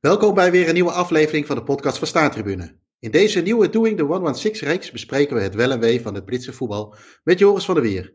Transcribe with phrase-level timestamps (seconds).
[0.00, 2.76] Welkom bij weer een nieuwe aflevering van de podcast van Staartribune.
[2.98, 6.52] In deze nieuwe Doing the 116-reeks bespreken we het wel en wee van het Britse
[6.52, 8.14] voetbal met Joris van der Wier.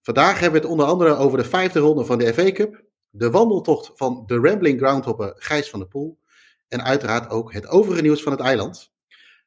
[0.00, 3.30] Vandaag hebben we het onder andere over de vijfde ronde van de FA Cup, de
[3.30, 6.18] wandeltocht van de Rambling Groundhopper Gijs van der Poel
[6.68, 8.92] en uiteraard ook het overige nieuws van het eiland.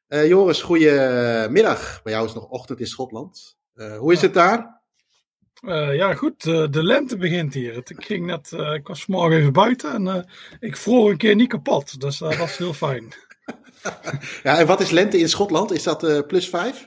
[0.08, 2.02] Uh, Joris, goedemiddag.
[2.02, 3.58] Bij jou is het nog ochtend in Schotland.
[3.74, 4.77] Uh, hoe is het daar?
[5.60, 6.44] Uh, ja, goed.
[6.44, 7.76] Uh, de lente begint hier.
[7.76, 10.28] Ik, ging net, uh, ik was vanmorgen even buiten en
[10.60, 12.00] ik vroeg een keer niet kapot.
[12.00, 13.12] Dus dat was heel fijn.
[14.42, 15.72] ja, en wat is lente in Schotland?
[15.72, 16.86] Is dat plus vijf?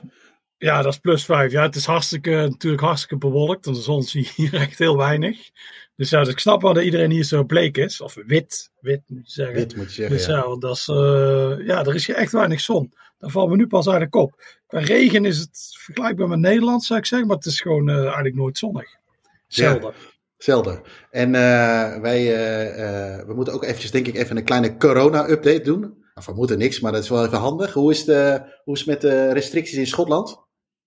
[0.58, 1.52] Ja, dat is plus vijf.
[1.52, 3.66] Ja, het is hartstikke, natuurlijk hartstikke bewolkt.
[3.66, 5.50] En de zon zie je hier echt heel weinig.
[5.96, 8.00] Dus ja, dus ik snap wel dat iedereen hier zo bleek is.
[8.00, 9.54] Of wit, wit moet je zeggen.
[9.54, 10.34] Wit moet je zeggen, dus ja.
[10.34, 10.86] ja dat is,
[11.66, 12.92] ja, er is hier echt weinig zon.
[13.22, 14.42] Daar valt me nu pas uit de kop.
[14.66, 17.28] Qua regen is het vergelijkbaar met Nederland, zou ik zeggen.
[17.28, 18.96] Maar het is gewoon uh, eigenlijk nooit zonnig.
[19.46, 19.94] Zelden.
[19.96, 20.82] Ja, zelden.
[21.10, 26.04] En uh, wij uh, we moeten ook eventjes, denk ik, even een kleine corona-update doen.
[26.14, 27.72] Of we moeten niks, maar dat is wel even handig.
[27.72, 30.40] Hoe is, de, hoe is het met de restricties in Schotland?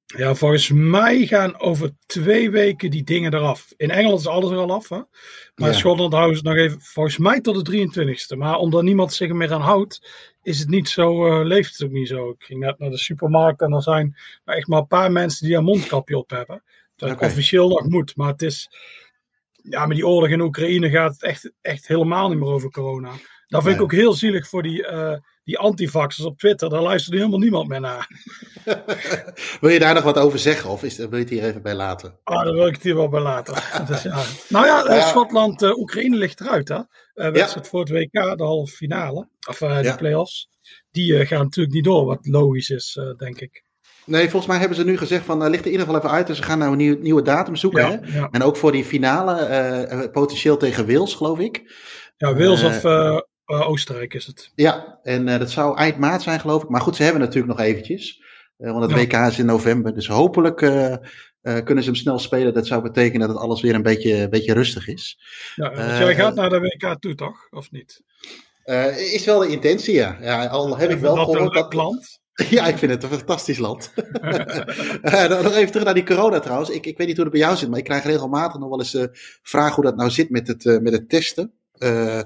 [0.06, 3.74] Ja, volgens mij gaan over twee weken die dingen eraf.
[3.78, 4.90] In Engeland is alles er al af.
[4.90, 4.96] Hè?
[4.96, 5.08] Maar
[5.56, 5.68] ja.
[5.68, 8.38] in Schotland houden ze het nog even, volgens mij tot de 23ste.
[8.38, 10.10] Maar omdat niemand zich er meer aan houdt,
[10.46, 12.30] is het niet zo, uh, leeft het ook niet zo.
[12.30, 14.16] Ik ging net naar de supermarkt en er zijn
[14.46, 16.64] echt maar een paar mensen die een mondkapje op hebben.
[16.96, 17.30] Dat okay.
[17.30, 18.16] officieel nog moet.
[18.16, 18.70] Maar het is,
[19.62, 23.12] ja, met die oorlog in Oekraïne gaat het echt, echt helemaal niet meer over corona.
[23.48, 26.70] Dat vind ik ook heel zielig voor die, uh, die antivaxers op Twitter.
[26.70, 28.10] Daar luistert helemaal niemand meer naar.
[29.62, 30.70] wil je daar nog wat over zeggen?
[30.70, 32.20] Of is, wil je het hier even bij laten?
[32.24, 33.54] Ah, daar wil ik het hier wel bij laten.
[33.88, 34.24] dus, ja.
[34.50, 35.08] Nou ja, ja.
[35.08, 36.68] Schotland, uh, Oekraïne ligt eruit.
[36.68, 36.80] Hè?
[37.16, 39.28] Uh, wedstrijd voor het WK, de halve finale.
[39.50, 40.50] Of uh, de play-offs.
[40.92, 43.64] Die gaan natuurlijk niet door, wat logisch is, denk ik.
[44.06, 46.16] Nee, volgens mij hebben ze nu gezegd van, uh, ligt er in ieder geval even
[46.16, 46.28] uit.
[46.28, 47.82] Dus ze gaan nou een nieuw, nieuwe datum zoeken.
[47.82, 48.18] Ja, hè?
[48.18, 48.28] Ja.
[48.32, 51.74] En ook voor die finale, potentieel tegen Wales, geloof ik.
[52.18, 52.86] Ja, Wales of
[53.46, 54.52] Oostenrijk is het.
[54.56, 56.70] Ja, en dat zou eind maart zijn, geloof ik.
[56.70, 58.24] Maar goed, ze hebben natuurlijk nog eventjes.
[58.58, 59.22] Want het ja.
[59.22, 59.94] WK is in november.
[59.94, 60.62] Dus hopelijk
[61.64, 62.54] kunnen ze hem snel spelen.
[62.54, 65.20] Dat zou betekenen dat het alles weer een beetje, een beetje rustig is.
[65.56, 67.48] Ja, dus jij gaat naar de WK toe, toch?
[67.52, 68.02] Of niet?
[69.14, 70.18] is wel de intentie, ja.
[70.22, 71.74] ja al heb ik wel gehoord dat...
[71.74, 72.24] land?
[72.50, 73.92] Ja, ik vind het een fantastisch land.
[75.30, 76.70] nog even terug naar die corona trouwens.
[76.70, 78.80] Ik, ik weet niet hoe het bij jou zit, maar ik krijg regelmatig nog wel
[78.80, 79.04] eens uh,
[79.42, 81.54] vragen hoe dat nou zit met het, uh, met het testen.
[81.80, 82.22] Uh,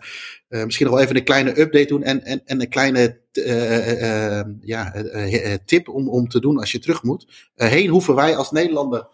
[0.49, 4.41] uh, misschien nog wel even een kleine update doen en, en, en een kleine uh,
[4.61, 4.93] ja,
[5.65, 7.49] tip om, om te doen als je terug moet.
[7.55, 9.07] heen hoeven wij als Nederlander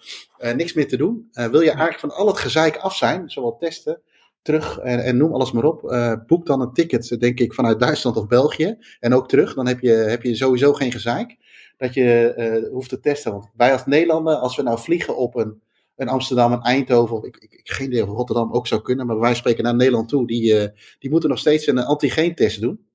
[0.55, 1.29] niks meer te doen.
[1.31, 4.01] wil je eigenlijk van al het gezeik af zijn, zowel testen,
[4.41, 5.81] terug en, en noem alles maar op.
[6.27, 9.53] boek dan een ticket, denk ik, vanuit Duitsland of België en ook terug.
[9.53, 11.37] Dan heb je, heb je sowieso geen gezeik
[11.77, 13.31] dat je hoeft te testen.
[13.31, 15.61] Want wij als Nederlander, als we nou vliegen op een
[15.95, 19.05] een Amsterdam, een Eindhoven, of ik, ik, ik geen idee of Rotterdam ook zou kunnen,
[19.05, 20.67] maar wij spreken naar Nederland toe, die, uh,
[20.99, 22.87] die moeten nog steeds een antigeentest doen.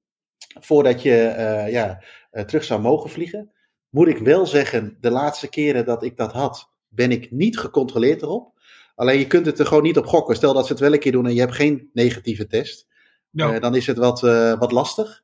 [0.60, 2.02] Voordat je uh, ja,
[2.32, 3.52] uh, terug zou mogen vliegen.
[3.88, 8.22] Moet ik wel zeggen, de laatste keren dat ik dat had, ben ik niet gecontroleerd
[8.22, 8.58] erop.
[8.94, 10.36] Alleen je kunt het er gewoon niet op gokken.
[10.36, 12.88] Stel dat ze het wel een keer doen en je hebt geen negatieve test.
[13.30, 13.58] No.
[13.58, 14.20] dan is het wat,
[14.58, 15.22] wat lastig.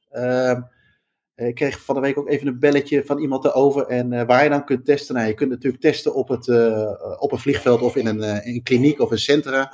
[1.37, 3.87] Ehm, ik kreeg van de week ook even een belletje van iemand erover.
[3.87, 5.15] En uh, waar je dan kunt testen.
[5.15, 8.55] Nou, je kunt natuurlijk testen op, het, uh, op een vliegveld of in een, in
[8.55, 9.73] een kliniek of een, centra,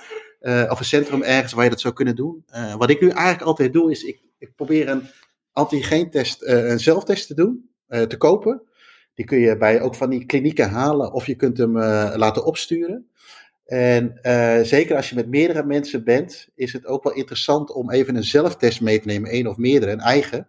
[0.68, 2.44] of een centrum ergens waar je dat zou kunnen doen.
[2.78, 5.02] wat ik nu eigenlijk altijd doe, is ik, ik probeer een
[5.52, 8.62] antigeentest, een zelftest te doen, te kopen.
[9.14, 11.78] Die kun je bij ook van die klinieken halen of je kunt hem
[12.16, 13.10] laten opsturen.
[13.64, 14.18] En
[14.66, 18.24] zeker als je met meerdere mensen bent, is het ook wel interessant om even een
[18.24, 20.48] zelftest mee te nemen, één of meerdere, een eigen.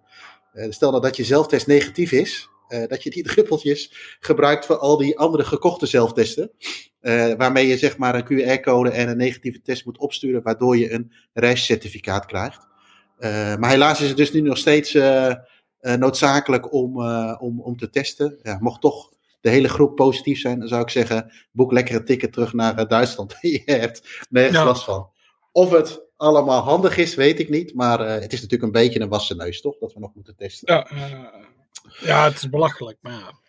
[0.53, 4.77] Uh, stel nou dat je zelftest negatief is, uh, dat je die druppeltjes gebruikt voor
[4.77, 6.51] al die andere gekochte zelftesten.
[7.01, 10.91] Uh, waarmee je zeg maar een QR-code en een negatieve test moet opsturen, waardoor je
[10.91, 12.67] een reiscertificaat krijgt.
[13.59, 14.97] maar helaas is het dus nu nog steeds
[15.81, 17.07] noodzakelijk om,
[17.39, 18.39] om, om te testen.
[18.43, 19.09] Ja, mocht toch
[19.41, 22.87] de hele groep positief zijn, dan zou ik zeggen: boek lekker een ticket terug naar
[22.87, 23.35] Duitsland.
[23.41, 24.65] je hebt nergens ja.
[24.65, 25.09] last van.
[25.51, 27.73] Of het allemaal handig is, weet ik niet.
[27.73, 29.77] Maar uh, het is natuurlijk een beetje een wassen neus, toch?
[29.77, 30.73] Dat we nog moeten testen.
[30.73, 31.25] Ja, uh,
[31.99, 33.41] ja het is belachelijk, maar ja.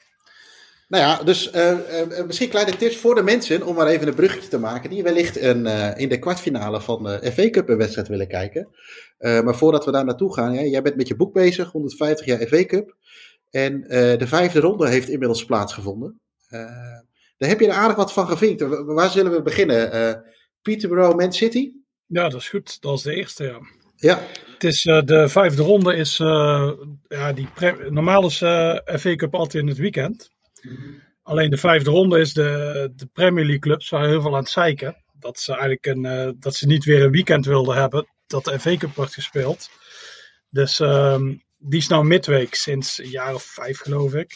[0.89, 1.79] Nou ja, dus uh,
[2.27, 5.41] misschien kleine tips voor de mensen, om maar even een bruggetje te maken, die wellicht
[5.41, 5.67] een,
[5.97, 8.69] in de kwartfinale van de FA Cup een wedstrijd willen kijken.
[9.19, 12.65] maar voordat we daar naartoe gaan, jij bent met je boek bezig, 150 jaar FA
[12.65, 12.97] Cup.
[13.51, 13.81] En
[14.19, 16.21] de vijfde ronde heeft inmiddels plaatsgevonden.
[17.37, 18.85] daar heb je er aardig wat van gevinkt.
[18.85, 20.25] Waar zullen we beginnen?
[20.63, 21.73] Peterborough, Man City?
[22.15, 22.81] Ja, dat is goed.
[22.81, 23.59] Dat is de eerste, ja.
[23.97, 24.27] Ja.
[24.53, 26.73] Het is, uh, de vijfde ronde is, uh,
[27.09, 27.49] ja, die
[27.89, 30.31] normaal is uh, FA Cup altijd in het weekend.
[31.23, 34.49] Alleen de vijfde ronde is de, de Premier League clubs waar heel veel aan het
[34.49, 35.05] zeiken.
[35.19, 38.77] Dat ze eigenlijk een, dat ze niet weer een weekend wilden hebben dat de FA
[38.77, 39.71] Cup wordt gespeeld.
[40.51, 44.33] Dus ehm, die is nou midweek sinds een jaar of vijf, geloof ik.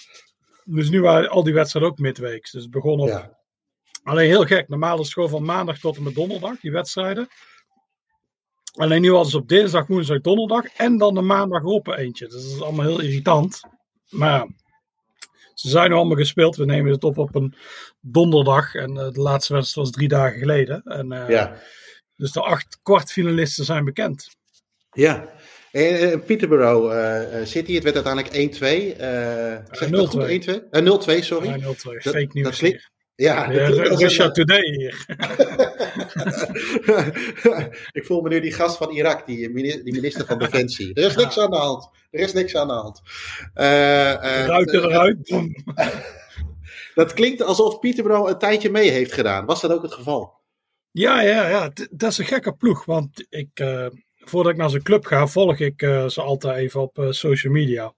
[0.65, 2.51] Dus nu waren al die wedstrijden ook midweeks.
[2.51, 3.09] Dus het begon op.
[3.09, 3.39] Ja.
[4.03, 4.69] Alleen heel gek.
[4.69, 7.29] Normaal is het gewoon van maandag tot en met donderdag, die wedstrijden.
[8.79, 10.65] Alleen nu hadden ze op dinsdag, woensdag, donderdag.
[10.77, 12.27] En dan de maandag op eentje.
[12.29, 13.61] Dus dat is allemaal heel irritant.
[14.09, 14.47] Maar
[15.55, 16.57] ze zijn nu allemaal gespeeld.
[16.57, 17.55] We nemen het op op een
[18.01, 18.75] donderdag.
[18.75, 20.83] En eh, de laatste wedstrijd was drie dagen geleden.
[20.85, 21.57] En, eh, Ja.
[22.17, 24.29] Dus de acht kwartfinalisten zijn bekend.
[24.93, 25.29] Ja.
[25.73, 28.97] En eh, Peterborough eh, eh, City, het werd uiteindelijk 1-2.
[28.97, 30.25] eh zeg ik dat goed?
[30.25, 30.69] 1-2?
[30.71, 31.49] Eh, 0-2, sorry.
[31.49, 31.63] Ja, 0-2.
[32.03, 32.43] Dat- Fake news.
[32.43, 32.91] dat klinkt-.
[33.19, 35.05] Ja, Ja, Russia Today hier.
[37.99, 40.95] ik voel me nu die gast van Irak, die, die minister van Defensie.
[40.95, 41.91] Er is niks aan de hand.
[42.11, 43.03] Er is niks aan de hand.
[43.55, 45.35] Eh, eh, Ruiten eruit.
[46.95, 49.47] dat klinkt alsof Peterborough een tijdje mee heeft gedaan.
[49.47, 50.33] Was dat ook het geval?
[50.91, 51.71] Ja, ja, ja.
[51.91, 52.85] Dat is een gekke ploeg.
[52.85, 53.87] Want ik, eh,
[54.19, 57.95] voordat ik naar zijn club ga, volg ik ze altijd even op social media.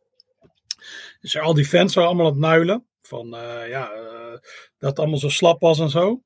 [1.21, 2.85] Dus al die fans waren allemaal aan het nuilen.
[3.11, 4.39] Van eh, ja, eh,
[4.79, 6.23] dat het allemaal zo slap was en zo.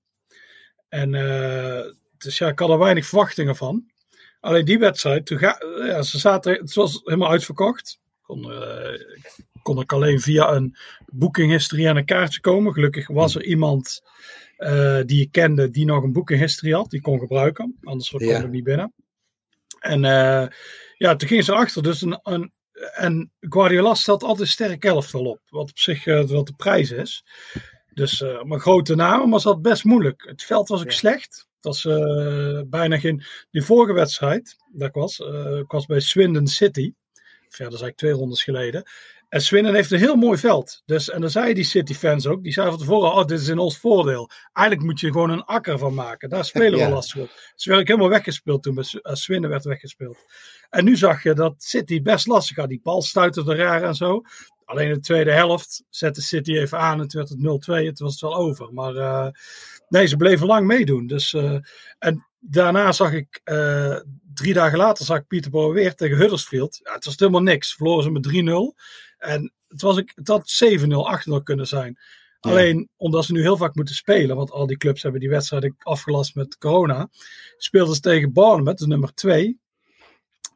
[0.88, 3.90] En eh, dus ja, ik had er weinig verwachtingen van.
[4.40, 8.00] Alleen die wedstrijd, toen ga, ja, ze zaten, het was helemaal uitverkocht.
[8.22, 8.52] Kon,
[9.62, 10.76] kon ik alleen via een
[11.06, 12.72] boekinghistorie aan een kaartje komen.
[12.72, 14.02] Gelukkig was er iemand
[15.06, 16.90] die ik kende die nog een boekinghistorie had.
[16.90, 17.78] Die kon gebruiken.
[17.82, 18.38] Anders kon Ja.
[18.38, 18.94] ik niet binnen.
[19.78, 20.00] En
[20.96, 21.82] ja, toen gingen ze achter.
[21.82, 22.52] Dus een, een,
[22.94, 25.40] en Guardiola stelt altijd sterk elftal op.
[25.48, 27.24] Wat op zich wat de prijs is.
[27.92, 30.24] Dus eh maar grote namen, maar had best moeilijk.
[30.26, 30.96] Het veld was ook Ja.
[30.96, 31.46] slecht.
[31.60, 33.22] Het was eh, bijna geen...
[33.50, 35.18] Die vorige wedstrijd, dat was,
[35.60, 36.92] ik was bij Swindon City.
[37.48, 38.82] Verder zei ik twee rondes geleden.
[39.28, 40.82] En Swindon heeft een heel mooi veld.
[40.86, 43.58] Dus, en dan zeiden die City-fans ook, die zeiden van tevoren, oh, dit is in
[43.58, 44.30] ons voordeel.
[44.52, 46.28] Eigenlijk moet je gewoon een akker van maken.
[46.28, 46.90] Daar spelen we Ja.
[46.90, 47.30] lastig op.
[47.54, 50.16] Ze werden ook helemaal weggespeeld toen, Sw- eh, Swindon werd weggespeeld.
[50.70, 52.68] En nu zag je dat City best lastig had.
[52.68, 54.22] Die bal stuitte er raar en zo.
[54.64, 57.86] Alleen in de tweede helft zette City even aan en toen werd het 0-2.
[57.86, 58.72] Het was het wel over.
[58.72, 59.28] Maar eh,
[59.88, 61.06] nee, ze bleven lang meedoen.
[61.06, 61.56] Dus, eh,
[61.98, 63.40] en daarna zag ik,
[64.34, 66.80] drie dagen later zag ik Peterborough weer tegen Huddersfield.
[66.82, 67.74] Ja, het was helemaal niks.
[67.74, 68.74] Verloren ze met 3-0.
[69.24, 71.98] En het, was, ik- het had 7-0, 8-0 kunnen zijn.
[72.40, 72.50] Ja.
[72.50, 75.74] Alleen omdat ze nu heel vaak moeten spelen, want al die clubs hebben die wedstrijden
[75.78, 77.08] afgelast met corona,
[77.56, 79.60] speelden ze tegen Bournemouth, de nummer 2.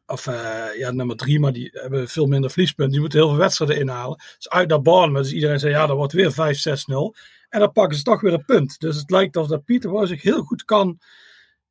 [0.07, 2.93] Of eh, ja, nummer 3, maar die hebben veel minder verliespunten.
[2.93, 4.17] Die moeten heel veel wedstrijden inhalen.
[4.37, 7.19] Dus uit naar Bournemouth, dus iedereen zei ja, dat wordt weer 5-6-0.
[7.49, 8.81] En dan pakken ze toch weer een punt.
[8.81, 10.99] Dus het lijkt alsof dat Peterborough zich heel goed kan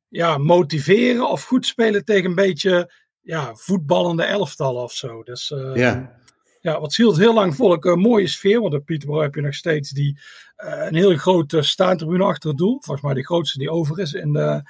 [0.08, 5.22] ja, motiveren of goed spelen tegen een beetje ja, voetballende elftallen of zo.
[5.22, 6.17] Dus eh, Ja.
[6.60, 7.72] Ja, wat hield heel lang vol.
[7.72, 10.18] Ook een mooie sfeer, want op Peterborough heb je nog steeds die,
[10.56, 12.78] eh, een hele grote staantribune achter het doel.
[12.80, 14.62] Volgens mij de grootste die over is in de,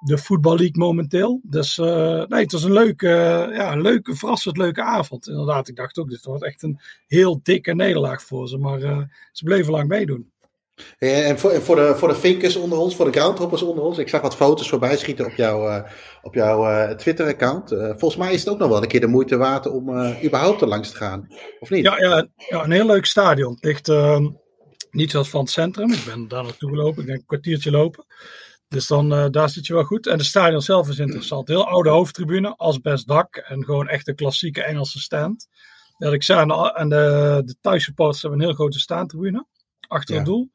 [0.00, 1.40] de Football momenteel.
[1.42, 3.08] Dus eh, nee, het was een leuke,
[3.52, 5.28] ja, een leuke, verrassend leuke avond.
[5.28, 8.58] Inderdaad, ik dacht ook, dit wordt echt een heel dikke nederlaag voor ze.
[8.58, 9.02] Maar eh,
[9.32, 10.30] ze bleven lang meedoen.
[10.98, 13.98] En voor, en voor, de, voor de vinkers onder ons, voor de groundhoppers onder ons.
[13.98, 15.90] Ik zag wat foto's voorbij schieten op, jouw eh,
[16.22, 17.72] op jouw eh, Twitter-account.
[17.72, 19.90] Eh, volgens mij is het ook nog wel een keer de moeite waard om
[20.24, 21.28] überhaupt er langs te gaan.
[21.60, 21.84] Of niet?
[21.84, 23.54] Ja, ja, ja, een heel leuk stadion.
[23.54, 24.20] Het ligt eh,
[24.90, 25.92] niet zoals van het centrum.
[25.92, 27.00] Ik ben daar naartoe gelopen.
[27.00, 28.04] Ik denk een kwartiertje lopen.
[28.68, 30.06] Dus dan, daar zit je wel goed.
[30.06, 31.48] En de stadion zelf is interessant.
[31.48, 33.36] Heel oude hoofdtribune, asbest dak.
[33.36, 35.48] En gewoon echt een klassieke Engelse stand.
[35.98, 39.46] Dat ik zei, aan de, de, de thuissupporters hebben een heel grote staantribune.
[39.88, 40.32] Achter het Ja.
[40.32, 40.50] doel.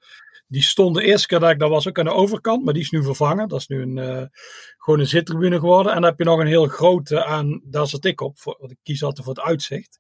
[0.48, 2.64] Die stond de eerste keer dat ik daar was ook aan de overkant.
[2.64, 3.48] Maar die is nu vervangen.
[3.48, 4.26] Dat is nu een, eh,
[4.78, 5.92] gewoon een zittribune geworden.
[5.92, 8.40] En dan heb je nog een heel grote aan, daar zat ik op.
[8.40, 10.00] Voor, want ik kies altijd voor het uitzicht.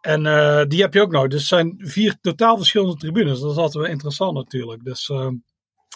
[0.00, 1.28] En eh, die heb je ook nog.
[1.28, 3.40] Dus het zijn vier totaal verschillende tribunes.
[3.40, 4.84] Dat is altijd wel interessant natuurlijk.
[4.84, 5.30] Dus eh,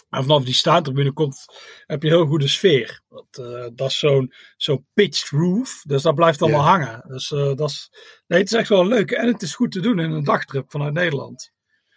[0.09, 1.45] en vanaf die staantribune komt,
[1.85, 3.01] heb je een heel goede sfeer.
[3.09, 3.45] Dat,
[3.75, 5.81] dat is zo'n zo'n pitched roof.
[5.87, 7.03] Dus dat blijft allemaal hangen.
[7.07, 7.91] Dus dat is,
[8.27, 9.11] nee, het is echt wel leuk.
[9.11, 11.51] En het is goed te doen in een dagtrip vanuit Nederland.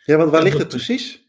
[0.05, 1.25] Ja, want waar ligt het precies?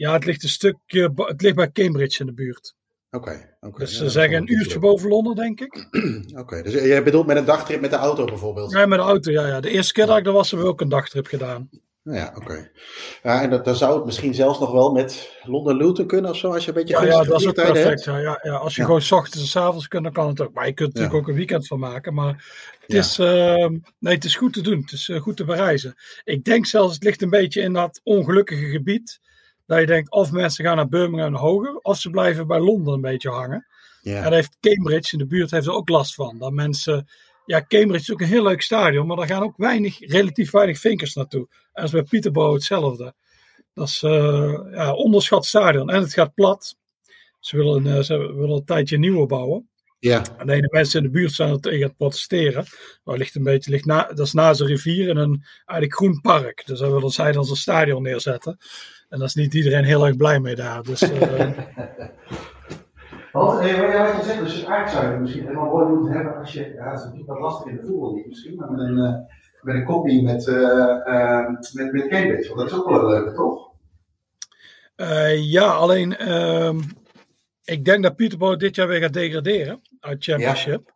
[0.00, 2.74] Ja, het ligt een stukje, het ligt bij Cambridge in de buurt.
[3.10, 3.56] Oké.
[3.76, 5.88] Dus ze zeggen een uurtje boven Londen, denk ik.
[6.40, 8.72] Oké, dus jij bedoelt met een dagtrip met de auto bijvoorbeeld?
[8.72, 9.60] Ja, met de auto, ja, ja.
[9.60, 11.68] De eerste keer dat ik er was, hebben we ook een dagtrip gedaan.
[12.02, 12.70] Nou ja, oké.
[13.22, 16.36] Ja, en dat, dan zou het misschien zelfs nog wel met Londen Luton kunnen of
[16.36, 18.04] zo, als je een beetje Ja, ja dat is ook perfect.
[18.04, 18.54] Ja, ja, ja.
[18.54, 20.52] Als je gewoon 's ochtends en 's avonds kunt, dan kan het ook.
[20.52, 22.14] Maar je kunt er natuurlijk ook een weekend van maken.
[22.14, 22.44] Maar
[22.80, 24.80] het, is, ehm, nee, het is goed te doen.
[24.80, 25.94] Het is eh, goed te bereizen.
[26.24, 29.20] Ik denk zelfs, het ligt een beetje in dat ongelukkige gebied.
[29.66, 32.94] Dat je denkt, of mensen gaan naar Birmingham en hoger, of ze blijven bij Londen
[32.94, 33.66] een beetje hangen.
[34.00, 34.16] Ja.
[34.16, 36.38] En daar heeft Cambridge in de buurt heeft er ook last van.
[36.38, 37.08] Dat mensen,
[37.46, 40.78] ja, Cambridge is ook een heel leuk stadion, maar daar gaan ook weinig, relatief weinig
[40.78, 41.46] vinkers naartoe.
[41.50, 43.14] En dat is bij Peterborough hetzelfde.
[43.74, 45.90] Dat is eh ja, onderschat stadion.
[45.90, 46.76] En het gaat plat.
[47.40, 49.68] Ze willen, eh, ze willen een tijdje een nieuwe bouwen.
[49.98, 50.22] Ja.
[50.38, 52.64] Alleen de mensen in de buurt zijn er tegen het protesteren.
[53.04, 56.20] Maar ligt een beetje, ligt na, dat is naast een rivier in een eigenlijk groen
[56.20, 56.62] park.
[56.66, 58.58] Dus daar willen zij dan zo'n stadion neerzetten.
[59.08, 60.82] En daar is niet iedereen heel erg blij mee daar.
[60.82, 61.00] Dus.
[63.34, 66.52] Want, eh, wat je zegt, dus eigenlijk zou je misschien helemaal mooi moeten hebben als
[66.52, 69.14] je, ja, dat is natuurlijk wat lastig in de voetbal misschien, maar met een, uh,
[69.62, 73.32] met een kopie met, uh, met, met Cambridge, want dat is ook wel een leuke,
[73.32, 73.72] toch?
[75.36, 76.80] ja, alleen ehm,
[77.64, 80.92] ik denk dat Peterborough dit jaar weer gaat degraderen uit Championship.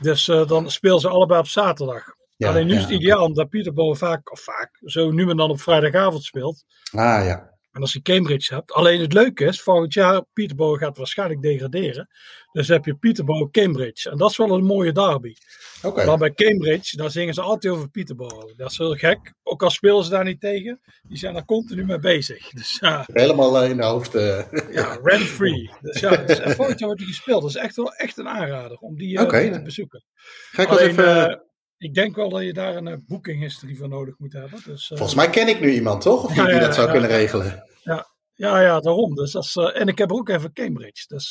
[0.00, 2.14] Dus dan spelen ze allebei op zaterdag.
[2.36, 5.50] Ja, Alleen nu is het ideaal omdat Peterborough vaak, of vaak, zo nu en dan
[5.50, 6.64] op vrijdagavond speelt.
[6.92, 7.54] Ah ja.
[7.74, 8.72] En als je Cambridge hebt.
[8.72, 12.08] Alleen het leuke is, volgend jaar, Peterborough gaat waarschijnlijk degraderen.
[12.52, 14.10] Dus heb je Peterborough Cambridge.
[14.10, 15.34] En dat is wel een mooie derby.
[15.82, 16.06] Okay.
[16.06, 18.56] Maar bij Cambridge, daar zingen ze altijd over Peterborough.
[18.56, 19.34] Dat is heel gek.
[19.42, 20.80] Ook al spelen ze daar niet tegen.
[21.02, 22.50] Die zijn daar continu mee bezig.
[22.50, 22.80] Dus.
[23.12, 24.14] Helemaal uh, in de hoofd.
[24.14, 24.42] Uh.
[24.70, 25.70] Ja, rent-free.
[25.80, 27.40] Dus ja, dus, volgend jaar wordt die gespeeld.
[27.40, 29.50] Dat is echt wel echt een aanrader om die, uh, okay.
[29.50, 30.04] te bezoeken.
[30.50, 31.42] Ga ik Alleen, even
[31.84, 34.62] ik denk wel dat je daar een uh, boekinghistorie voor nodig moet hebben.
[34.64, 36.24] Dus, uh, Volgens mij ken ik nu iemand, toch?
[36.24, 37.64] Of ja, die dat zou kunnen regelen.
[37.82, 39.14] Ja, ja, ja daarom.
[39.14, 41.04] Dus is, uh, en ik heb er ook even Cambridge.
[41.06, 41.30] Dus,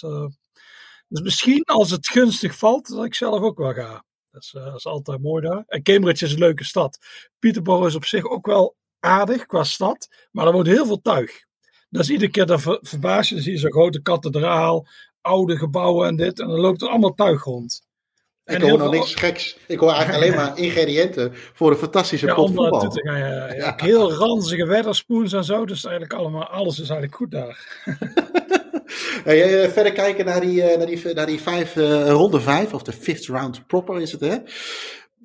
[1.08, 4.04] dus misschien als het gunstig valt, dat ik zelf ook wel ga.
[4.32, 5.64] Dus, dat is altijd mooi daar.
[5.68, 6.98] En Cambridge is een leuke stad.
[7.40, 11.32] Peterborough is op zich ook wel aardig qua stad, maar er wordt heel veel tuig.
[11.90, 14.88] Dus iedere keer dat ver, verbaas je, dan zie je zo'n grote kathedraal,
[15.22, 16.40] oude gebouwen en dit.
[16.40, 17.82] En dan loopt er allemaal tuig rond.
[18.46, 19.58] Ik hoor nog niks geks.
[19.68, 23.00] Ik hoor eigenlijk alleen maar ingrediënten voor een fantastische ja, pot voetbal.
[23.04, 23.74] Ja, ja, ja.
[23.78, 25.66] Heel ranzige wedderspoons en zo.
[25.66, 27.84] Dus eigenlijk allemaal, alles is eigenlijk goed daar.
[29.24, 32.94] hey, verder kijken naar die, naar die, naar die vijf, uh, ronde vijf, of de
[32.94, 34.38] fifth round proper is het hè.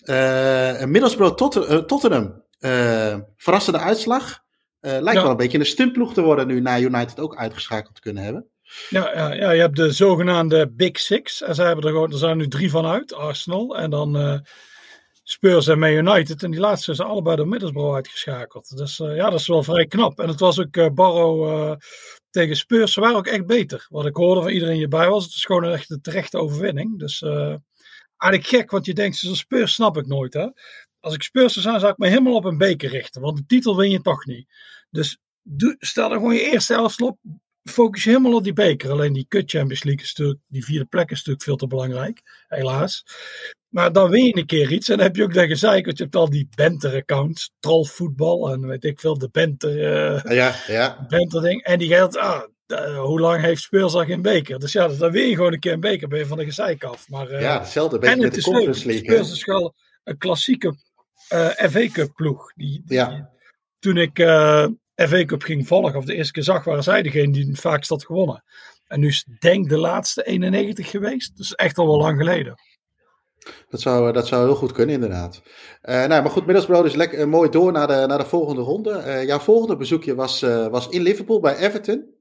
[0.04, 2.42] Uh, Middlesbrough tot, Tottenham.
[2.60, 4.42] Uh, verrassende uitslag.
[4.80, 8.22] lijkt wel een beetje een stuntploeg te worden nu na United ook uitgeschakeld te kunnen
[8.22, 8.46] hebben.
[8.88, 11.42] Ja, ja, ja, je hebt de zogenaamde Big Six.
[11.42, 13.76] En zij hebben er gewoon, er zijn nu drie van uit, Arsenal.
[13.76, 14.38] En dan uh,
[15.22, 16.42] Spurs en Man United.
[16.42, 18.76] En die laatste zijn allebei door Middlesbrough uitgeschakeld.
[18.76, 20.20] Dus uh, ja, dat is wel vrij knap.
[20.20, 21.76] En het was ook uh, Barrow
[22.30, 22.92] tegen Spurs.
[22.92, 23.87] Ze waren ook echt beter.
[23.88, 25.25] Wat ik hoorde van iedereen hierbij was.
[25.25, 26.98] Het is gewoon een echt de terechte overwinning.
[26.98, 27.22] Dus
[28.16, 30.34] eigenlijk gek, want je denkt, zo'n Spurs snap ik nooit.
[30.34, 30.46] Hè?
[31.00, 33.20] Als ik Spurs zou zijn, zou ik me helemaal op een beker richten.
[33.20, 34.48] Want de titel win je toch niet.
[34.90, 35.18] Dus
[35.78, 37.18] stel er gewoon je eerste helft op
[37.68, 38.90] focus je helemaal op die beker.
[38.90, 42.20] Alleen die Cut Champions League is natuurlijk, die vierde plek is natuurlijk veel te belangrijk,
[42.48, 43.04] helaas.
[43.68, 45.98] Maar dan win je een keer iets en dan heb je ook dat gezeik, want
[45.98, 51.06] je hebt al die Benter-accounts, trollvoetbal en weet ik veel, de Benter, uh, ja, ja.
[51.08, 51.62] Benter ding.
[51.62, 52.42] En die geldt, ah,
[52.96, 54.58] hoe lang heeft al geen beker?
[54.58, 56.84] Dus ja, dan win je gewoon een keer een beker, ben je van de gezeik
[56.84, 57.08] af.
[57.08, 59.04] Maar, uh, ja, hetzelfde beetje met de Conference League.
[59.04, 60.76] Spurs is wel een klassieke
[61.32, 62.52] uh, FA Cup ploeg.
[62.54, 63.30] Die, die ja.
[63.78, 64.18] Toen ik
[65.07, 67.88] FA Cup ging volgen, of de eerste keer zag, waren zij degene die het vaakst
[67.88, 68.45] had gewonnen.
[68.87, 71.37] En nu is denk de laatste 91 geweest.
[71.37, 72.55] Dus echt al wel lang geleden.
[73.69, 75.43] Dat zou, dat zou heel goed kunnen, inderdaad.
[75.83, 78.62] Uh, nou, maar goed, Middlesbrough is lekker, uh, mooi door naar de, naar de volgende
[78.62, 79.02] ronde.
[79.07, 80.40] Uh, jouw volgende bezoekje was,
[80.71, 82.14] was in Liverpool bij Everton.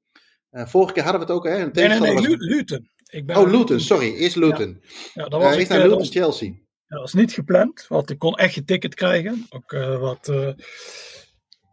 [0.51, 1.57] vorige keer hadden we het ook, hè?
[1.57, 2.25] Een nee, nee, nee, was...
[2.37, 2.89] Luton.
[3.09, 4.81] Ik ben oh, Luton, sorry, eerst Luton.
[4.81, 6.53] Ja, ja dat was ik, naar Luton, was, Chelsea.
[6.87, 9.45] dat was niet gepland, want ik kon echt je ticket krijgen.
[9.49, 10.31] Ook wat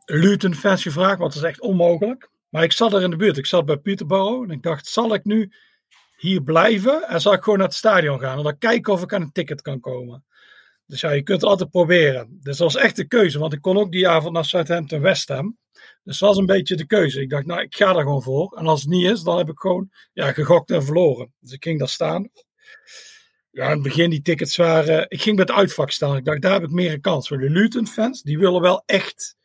[0.04, 2.30] Luton-fans gevraagd, want dat is echt onmogelijk.
[2.48, 3.36] Maar ik zat er in de buurt.
[3.36, 5.52] Ik zat bij Peterborough en ik dacht, zal ik nu
[6.16, 9.12] hier blijven en zal ik gewoon naar het stadion gaan en dan kijken of ik
[9.12, 10.24] aan een ticket kan komen.
[10.86, 12.38] Dus ja, je kunt het altijd proberen.
[12.42, 15.28] Dus dat was echt de keuze, want ik kon ook die avond naar Southampton West
[15.28, 15.58] Ham.
[16.02, 17.20] Dus dat was een beetje de keuze.
[17.20, 18.56] Ik dacht, nou, ik ga daar gewoon voor.
[18.58, 21.32] En als het niet is, dan heb ik gewoon ja, gegokt en verloren.
[21.38, 22.30] Dus ik ging daar staan.
[23.50, 25.06] Ja, in het begin die tickets waren...
[25.08, 26.16] Ik ging bij het uitvak staan.
[26.16, 27.28] Ik dacht, daar heb ik meer een kans.
[27.28, 29.36] Voor de Luton-fans, die willen wel echt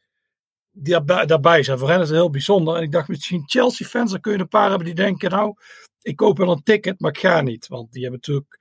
[0.82, 1.78] die daarbij zijn.
[1.78, 2.76] Voor hen is het heel bijzonder.
[2.76, 5.54] En ik dacht misschien Chelsea-fans, dan kun je een paar hebben die denken, nou,
[6.02, 7.68] ik koop wel een ticket, maar ik ga niet.
[7.68, 8.58] Want die hebben natuurlijk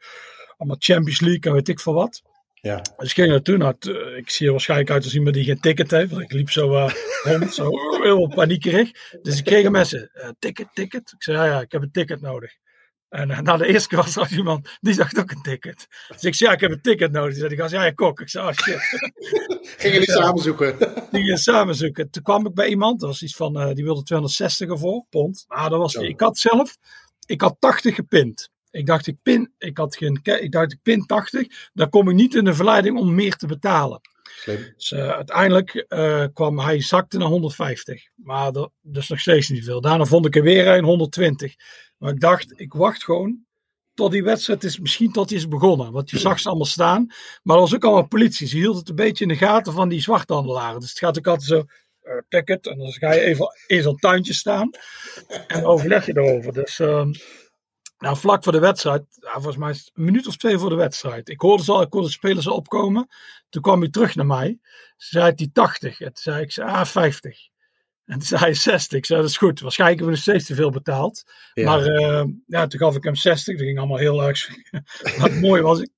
[0.56, 2.22] allemaal Champions League en weet ik veel wat.
[2.60, 2.82] Ja.
[2.96, 3.56] Dus ik ging naartoe.
[3.56, 3.74] Nou,
[4.16, 6.10] ik zie er waarschijnlijk uit als iemand die geen ticket heeft.
[6.10, 7.70] Want ik liep zo uh, rond, zo
[8.02, 8.90] heel paniekerig.
[9.22, 11.12] Dus ik kreeg een mensen, uh, ticket, ticket.
[11.12, 12.52] Ik zei, ja, ja, ik heb een ticket nodig.
[13.08, 15.86] En uh, na de eerste keer was er iemand, die dacht ook een ticket.
[16.08, 17.30] Dus ik zei, ja, ik heb een ticket nodig.
[17.30, 18.20] Die zei, die gast, ja, je kok.
[18.20, 18.80] Ik zei, oh shit.
[19.78, 20.76] Gingen jullie samen zoeken?
[21.12, 22.10] Gingen samen zoeken.
[22.10, 25.44] Toen kwam ik bij iemand, dat was iets van, uh, die wilde 260 ervoor, pond.
[25.48, 26.76] Nou, dat was, ik had zelf,
[27.26, 28.50] ik had 80 gepind.
[28.70, 31.46] Ik dacht, ik pin, ik had geen, ik dacht, ik pin 80.
[31.72, 34.00] Dan kom ik niet in de verleiding om meer te betalen.
[34.22, 34.72] Slim.
[34.76, 38.02] Dus uh, uiteindelijk uh, kwam hij zakte naar 150.
[38.14, 39.80] Maar dat, dus nog steeds niet veel.
[39.80, 41.54] Daarna vond ik er weer een 120.
[41.98, 43.46] Maar ik dacht, ik wacht gewoon
[43.94, 45.92] tot die wedstrijd is, misschien tot die is begonnen.
[45.92, 47.06] Want je zag ze allemaal staan.
[47.42, 48.46] Maar er was ook allemaal politie.
[48.46, 50.80] Ze hield het een beetje in de gaten van die zwarthandelaren.
[50.80, 51.64] Dus het gaat ook altijd zo,
[52.02, 52.66] uh, ticket.
[52.66, 54.70] En dan ga je even in zo'n tuintje staan.
[55.46, 56.52] En overleg je erover.
[56.52, 57.06] Dus uh,
[57.98, 61.28] Nou, vlak voor de wedstrijd, volgens mij een minuut of twee voor de wedstrijd.
[61.28, 63.08] Ik hoorde ze al, ik hoorde de spelers al opkomen.
[63.48, 64.58] Toen kwam hij terug naar mij.
[64.96, 66.00] Ze zei hij 80.
[66.00, 67.48] En toen zei ik, ah, 50.
[68.08, 68.98] En toen zei hij 60.
[68.98, 69.60] Ik zei, dat is goed.
[69.60, 71.24] Waarschijnlijk hebben we nog steeds te veel betaald.
[71.54, 73.56] Maar uh, ja, toen gaf ik hem 60.
[73.56, 74.48] Dat ging allemaal heel erg.
[75.18, 75.90] Wat mooi was ik.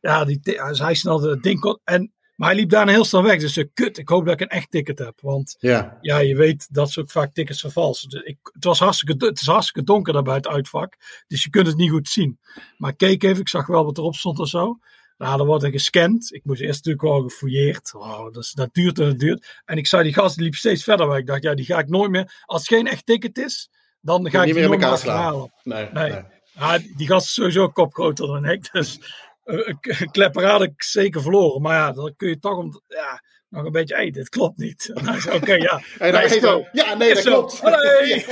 [0.00, 1.78] Ja, die, hij snelde het ding.
[1.84, 3.40] En maar hij liep daarna heel snel weg.
[3.40, 5.20] Dus uh, kut, ik hoop dat ik een echt ticket heb.
[5.20, 8.08] Want ja, ja je weet dat ze ook vaak tickets vervalsen.
[8.08, 10.96] Dus ik, het, was hartstikke, het is hartstikke donker daar bij het uitvak.
[11.26, 12.38] Dus je kunt het niet goed zien.
[12.76, 14.78] Maar ik keek even, ik zag wel wat erop stond of zo.
[15.16, 16.34] Nou, dan wordt er gescand.
[16.34, 17.94] Ik moest eerst natuurlijk wel gefouilleerd.
[17.94, 19.62] Oh, dat, dat duurt en dat duurt.
[19.64, 21.18] En ik zag die gast die liep steeds verder weg.
[21.18, 22.42] Ik dacht, ja, die ga ik nooit meer.
[22.44, 25.52] Als het geen echt ticket is, dan ga ik niet meer elkaar halen.
[25.62, 26.10] Nee, nee.
[26.10, 26.22] nee.
[26.52, 28.72] Ja, die gast is sowieso kop groter dan ik.
[28.72, 29.00] Dus
[29.44, 31.62] een klepper had ik zeker verloren.
[31.62, 34.58] Maar ja, dan kun je toch om, ja, nog een beetje, hé, hey, dit klopt
[34.58, 34.92] niet.
[35.36, 35.82] Oké, ja.
[35.98, 36.66] En dan zo.
[36.72, 37.62] Ja, nee, dat klopt.
[37.62, 38.24] Nee,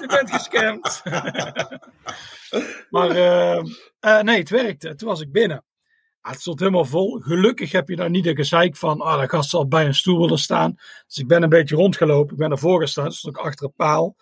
[0.00, 1.02] je bent gescamd.
[2.90, 3.62] maar uh,
[4.00, 4.94] uh, nee, het werkte.
[4.94, 5.64] Toen was ik binnen.
[6.20, 7.18] Ah, het stond helemaal vol.
[7.20, 10.20] Gelukkig heb je daar niet een gezeik van, ah, de gast zal bij een stoel
[10.20, 10.74] willen staan.
[11.06, 12.32] Dus ik ben een beetje rondgelopen.
[12.32, 14.16] Ik ben ervoor gestaan, stond ik achter een paal.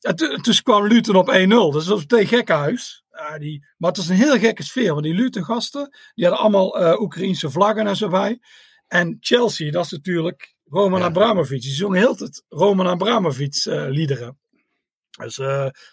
[0.00, 1.32] En toen kwam Luton op 1-0.
[1.72, 3.04] Dus dat was meteen gekkenhuis.
[3.12, 4.92] Uh, die, maar het was een heel gekke sfeer.
[4.92, 8.40] Want die Luton-gasten, die hadden allemaal uh, Oekraïnse vlaggen en zo bij.
[8.86, 11.06] En Chelsea, dat is natuurlijk Roman ja.
[11.06, 11.62] Abramovic.
[11.62, 14.38] Die zong heel het Roman Abramovic uh, liederen.
[15.10, 15.36] Dus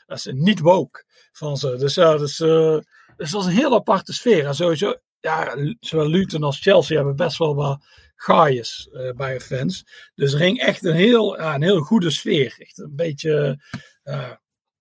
[0.05, 1.75] dat is niet woke van ze.
[1.75, 2.39] Dus ja, dus,
[3.17, 4.45] dus dat was een heel aparte sfeer.
[4.45, 9.85] En sowieso, ja, zowel Luton als Chelsea hebben best wel wat gaaiers bij hun fans.
[10.15, 12.55] Dus er ging echt een heel, een heel goede sfeer.
[12.57, 13.59] Echt een beetje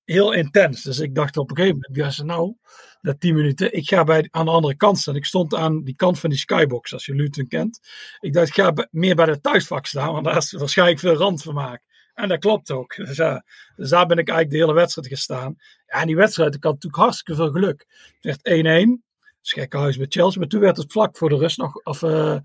[0.05, 0.83] heel intens.
[0.83, 2.55] Dus ik dacht op een gegeven moment, ja, ze nou,
[3.01, 5.17] na tien minuten, ik ga bij, aan de andere kant staan.
[5.17, 7.81] Ik stond aan die kant van die skybox, als je Luton kent.
[8.21, 11.83] Ik dacht, ik ga meer bij de thuisvak staan, want daar is waarschijnlijk veel randvermaak.
[12.23, 12.97] En dat klopt ook.
[12.97, 13.45] Dus, ja,
[13.77, 15.57] dus daar ben ik eigenlijk de hele wedstrijd gestaan.
[15.87, 17.87] Ja, en die wedstrijd, ik had natuurlijk hartstikke veel geluk.
[18.21, 19.03] Het werd 1-1.
[19.41, 20.41] Dus huis met Chelsea.
[20.41, 22.37] Maar toen werd het vlak voor de rust nog, of uh,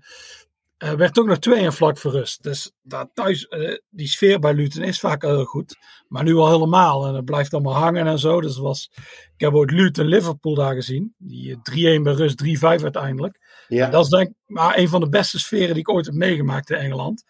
[0.78, 2.42] uh, werd ook nog twee en vlak verrust.
[2.42, 5.76] Dus dat thuis, uh, die sfeer bij Luton is vaak heel goed.
[6.08, 7.06] Maar nu al helemaal.
[7.06, 8.40] En het blijft allemaal hangen en zo.
[8.40, 8.90] Dus was,
[9.34, 11.14] ik heb ook Luton-Liverpool daar gezien.
[11.18, 11.60] Die 3-1
[12.02, 13.64] bij rust, 3-5 uiteindelijk.
[13.68, 13.84] Ja.
[13.84, 16.14] En dat is denk ik maar een van de beste sferen die ik ooit heb
[16.14, 17.24] meegemaakt in Engeland.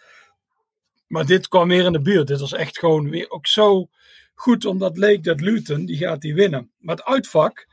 [1.08, 2.26] Maar dit kwam weer in de buurt.
[2.26, 3.88] Dit was echt gewoon weer ook zo
[4.34, 4.64] goed.
[4.64, 6.70] Omdat leek dat Luton, die gaat die winnen.
[6.78, 7.66] Maar het uitvak,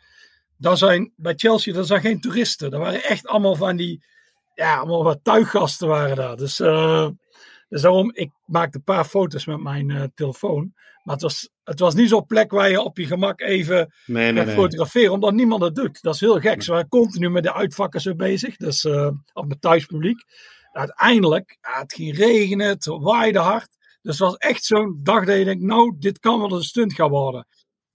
[0.57, 2.71] daar zijn, bij Chelsea, daar zijn geen toeristen.
[2.71, 4.03] Dat waren echt allemaal van die
[4.55, 6.35] ja, allemaal wat tuiggasten waren daar.
[6.35, 7.09] Dus, uh,
[7.69, 10.73] dus daarom, ik maakte een paar foto's met mijn uh, telefoon.
[11.03, 14.31] Maar het was, het was niet zo'n plek waar je op je gemak even nee,
[14.31, 14.55] nee, nee.
[14.55, 16.01] fotograferen, omdat niemand dat doet.
[16.01, 16.63] Dat is heel gek.
[16.63, 20.23] Ze waren continu met de uitvakken zo bezig, dus, uh, of met thuispubliek.
[20.75, 23.67] Uiteindelijk, ja, het ging regenen, het waaide hard.
[24.01, 26.93] Dus het was echt zo'n dag dat je denkt, nou, dit kan wel een stunt
[26.93, 27.47] gaan worden.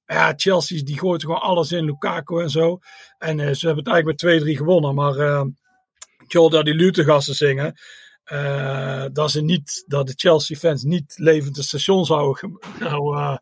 [0.04, 2.78] Ja, Chelsea die gooit gewoon alles in, Lukaku en zo.
[3.18, 5.46] En uh, ze hebben het eigenlijk met 2-3 gewonnen, maar
[6.26, 7.74] joh, dat die Lutengassen zingen.
[8.32, 13.36] Uh, dat, ze niet, dat de Chelsea-fans niet levend het station zouden nou, uh,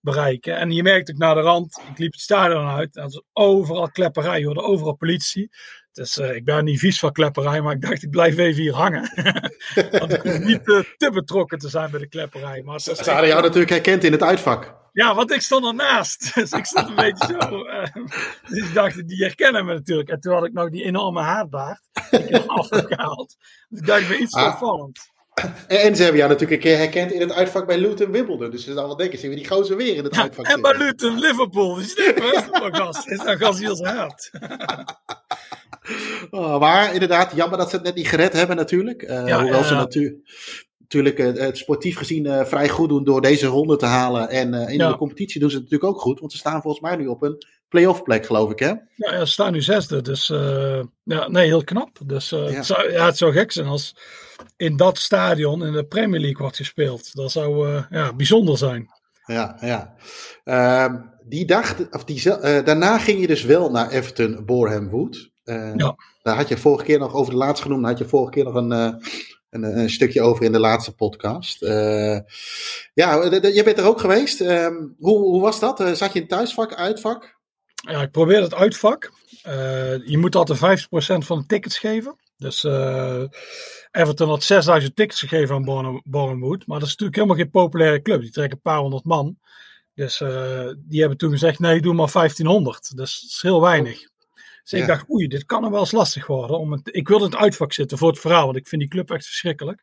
[0.00, 0.56] bereiken.
[0.56, 3.90] En je merkt ook naar de rand, ik liep het stadion uit, dat is overal
[3.90, 5.50] klepperij, hoor, overal politie.
[5.92, 8.74] Dus uh, ik ben niet vies van klepperij, maar ik dacht, ik blijf even hier
[8.74, 9.12] hangen.
[9.98, 10.64] Want ik hoef niet
[10.96, 12.62] te betrokken te zijn bij de klepperij.
[12.62, 14.78] Maar ze hadden jou natuurlijk herkend in het uitvak.
[14.92, 16.30] Ja, want ik stond ernaast.
[16.34, 17.66] Dus ik stond een beetje zo.
[17.66, 17.84] Uh,
[18.48, 20.08] dus ik dacht, die herkennen me natuurlijk.
[20.08, 21.80] En toen had ik nog die enorme haatbaard.
[22.10, 23.36] Die ik nog afgehaald.
[23.68, 24.52] Dus ik dacht, weer iets ah.
[24.52, 25.10] opvallend.
[25.66, 28.50] En ze hebben jou natuurlijk een keer herkend in het uitvak bij Luton Wimbledon.
[28.50, 30.46] Dus ze zouden wel denken, zien we die gozer weer in het ja, uitvak.
[30.46, 31.74] En bij Luton Liverpool.
[31.74, 32.14] Dus is
[32.52, 33.08] een gast.
[33.08, 34.30] Is een gast heel haat.
[36.30, 39.02] Oh, maar inderdaad, jammer dat ze het net niet gered hebben natuurlijk.
[39.02, 39.66] Uh, ja, hoewel ja.
[39.66, 40.16] ze natuurlijk
[40.78, 44.28] natuurlijk uh, het sportief gezien uh, vrij goed doen door deze ronde te halen.
[44.28, 46.20] En in de competitie doen ze het natuurlijk ook goed.
[46.20, 48.68] Want ze staan volgens mij nu op een playoff plek, geloof ik, hè?
[48.68, 50.00] Ja, ja ze staan nu zesde.
[50.02, 50.26] Dus
[51.04, 51.98] ja, nee, heel knap.
[52.04, 52.38] Dus ja.
[52.38, 53.94] Het, zou, ja, het zou gek zijn als
[54.56, 57.14] in dat stadion in de Premier League wordt gespeeld.
[57.14, 58.88] Dat zou ja, bijzonder zijn.
[59.24, 59.94] Ja, ja.
[60.44, 65.30] Ehm, die dag, of die, daarna ging je dus wel naar Everton Boreham Wood.
[65.44, 65.96] ja.
[66.22, 67.82] Daar had je vorige keer nog over de laatste genoemd.
[67.82, 69.00] Daar had je vorige keer nog een
[69.50, 71.62] een, een, stukje over in de laatste podcast.
[71.62, 72.18] Uh,
[72.94, 74.40] ja, je bent er ook geweest.
[74.40, 74.66] Uh,
[74.98, 75.80] hoe, hoe was dat?
[75.80, 77.38] Uh, zat je in thuisvak, uitvak?
[77.74, 79.12] Ja, ik probeer het uitvak.
[80.04, 82.16] Je moet altijd 50% van de tickets geven.
[82.40, 82.64] Dus
[83.90, 86.66] Everton had 6000 tickets gegeven aan Bournemouth.
[86.66, 88.20] Maar dat is natuurlijk helemaal geen populaire club.
[88.20, 89.38] Die trekken een paar honderd man.
[89.94, 90.18] Dus
[90.76, 92.96] die hebben toen gezegd, nee, doe maar 1500.
[92.96, 94.08] Dus dat is heel weinig.
[94.62, 96.58] Dus ik dacht, oei, dit kan er wel eens lastig worden.
[96.58, 98.90] Om het, ik wilde in het uitvak zitten voor het verhaal, want ik vind die
[98.90, 99.82] club echt verschrikkelijk.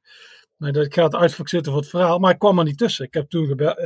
[0.58, 2.78] Nee, dat, ik ga het uitvak zitten voor het verhaal, maar ik kwam er niet
[2.78, 3.06] tussen.
[3.06, 3.78] Ik heb toen gebeld.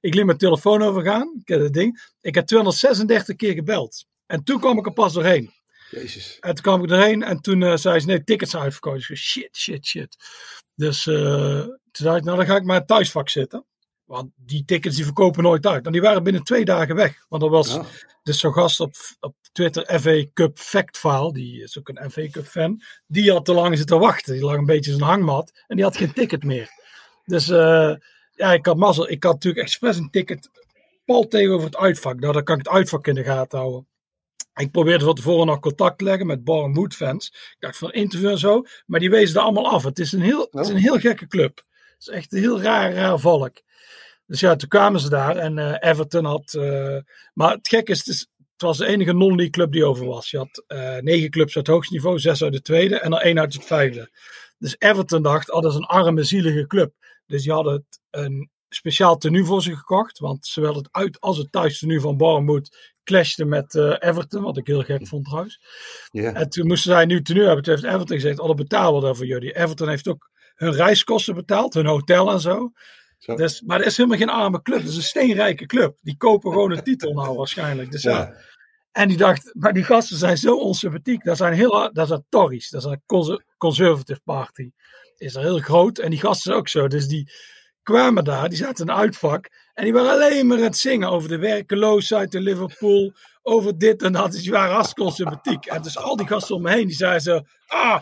[0.00, 1.36] ik liet mijn telefoon overgaan.
[1.40, 2.12] Ik heb het ding.
[2.20, 4.06] Ik heb 236 keer gebeld.
[4.26, 5.52] En toen kwam ik er pas doorheen.
[6.00, 6.38] Jezus.
[6.40, 8.96] En toen kwam ik erheen en toen uh, zei ze: nee, tickets zijn uitverkocht.
[8.96, 10.16] Ik zei: shit, shit, shit.
[10.74, 13.66] Dus uh, toen zei ik: nou, dan ga ik maar het thuisvak zitten.
[14.04, 15.86] Want die tickets die verkopen nooit uit.
[15.86, 17.24] En die waren binnen twee dagen weg.
[17.28, 17.84] Want er was ja.
[18.22, 21.32] dus zo'n gast op, op Twitter, FA Cup Fact File.
[21.32, 22.82] Die is ook een FA Cup fan.
[23.06, 24.32] Die had te lang zitten wachten.
[24.32, 25.64] Die lag een beetje in zijn hangmat.
[25.66, 26.70] En die had geen ticket meer.
[27.24, 27.94] Dus uh,
[28.34, 29.10] ja, ik had mazzel.
[29.10, 30.50] Ik had natuurlijk expres een ticket.
[31.04, 32.20] Pal tegenover het uitvak.
[32.20, 33.88] Nou, dan kan ik het uitvak in de gaten houden.
[34.56, 37.26] Ik probeerde van tevoren nog contact te leggen met Bornmoed fans.
[37.26, 38.62] Ik dacht van interview en zo.
[38.86, 39.82] Maar die wezen er allemaal af.
[39.82, 41.56] Het is een heel, het is een heel gekke club.
[41.56, 43.60] Het is echt een heel raar, raar volk.
[44.26, 46.54] Dus ja, toen kwamen ze daar en uh, Everton had.
[46.58, 46.98] Uh,
[47.34, 50.30] maar het gekke is, het, is, het was de enige non-league club die over was.
[50.30, 53.20] Je had uh, negen clubs uit het hoogste niveau, zes uit de tweede en dan
[53.20, 54.10] één uit het vijfde.
[54.58, 56.94] Dus Everton dacht, oh, dat is een arme, zielige club.
[57.26, 60.18] Dus die hadden het een speciaal tenue voor ze gekocht.
[60.18, 64.42] Want zowel het uit als het thuis tenue van Bournemouth clashte met Everton.
[64.42, 65.60] Wat ik heel gek vond trouwens.
[66.12, 67.62] En toen moesten zij nu tenue hebben.
[67.64, 69.56] Toen heeft Everton gezegd, dat betalen we daar voor jullie.
[69.56, 72.72] Everton heeft ook hun reiskosten betaald, hun hotel en zo.
[73.18, 73.34] Zo.
[73.34, 74.78] Dus, maar dat is helemaal geen arme club.
[74.80, 75.98] Dat is een steenrijke club.
[76.02, 77.90] Die kopen gewoon een titel nou waarschijnlijk.
[77.90, 78.10] Dus ja.
[78.10, 78.34] Ja.
[78.92, 81.24] En die dacht, maar die gasten zijn zo onsympathiek.
[81.24, 82.70] Dat zijn heel, dat zijn Tories.
[82.70, 84.70] Dat is een conser- conservative party.
[85.16, 85.98] Is er heel groot.
[85.98, 86.88] En die gasten ook zo.
[86.88, 87.30] Dus die
[87.82, 89.48] kwamen daar, die zaten in een uitvak.
[89.76, 93.12] En die waren alleen maar aan het zingen over de werkeloosheid in Liverpool.
[93.42, 94.32] Over dit en dat.
[94.32, 95.66] Dus die waren hartstikke onsympathiek.
[95.66, 97.40] En dus al die gasten om me heen, die zeiden zo...
[97.66, 98.00] Ah,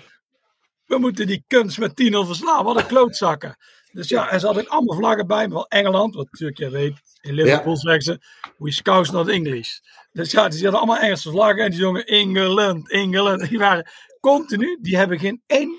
[0.87, 1.95] we moeten die kunst met 10-0
[2.27, 2.65] verslaan.
[2.65, 3.57] Wat een klootzakken.
[3.93, 6.15] Dus ja, en ze hadden allemaal vlaggen bij me van Engeland.
[6.15, 7.79] Wat natuurlijk, je weet, in Liverpool ja.
[7.79, 8.19] zeggen ze,
[8.59, 9.79] we scouse not English.
[10.13, 13.49] Dus ja, die hadden allemaal Engelse vlaggen en die zongen Engeland, Engeland.
[13.49, 15.79] Die waren continu, die hebben geen één,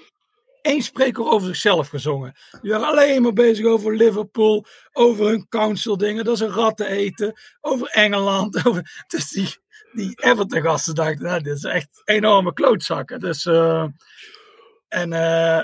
[0.66, 2.36] één spreker over zichzelf gezongen.
[2.62, 7.34] Die waren alleen maar bezig over Liverpool, over hun council dingen, dat ze ratten eten,
[7.62, 8.56] over Engeland.
[8.68, 9.56] Over, dus die,
[9.92, 13.20] die Everton gasten dachten, nou, dit is echt enorme klootzakken.
[13.20, 13.46] Dus...
[13.46, 13.86] Uh,
[14.88, 15.64] en uh,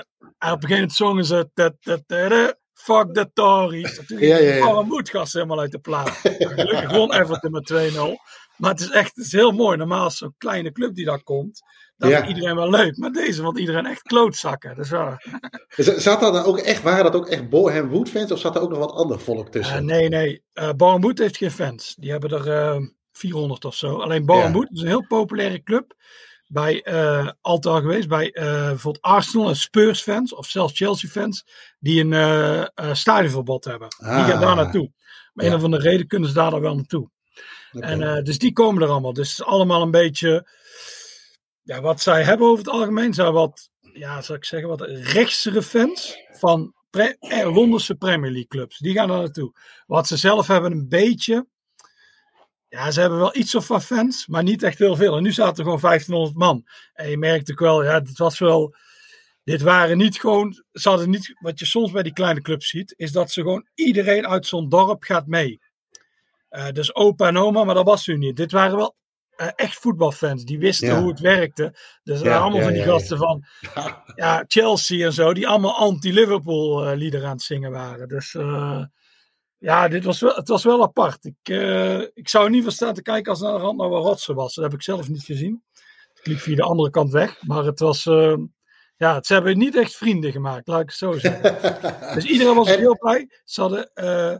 [0.52, 1.50] op een gegeven moment zongen ze.
[1.54, 4.00] Dat, dat, dat, fuck the Tories.
[4.06, 4.66] Toen ja, ja, ja.
[4.66, 6.10] een moedgast helemaal uit de plaat.
[6.10, 7.96] Gelukkig won Everton met 2-0.
[8.56, 9.76] Maar het is echt het is heel mooi.
[9.76, 11.62] Normaal is zo'n kleine club die daar komt.
[12.02, 12.16] Dat Ja.
[12.20, 12.96] vindt iedereen wel leuk.
[12.96, 14.74] Maar deze vond iedereen echt klootzakken.
[14.76, 14.88] Dus.
[14.88, 18.56] Z- Zat dat dan ook echt, waren dat ook echt Bohem Wood fans of zat
[18.56, 19.76] er ook nog wat ander volk tussen?
[19.76, 20.42] Eh, nee, nee.
[20.54, 21.94] Uh, Bournemouth heeft geen fans.
[21.98, 22.80] Die hebben er eh
[23.12, 23.96] 400 of zo.
[24.00, 25.94] Alleen Bournemouth is een heel populaire club.
[26.46, 28.08] Bij eh al geweest.
[28.08, 30.34] Bij eh, bijvoorbeeld Arsenal en Spurs fans.
[30.34, 31.44] Of zelfs Chelsea fans.
[31.78, 33.88] Die een eh, eh, stadionverbod hebben.
[33.98, 34.28] Die Ah.
[34.28, 34.92] gaan daar naartoe.
[35.32, 35.50] Maar Ja.
[35.50, 37.10] een of andere reden kunnen ze daar dan wel naartoe.
[37.72, 37.86] Oké.
[37.86, 39.12] En, eh, dus die komen er allemaal.
[39.12, 40.46] Dus het is allemaal een beetje.
[41.62, 45.62] Ja, wat zij hebben over het algemeen zijn wat, ja, zal ik zeggen, wat rechtsere
[45.62, 48.78] fans van pre- eh, Premier League clubs.
[48.78, 49.52] Die gaan daar naartoe.
[49.86, 51.46] Wat ze zelf hebben een beetje.
[52.68, 55.16] Ja, ze hebben wel iets of wat fans, maar niet echt heel veel.
[55.16, 56.64] En nu zaten er gewoon 1500 man.
[56.92, 58.74] En je merkt ook wel, ja, het was wel.
[59.44, 60.64] Dit waren niet gewoon.
[60.72, 61.34] Ze hadden niet.
[61.38, 64.68] Wat je soms bij die kleine clubs ziet, is dat ze gewoon iedereen uit zo'n
[64.68, 65.60] dorp gaat mee.
[66.48, 68.36] Eh, dus opa en oma, maar dat was nu niet.
[68.36, 68.96] Dit waren wel
[69.36, 70.44] eh, echt voetbalfans.
[70.44, 71.00] Die wisten Ja.
[71.00, 71.74] hoe het werkte.
[72.02, 72.92] Dus er Ja, waren allemaal ja, van die ja, ja.
[72.92, 73.44] gasten van
[74.14, 78.08] ja, Chelsea en zo, die allemaal anti-Liverpool eh, liederen aan het zingen waren.
[78.08, 78.84] Dus eh,
[79.58, 81.24] ja, dit was wel, het was wel apart.
[81.24, 83.90] Ik, eh, ik zou er niet van staan te kijken als naar de rand nou
[83.90, 84.54] wel rotsen was.
[84.54, 85.62] Dat heb ik zelf niet gezien.
[86.20, 87.42] Ik liep via de andere kant weg.
[87.42, 88.34] Maar het was, eh,
[88.96, 91.74] ja, ze hebben niet echt vrienden gemaakt, laat ik het zo zeggen.
[92.14, 93.28] Dus iedereen was heel blij.
[93.44, 94.36] Ze hadden, eh,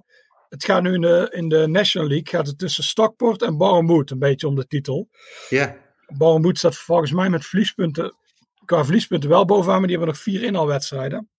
[0.52, 4.10] het gaat nu in de, in de National League, gaat het tussen Stockport en Bournemouth
[4.10, 5.08] een beetje om de titel.
[5.48, 5.76] ja.
[6.06, 8.14] Bournemouth staat volgens mij met verliespunten,
[8.64, 11.30] qua verliespunten wel bovenaan, maar die hebben nog vier inhaalwedstrijden.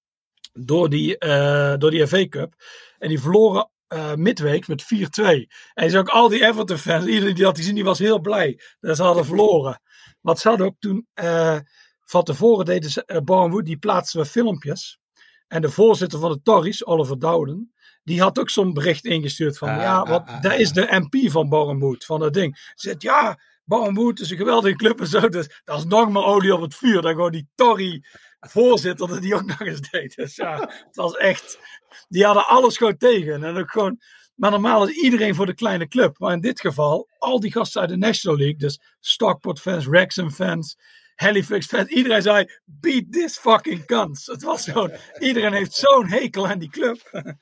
[0.53, 2.53] Door die, eh, door die FA Cup.
[2.97, 5.47] En die verloren eh midweek met 4-2.
[5.73, 8.19] En je zag ook al die Everton fans, iedereen die dat gezien, die was heel
[8.19, 9.81] blij dat ze hadden verloren.
[10.21, 11.57] Want ze hadden ook toen, eh,
[12.03, 14.99] van tevoren deden ze, uh, Bournemouth, die plaatsten we filmpjes.
[15.47, 17.73] En de voorzitter van de Tories, Oliver Dowden,
[18.03, 20.87] die had ook zo'n bericht ingestuurd van, Ah, ja, ah, wat, ah, daar is de
[20.89, 22.57] MP van Bournemouth, van dat ding.
[22.57, 25.29] Ze zegt, ja, Bournemouth is een geweldige club en zo.
[25.29, 27.01] Dus dat is nog maar olie op het vuur.
[27.01, 28.03] Dan gewoon die Tory
[28.39, 30.15] voorzitter dat die ook nog eens deed.
[30.15, 31.59] Dus ja, het was echt...
[32.07, 33.43] Die hadden alles gewoon tegen.
[33.43, 33.99] En ook gewoon...
[34.35, 36.19] Maar normaal is iedereen voor de kleine club.
[36.19, 38.57] Maar in dit geval, al die gasten uit de National League.
[38.57, 40.77] Dus Stockport fans, Wrexham fans,
[41.15, 41.89] Halifax fans.
[41.89, 44.25] Iedereen zei, beat this fucking cunts.
[44.25, 44.91] Het was gewoon...
[45.19, 46.99] Iedereen heeft zo'n hekel aan die club.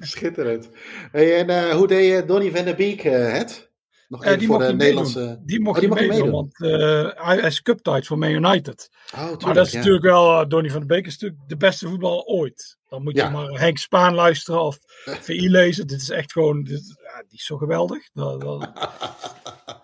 [0.00, 0.68] Schitterend.
[1.12, 3.65] En eh, hoe deed eh, Donny van der Beek eh, het?
[4.08, 5.40] Nog even die voor de Nederlandse.
[5.44, 8.90] Die mocht, oh, die meedoen, meedoen, want uh, hij is cup tijd voor Man United.
[9.14, 11.56] Oh, tuurlijk, maar dat is natuurlijk wel, uh, Donny van de Beek is natuurlijk de
[11.56, 12.78] beste voetballer ooit.
[12.88, 15.86] Dan moet je maar Henk Spaan luisteren of VI lezen.
[15.86, 18.10] Dit is echt gewoon, dit, ja, die is zo geweldig.
[18.12, 18.70] Dat, dat...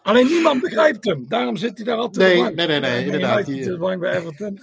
[0.02, 1.24] Alleen niemand begrijpt hem.
[1.28, 3.46] Daarom zit hij daar altijd nee, nee, nee, nee, inderdaad.
[3.46, 4.58] Hij zit bang bij Everton.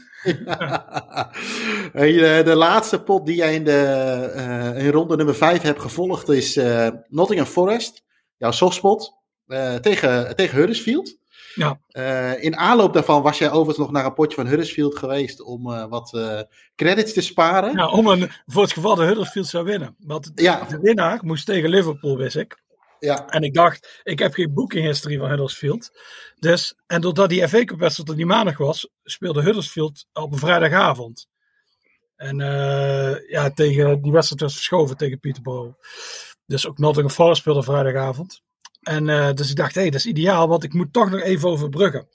[2.44, 6.58] de laatste pot die jij in, de, uh, in ronde nummer 5 hebt gevolgd is
[6.58, 8.04] uh, Nottingham Forest.
[8.38, 9.19] Jouw softspot.
[9.50, 11.18] Uh, tegen, tegen Huddersfield.
[11.56, 11.80] Ja.
[11.92, 15.68] Uh, in aanloop daarvan was jij overigens nog naar een potje van Huddersfield geweest om
[15.68, 16.42] uh, wat uh,
[16.76, 17.76] credits te sparen.
[17.76, 19.96] Ja, om een, voor het geval dat Huddersfield zou winnen.
[20.00, 20.64] Want ja.
[20.64, 22.62] de winnaar moest tegen Liverpool, wist ik.
[23.00, 23.30] Ja.
[23.30, 25.90] En ik dacht, ik heb geen booking history van Huddersfield.
[26.40, 31.28] Dus, en doordat die FA Cup wedstrijd die maandag was, speelde Huddersfield op een vrijdagavond.
[32.16, 32.38] En
[33.28, 35.74] ja, tegen, die wedstrijd was verschoven tegen Peterborough.
[36.46, 38.42] Dus ook Nottingham Forest speelde vrijdagavond.
[38.90, 41.22] En uh, dus ik dacht, hé, hey, dat is ideaal, want ik moet toch nog
[41.22, 42.08] even overbruggen.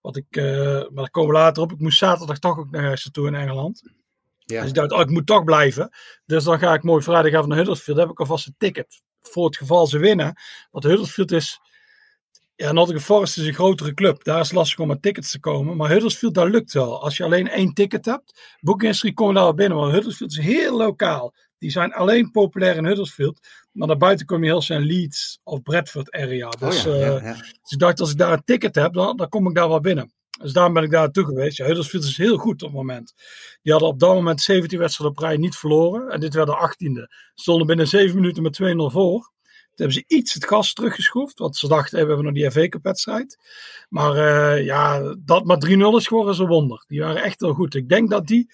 [0.00, 1.72] Wat ik, uh, maar daar komen we later op.
[1.72, 3.82] Ik moest zaterdag toch ook naar huis toe in Engeland.
[4.38, 4.60] Ja.
[4.60, 5.90] Dus ik dacht, oh, ik moet toch blijven.
[6.26, 7.96] Dus dan ga ik mooi vrijdagavond naar Huddersfield.
[7.96, 9.02] Dan heb ik alvast een ticket.
[9.20, 10.34] Voor het geval ze winnen.
[10.70, 11.60] Want Huddersfield is...
[12.56, 14.24] Ja, Nottingham Forest is een grotere club.
[14.24, 15.76] Daar is lastig om aan tickets te komen.
[15.76, 17.02] Maar Huddersfield, daar lukt wel.
[17.02, 18.56] Als je alleen één ticket hebt.
[18.60, 19.78] Booking History kom je daar wel binnen.
[19.78, 21.34] Want Huddersfield is heel lokaal.
[21.64, 23.40] Die zijn alleen populair in Huddersfield.
[23.72, 26.46] Maar daarbuiten kom je heel snel Leeds of Bradford area.
[26.46, 29.28] Oh dus, oh ja, dus ik dacht, als ik daar een ticket heb, dan, dan
[29.28, 30.12] kom ik daar wel binnen.
[30.40, 31.56] Dus daarom ben ik daar naartoe geweest.
[31.56, 33.14] Ja, Huddersfield is heel goed op het moment.
[33.62, 36.08] Die hadden op dat moment 17 wedstrijden op rij niet verloren.
[36.08, 37.14] En dit werd de 18e.
[37.34, 39.32] Stonden binnen 7 minuten met 2-0 voor.
[39.74, 41.38] Toen hebben ze iets het gas teruggeschroefd.
[41.38, 43.38] Want ze dachten, hey, we hebben nog die FA Cup wedstrijd.
[43.88, 46.84] Maar uh, ja, dat maar 3-0 is gewoon een wonder.
[46.86, 47.74] Die waren echt heel goed.
[47.74, 48.50] Ik denk dat die,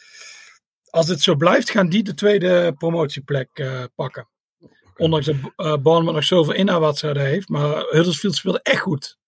[0.90, 4.28] als het zo blijft, gaan die de tweede promotieplek uh, pakken.
[4.96, 7.48] Ondanks dat uh, Bournemouth nog zoveel inhaalwedstrijden heeft.
[7.48, 9.18] Maar Huddersfield speelde echt goed.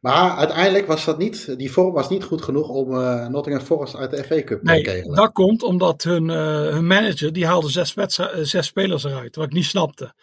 [0.00, 3.96] Maar uiteindelijk was dat niet, die vorm was niet goed genoeg om uh, Nottingham Forest
[3.96, 5.16] uit de FA Cup nee, te kegelen.
[5.16, 7.94] dat komt omdat hun, hun manager, die haalde zes,
[8.42, 9.36] zes spelers eruit.
[9.36, 10.14] Wat ik niet snapte.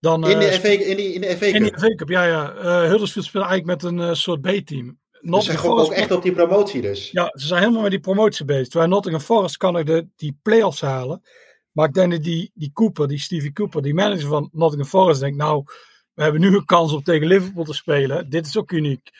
[0.00, 1.54] Dan, in, de FA, in, die, in de FA Cup?
[1.54, 2.24] In de FA Cup, ja.
[2.24, 2.54] ja.
[2.88, 4.98] Huddersfield speelde eigenlijk met een soort B-team.
[5.20, 7.10] Ze zijn gewoon ook echt op die promotie dus.
[7.10, 8.68] Ja, ze zijn helemaal met die promotie bezig.
[8.68, 11.22] Terwijl Nottingham Forest kan er de, die play-offs halen.
[11.72, 15.20] Maar ik denk dat die, die Cooper, die Stevie Cooper, die manager van Nottingham Forest,
[15.20, 15.64] denkt nou,
[16.14, 18.30] we hebben nu een kans om tegen Liverpool te spelen.
[18.30, 19.10] Dit is ook uniek.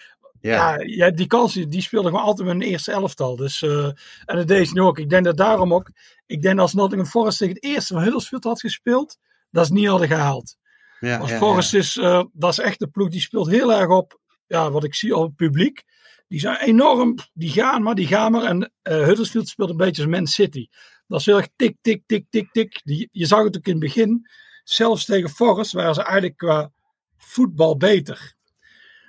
[0.41, 3.37] Ja, ja die kans die speelde gewoon altijd met een eerste elftal.
[3.37, 3.85] Dus, uh,
[4.25, 4.99] en dat deed nu ook.
[4.99, 5.91] Ik denk dat daarom ook,
[6.27, 9.19] ik denk dat als Nottingham Forest tegen het eerste van Huddersfield had gespeeld,
[9.51, 10.57] dat is niet hadden gehaald.
[11.01, 14.21] Ja, als Forest is, uh, dat is echt de ploeg die speelt heel erg op,
[14.49, 15.83] ja, wat ik zie op het publiek.
[16.29, 18.43] Die zijn enorm, die gaan maar, die gaan maar.
[18.43, 20.69] En uh, Huddersfield speelt een beetje als Man City.
[21.07, 22.81] Dat is heel erg tik, tik, tik, tik, tik.
[22.85, 24.29] Die, je zag het ook in het begin.
[24.65, 26.71] Zelfs tegen Forest waren ze eigenlijk qua
[27.17, 28.37] voetbal beter.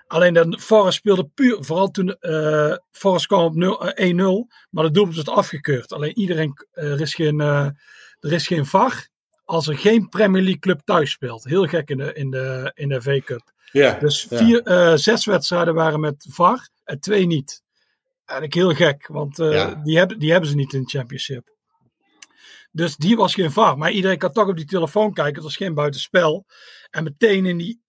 [0.08, 4.92] Alleen de Forest speelde puur, vooral toen uh, Forest kwam op 1-0, uh, maar de
[4.92, 5.94] doelpunt werd afgekeurd.
[5.94, 9.10] Alleen iedereen, er is geen, er is geen VAR
[9.50, 11.44] als er geen Premier League club thuis speelt.
[11.44, 13.52] Heel gek in de, in de, in de V-Cup.
[13.72, 14.98] Ja, dus vier, ja.
[14.98, 17.62] zes wedstrijden waren met VAR en twee niet.
[18.26, 19.76] Eigenlijk heel gek, want ja.
[19.84, 21.58] die, hebben, die hebben ze niet in de Championship.
[22.72, 23.78] Dus die was geen VAR.
[23.78, 25.34] Maar iedereen kan toch op die telefoon kijken.
[25.34, 26.46] Het was geen buitenspel.
[26.90, 27.82] En meteen in, die,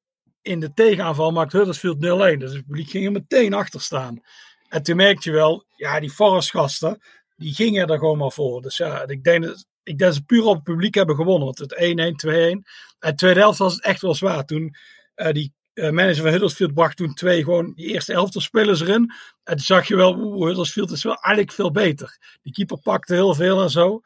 [0.42, 1.98] in de tegenaanval maakt Huddersfield 0-1.
[2.38, 4.20] Dus het publiek ging er meteen achter staan.
[4.68, 7.02] En toen merkte je wel, ja, die Forest gasten,
[7.36, 8.62] die gingen er gewoon maar voor.
[8.62, 11.44] Dus ja, ik denk dat, ik denk dat ze puur op het publiek hebben gewonnen.
[11.44, 12.62] Want het 1-1, 2-1.
[12.98, 14.44] En tweede helft was het echt wel zwaar.
[14.44, 14.76] Toen
[15.16, 19.12] uh, die manager van Huddersfield bracht toen twee gewoon die eerste elftal spelers erin.
[19.44, 22.18] En toen zag je wel, oeh, Huddersfield is wel eigenlijk veel beter.
[22.42, 24.00] Die keeper pakte heel veel en zo.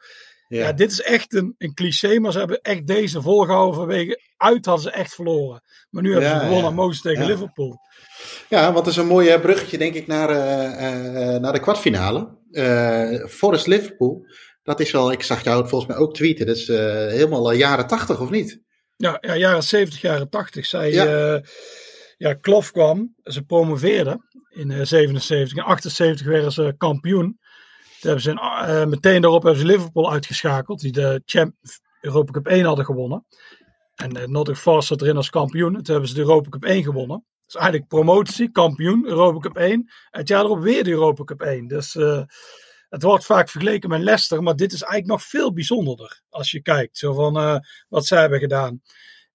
[0.47, 0.71] Ja.
[0.71, 4.83] dit is echt een, een cliché, maar ze hebben echt deze volgehouden vanwege uit hadden
[4.83, 5.61] ze echt verloren.
[5.89, 6.93] Maar nu hebben ze gewonnen ja.
[7.01, 7.79] Tegen Liverpool.
[8.49, 12.37] Ja, want is een mooi bruggetje denk ik naar, uh, uh, naar de kwartfinale.
[12.51, 14.27] Uh, Forest Liverpool,
[14.63, 18.19] dat is wel, ik zag jou volgens mij ook tweeten, dat is helemaal jaren tachtig
[18.19, 18.61] of niet?
[18.97, 20.65] Ja, ja, jaren 70, jaren 80.
[20.65, 21.41] Zij, ja.
[22.17, 25.57] ja, Klof kwam, ze promoveerden in 77.
[25.57, 27.39] In 78 werden ze kampioen
[28.05, 31.53] hebben ze uh, meteen daarop hebben ze Liverpool uitgeschakeld, die de Champ
[32.01, 33.25] Europa Cup 1 hadden gewonnen.
[33.95, 35.73] En uh, Nottingham Forest zat erin als kampioen.
[35.73, 37.25] Toen hebben ze de Europa Cup 1 gewonnen.
[37.45, 39.71] Dus eigenlijk promotie, kampioen, Europa Cup 1.
[39.71, 41.67] En het jaar erop weer de Europa Cup 1.
[41.67, 41.95] Dus
[42.95, 46.61] het wordt vaak vergeleken met Leicester, maar dit is eigenlijk nog veel bijzonderder als je
[46.61, 46.97] kijkt.
[46.97, 47.57] Zo van uh,
[47.89, 48.81] wat zij hebben gedaan.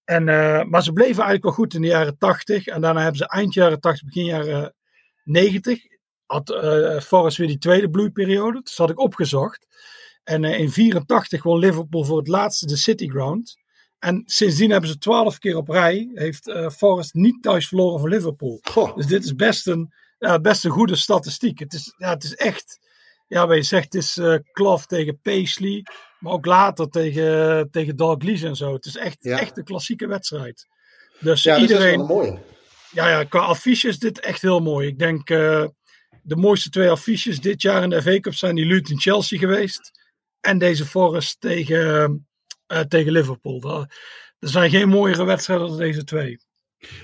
[0.04, 0.24] En,
[0.68, 2.66] maar ze bleven eigenlijk wel goed in de jaren 80.
[2.66, 4.74] En daarna hebben ze eind jaren 80, begin jaren
[5.24, 5.90] 90
[6.30, 8.60] had uh, Forrest weer die tweede bloeiperiode.
[8.62, 9.66] Dus had ik opgezocht.
[10.24, 13.56] En uh, in 84 won Liverpool voor het laatste de City Ground.
[13.98, 16.10] En sindsdien hebben ze twaalf keer op rij.
[16.14, 18.58] Heeft uh, Forest niet thuis verloren voor Liverpool.
[18.62, 18.96] Goh.
[18.96, 19.92] Dus dit is best een,
[20.42, 21.58] best een goede statistiek.
[21.58, 22.78] Het is, ja, het is echt.
[23.30, 25.82] Ja, wat je zegt, het is uh, tegen Paisley.
[26.18, 28.72] Maar ook later tegen, tegen Dalglish en zo.
[28.72, 29.38] Het is echt, Ja.
[29.38, 30.66] echt een klassieke wedstrijd.
[31.20, 31.98] Dus Ja, iedereen.
[31.98, 32.42] dat is wel een mooie.
[32.92, 34.88] Ja, ja, qua affiches is dit echt heel mooi.
[34.88, 35.64] Ik denk eh,
[36.22, 39.90] de mooiste twee affiches dit jaar in de FA Cup zijn die Luton Chelsea geweest.
[40.40, 42.28] En deze Forest tegen,
[42.66, 43.60] eh, tegen Liverpool.
[43.60, 43.86] Dat-
[44.38, 46.38] Er zijn geen mooiere wedstrijden dan deze twee.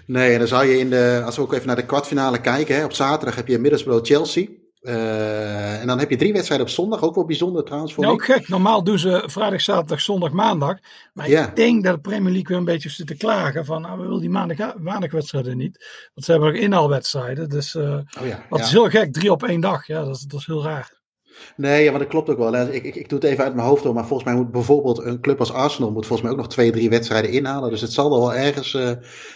[0.06, 2.76] Nee, en dan zou je in de, als we ook even naar de kwartfinale kijken,
[2.76, 4.46] hè, op zaterdag heb je Middlesbrough Chelsea.
[4.86, 8.24] Eh, en dan heb je drie wedstrijden op zondag, ook wel bijzonder trouwens voor ook
[8.24, 8.48] gek.
[8.48, 10.78] Normaal doen ze vrijdag, zaterdag, zondag, maandag.
[11.12, 11.48] Maar Ja.
[11.48, 13.64] ik denk dat de Premier League weer een beetje zit te klagen.
[13.64, 16.08] Van nou, we willen die maandag, maandagwedstrijden niet.
[16.14, 17.48] Want ze hebben nog inhaalwedstrijden.
[17.48, 17.82] Dus eh
[18.20, 18.64] Oh ja, wat ja.
[18.64, 19.12] is heel gek.
[19.12, 19.86] Drie op één dag.
[19.86, 20.94] Ja, dat dat is heel raar.
[21.56, 22.54] Nee, ja, maar dat klopt ook wel.
[22.56, 25.04] Ik, ik, ik doe het even uit mijn hoofd door, maar volgens mij moet bijvoorbeeld
[25.04, 27.70] een club als Arsenal moet volgens mij ook nog twee, drie wedstrijden inhalen.
[27.70, 28.82] Dus het zal er wel ergens eh,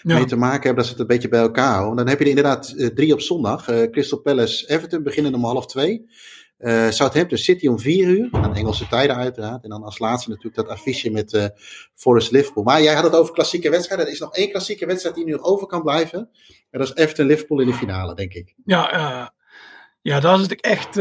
[0.02, 0.14] Ja.
[0.14, 1.96] mee te maken hebben dat ze het een beetje bij elkaar houden.
[1.96, 3.68] Dan heb je er inderdaad eh, drie op zondag.
[3.68, 6.08] Eh, Crystal Palace, Everton beginnen om half twee.
[6.90, 8.28] Southampton City om vier uur.
[8.32, 9.64] Aan Engelse tijden uiteraard.
[9.64, 11.52] En dan als laatste natuurlijk dat affiche met
[11.94, 12.64] Forest Liverpool.
[12.64, 14.06] Maar jij had het over klassieke wedstrijden.
[14.06, 16.28] Er is nog één klassieke wedstrijd die nu over kan blijven.
[16.70, 18.54] En dat is Everton Liverpool in de finale, denk ik.
[18.64, 19.32] Ja,
[20.02, 20.96] ja daar zit ik echt.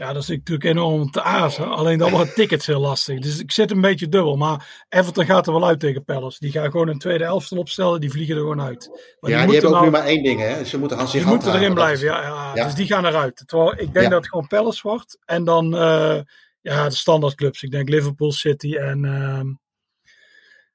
[0.00, 1.68] Ja, dat zit ik natuurlijk enorm te azen.
[1.68, 3.18] Alleen dan worden tickets heel lastig.
[3.20, 4.36] Dus ik zit een beetje dubbel.
[4.36, 6.36] Maar Everton gaat er wel uit tegen Palace.
[6.40, 8.00] Die gaan gewoon een tweede elftal opstellen.
[8.00, 8.88] Die vliegen er gewoon uit.
[9.20, 10.64] Maar ja, die, hebben ook nou- nu maar één ding, hè.
[10.64, 12.06] Ze moeten aan zich Die moeten erin is- blijven.
[12.06, 12.64] Ja, ja, Ja.
[12.64, 13.42] Dus die gaan eruit.
[13.46, 14.08] Terwijl ik denk Ja.
[14.10, 15.18] dat het gewoon Palace wordt.
[15.24, 16.18] En dan eh,
[16.60, 17.62] ja, de standaardclubs.
[17.62, 19.46] Ik denk Liverpool, City en, ehm,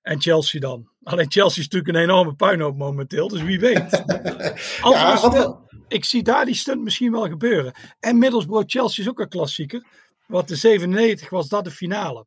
[0.06, 0.90] en Chelsea dan.
[1.04, 3.28] Alleen Chelsea is natuurlijk een enorme puinhoop momenteel.
[3.28, 4.04] Dus wie weet.
[4.82, 5.56] Als Ja, stunt-
[5.88, 7.74] ik zie daar die stunt misschien wel gebeuren.
[8.00, 9.86] En Middlesbrough Chelsea is ook een klassieker.
[10.28, 12.26] Want de 97 was dat de finale.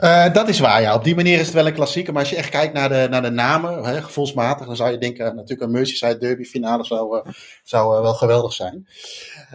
[0.00, 0.94] Eh, dat is waar, ja.
[0.94, 2.12] Op die manier is het wel een klassieker.
[2.12, 4.98] Maar als je echt kijkt naar de, naar de namen, hè, gevoelsmatig, dan zou je
[4.98, 7.32] denken, eh, natuurlijk een Merseyside derby finale zou, eh,
[7.62, 8.88] zou wel geweldig zijn.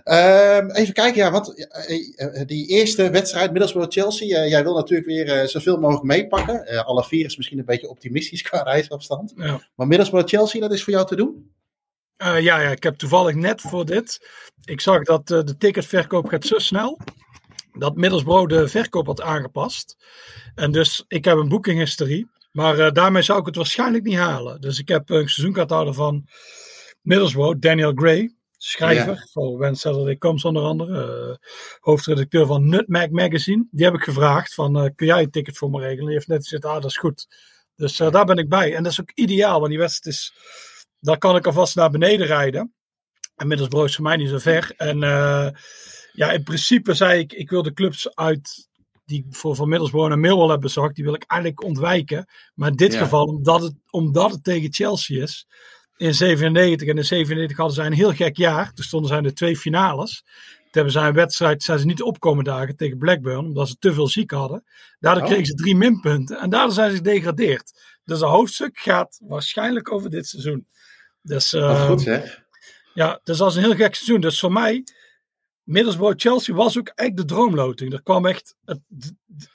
[0.03, 1.67] Ehm, even kijken, ja, want
[2.45, 6.85] die eerste wedstrijd, Middlesbrough-Chelsea, jij wil natuurlijk weer zoveel mogelijk meepakken.
[6.85, 9.33] Alle vier is misschien een beetje optimistisch qua reisafstand.
[9.35, 9.59] Ja.
[9.75, 11.53] Maar Middlesbrough-Chelsea, dat is voor jou te doen?
[12.17, 14.29] Ja, ja, ik heb toevallig net voor dit.
[14.65, 16.99] Ik zag dat de ticketverkoop gaat zo snel.
[17.77, 19.95] Dat Middlesbrough de verkoop had aangepast.
[20.55, 22.27] En dus ik heb een boekinghistorie.
[22.51, 24.61] Maar eh, daarmee zou ik het waarschijnlijk niet halen.
[24.61, 26.27] Dus ik heb een seizoenkaarthouder van
[27.01, 28.35] Middlesbrough, Daniel Gray.
[28.57, 29.27] Schrijver Ja.
[29.31, 31.03] voor When Saturday Comes onder andere.
[31.29, 31.47] eh,
[31.79, 33.67] hoofdredacteur van Nutmeg Magazine.
[33.71, 36.05] Die heb ik gevraagd van eh, kun jij een ticket voor me regelen?
[36.05, 37.27] Die heeft net gezegd, ah dat is goed.
[37.75, 38.75] Dus daar ben ik bij.
[38.75, 40.33] En dat is ook ideaal, want die wedstrijd is...
[40.99, 42.73] Daar kan ik alvast naar beneden rijden.
[43.35, 44.73] En Middlesbrough is voor mij niet zo ver.
[44.77, 44.99] En
[46.15, 48.67] ja, in principe zei ik, ik wil de clubs uit
[49.05, 52.27] die voor Van Middlesbrough een mail wel hebben bezocht, die wil ik eigenlijk ontwijken.
[52.53, 52.99] Maar in dit Ja.
[52.99, 55.47] geval, omdat het, omdat het tegen Chelsea is,
[55.97, 58.73] in 97 en in 97 hadden zij een heel gek jaar.
[58.73, 60.23] Toen stonden zij in de twee finales.
[60.25, 63.93] Toen hebben zij een wedstrijd, zijn ze niet opkomen dagen tegen Blackburn, omdat ze te
[63.93, 64.63] veel ziek hadden.
[64.99, 65.27] Daardoor Oh.
[65.29, 67.71] kregen ze drie minpunten en daardoor zijn ze gedegradeerd.
[68.05, 70.67] Dus het hoofdstuk gaat waarschijnlijk over dit seizoen.
[71.21, 72.43] Dus, eh, goed zeg.
[72.93, 74.21] ja, dus dat is een heel gek seizoen.
[74.21, 74.83] Dus voor mij,
[75.65, 77.93] Middlesbrough-Chelsea was ook echt de droomloting.
[77.93, 78.79] Er kwam echt, het,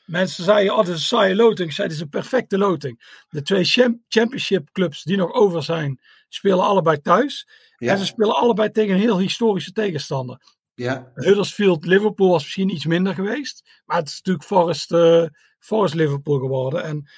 [0.07, 1.69] mensen zeiden, oh, dit is een saaie loting.
[1.69, 3.25] Ik zei, dit is een perfecte loting.
[3.29, 7.49] De twee cham- championship clubs die nog over zijn, spelen allebei thuis.
[7.77, 10.41] Ja, En ze spelen allebei tegen een heel historische tegenstander.
[10.75, 11.11] ja.
[11.15, 13.81] Huddersfield, Liverpool was misschien iets minder geweest.
[13.85, 15.25] Maar het is natuurlijk Forest, eh,
[15.59, 16.83] Forest Liverpool geworden.
[16.85, 17.09] En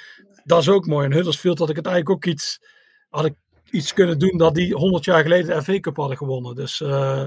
[0.44, 1.06] dat is ook mooi.
[1.06, 2.58] En Huddersfield had ik het eigenlijk ook iets,
[3.08, 3.34] had ik
[3.70, 6.54] iets kunnen doen dat die 100 jaar geleden de FA Cup hadden gewonnen.
[6.54, 7.24] Dus eh,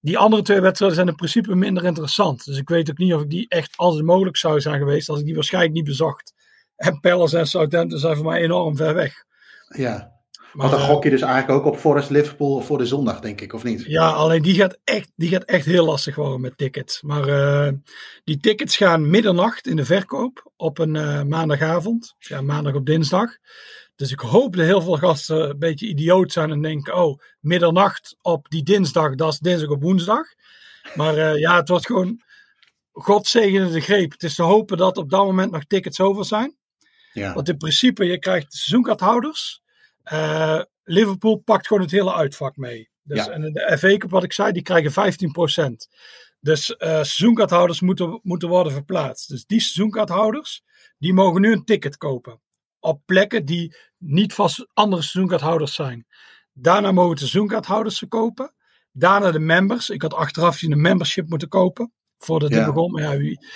[0.00, 2.44] die andere twee wedstrijden zijn in principe minder interessant.
[2.44, 5.18] Dus ik weet ook niet of ik die echt altijd mogelijk zou zijn geweest als
[5.18, 6.32] ik die waarschijnlijk niet bezocht.
[6.76, 9.24] En Palace en Southampton zijn voor mij enorm ver weg.
[9.68, 10.18] ja.
[10.52, 13.20] Maar, Want dan eh, gok je dus eigenlijk ook op Forest Liverpool voor de zondag,
[13.20, 13.84] denk ik, of niet?
[13.86, 17.02] Ja, alleen die gaat echt, die gaat echt heel lastig worden met tickets.
[17.02, 17.72] Maar eh,
[18.24, 22.14] die tickets gaan middernacht in de verkoop op een eh, maandagavond.
[22.18, 23.36] Ja, maandag op dinsdag.
[24.00, 28.16] Dus ik hoop dat heel veel gasten een beetje idioot zijn en denken: oh, middernacht
[28.22, 30.26] op die dinsdag, dat is dinsdag op woensdag.
[30.94, 32.22] Maar eh, ja, het wordt gewoon.
[32.92, 34.12] God zegene de greep.
[34.12, 36.56] Het is te hopen dat op dat moment nog tickets over zijn.
[37.12, 37.34] Ja.
[37.34, 39.62] Want in principe, je krijgt seizoenkaarthouders.
[40.02, 42.90] Eh, Liverpool pakt gewoon het hele uitvak mee.
[43.02, 43.30] Dus, Ja.
[43.30, 45.88] En de FA Cup, wat ik zei, die krijgen 15%.
[46.40, 49.28] Dus eh seizoenkaarthouders moeten, moeten worden verplaatst.
[49.28, 50.62] Dus die seizoenkaarthouders,
[50.98, 52.40] die mogen nu een ticket kopen.
[52.80, 56.06] Op plekken die niet vast andere seizoenkaarthouders zijn.
[56.52, 58.54] Daarna mogen de seizoenkaarthouders ze kopen.
[58.92, 59.90] Daarna de members.
[59.90, 61.92] Ik had achteraf een membership moeten kopen.
[62.22, 62.60] voordat Ja.
[62.60, 62.92] ik begon.
[62.92, 63.46] Maar ja wie,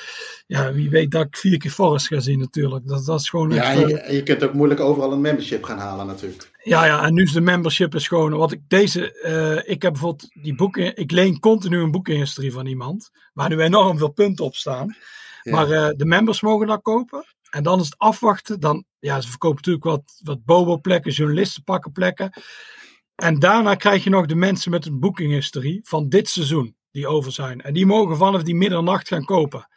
[0.47, 2.87] ja, wie weet dat ik vier keer Forest ga zien natuurlijk.
[2.89, 5.65] Dat, dat is gewoon Ja, en je, en je kunt ook moeilijk overal een membership
[5.65, 6.51] gaan halen natuurlijk.
[6.63, 8.33] Ja, ja, en nu is de membership is gewoon.
[8.33, 9.13] Wat ik deze.
[9.21, 10.97] eh, ik heb bijvoorbeeld die boeken.
[10.97, 13.11] Ik leen continu een boekenhistorie van iemand.
[13.33, 14.97] Waar nu enorm veel punten op staan.
[15.43, 15.53] Ja.
[15.53, 17.25] Maar eh, de members mogen dat kopen.
[17.55, 18.61] En dan is het afwachten.
[18.61, 21.13] Dan, ja, ze verkopen natuurlijk wat, wat bobo-plekken.
[21.13, 22.33] Journalisten pakken plekken.
[23.15, 26.77] En daarna krijg je nog de mensen met een boekinghistorie van dit seizoen.
[26.91, 27.61] Die over zijn.
[27.61, 29.69] En die mogen vanaf die middernacht gaan kopen.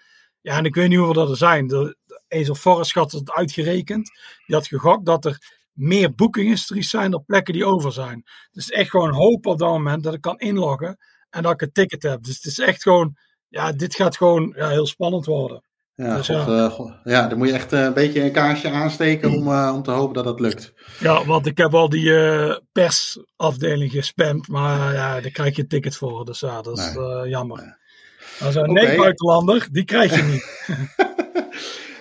[0.41, 1.67] Ja, en ik weet niet hoeveel dat er zijn.
[1.67, 1.97] De,
[2.27, 4.11] Ezel Forrest had het uitgerekend.
[4.45, 8.23] Die had gegokt dat er meer boekinghistories zijn dan plekken die over zijn.
[8.51, 10.97] Dus echt gewoon hoop op dat moment dat ik kan inloggen
[11.29, 12.23] en dat ik een ticket heb.
[12.23, 13.17] Dus het is echt gewoon,
[13.47, 15.66] ja, dit gaat gewoon ja, heel spannend worden.
[15.97, 16.91] Ja, Dus god, eh, god.
[17.03, 19.91] ja, dan moet je echt eh, een beetje een kaarsje aansteken om, eh, om te
[19.91, 20.73] hopen dat dat lukt.
[20.99, 25.67] Ja, want ik heb al die eh, persafdeling gespamd, maar ja, daar krijg je een
[25.67, 26.25] ticket voor.
[26.25, 27.05] Dus ja, dat is Nee.
[27.05, 27.77] eh, jammer.
[28.41, 28.81] Als een Oké.
[28.85, 30.45] nee-buitenlander, die krijg je niet.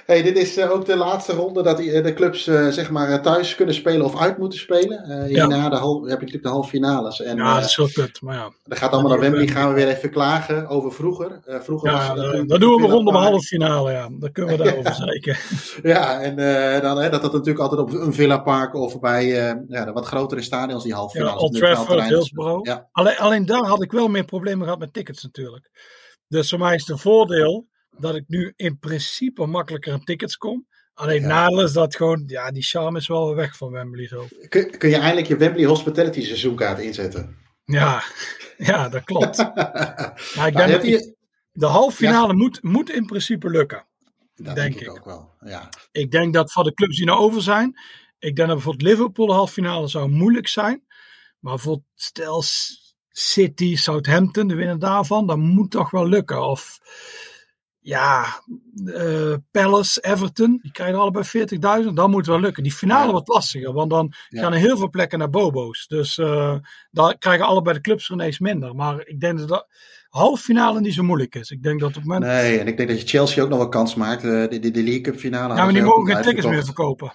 [0.07, 3.23] Hey, dit is eh, ook de laatste ronde dat eh, de clubs eh, zeg maar
[3.23, 5.05] thuis kunnen spelen of uit moeten spelen.
[5.09, 5.25] Ja.
[5.25, 7.23] hierna de hal, heb je natuurlijk de halve finales.
[7.23, 8.53] En Ja, dat is wel kut, maar ja.
[8.65, 9.47] dat gaat allemaal naar Wembley.
[9.47, 11.41] Gaan we weer even klagen over vroeger.
[11.45, 14.09] Vroeger was Ja, toen- dat doen we rondom Villa halve finale, ja.
[14.19, 15.37] Dan kunnen we daarover zeiken.
[15.83, 16.37] Ja, en
[16.83, 19.27] dan, hè, dat dat natuurlijk altijd op een Villa Park of bij
[19.69, 21.43] ja, de wat grotere stadions die halve Ja, finales.
[21.43, 22.03] Old Trafford.
[22.03, 22.67] Hillsborough.
[22.67, 22.89] Ja.
[22.93, 25.71] Alleen, alleen daar had ik wel meer problemen gehad met tickets natuurlijk.
[26.29, 27.67] Dus voor mij is het een voordeel
[27.99, 30.67] dat ik nu in principe makkelijker aan tickets kom.
[30.95, 31.27] Alleen Ja.
[31.27, 34.27] nadeel is dat gewoon, ja, die charme is wel weg van Wembley zo.
[34.49, 37.37] Kun, kun je eindelijk je Wembley Hospitality seizoenkaart inzetten?
[37.65, 38.03] Ja,
[38.57, 39.37] ja dat klopt.
[40.37, 41.15] Maar ik Nou, denk dat je-
[41.53, 43.87] de halve finale moet, moet in principe lukken.
[44.35, 44.91] dat denk denk ik ik.
[44.91, 45.31] ook wel.
[45.41, 45.69] Ja.
[45.93, 47.69] Ik denk dat voor de clubs die nou over zijn,
[48.19, 50.85] ik denk dat bijvoorbeeld Liverpool de halve finale zou moeilijk zijn.
[51.41, 52.43] Maar bijvoorbeeld stel
[53.11, 56.47] City, Southampton, de winnaar daarvan, dat moet toch wel lukken.
[56.47, 56.79] Of
[57.87, 58.25] ja,
[58.95, 62.63] eh, Palace, Everton, die krijgen allebei 40.000, dat moet wel lukken.
[62.63, 63.11] Die finale Ja.
[63.13, 64.43] wordt lastiger, want dan Ja.
[64.43, 65.87] gaan er heel veel plekken naar Bobo's.
[65.87, 66.55] Dus eh
[66.91, 68.75] dan krijgen allebei de clubs er ineens minder.
[68.75, 69.67] Maar ik denk dat de
[70.09, 71.51] halve finale niet zo moeilijk is.
[71.51, 72.25] Ik denk dat op het moment...
[72.25, 74.25] Nee, en ik denk dat je Chelsea ook nog wel kans maakt.
[74.25, 75.55] Eh, de, de, de League Cup finale.
[75.55, 77.13] ja, maar die mogen geen tickets meer verkopen.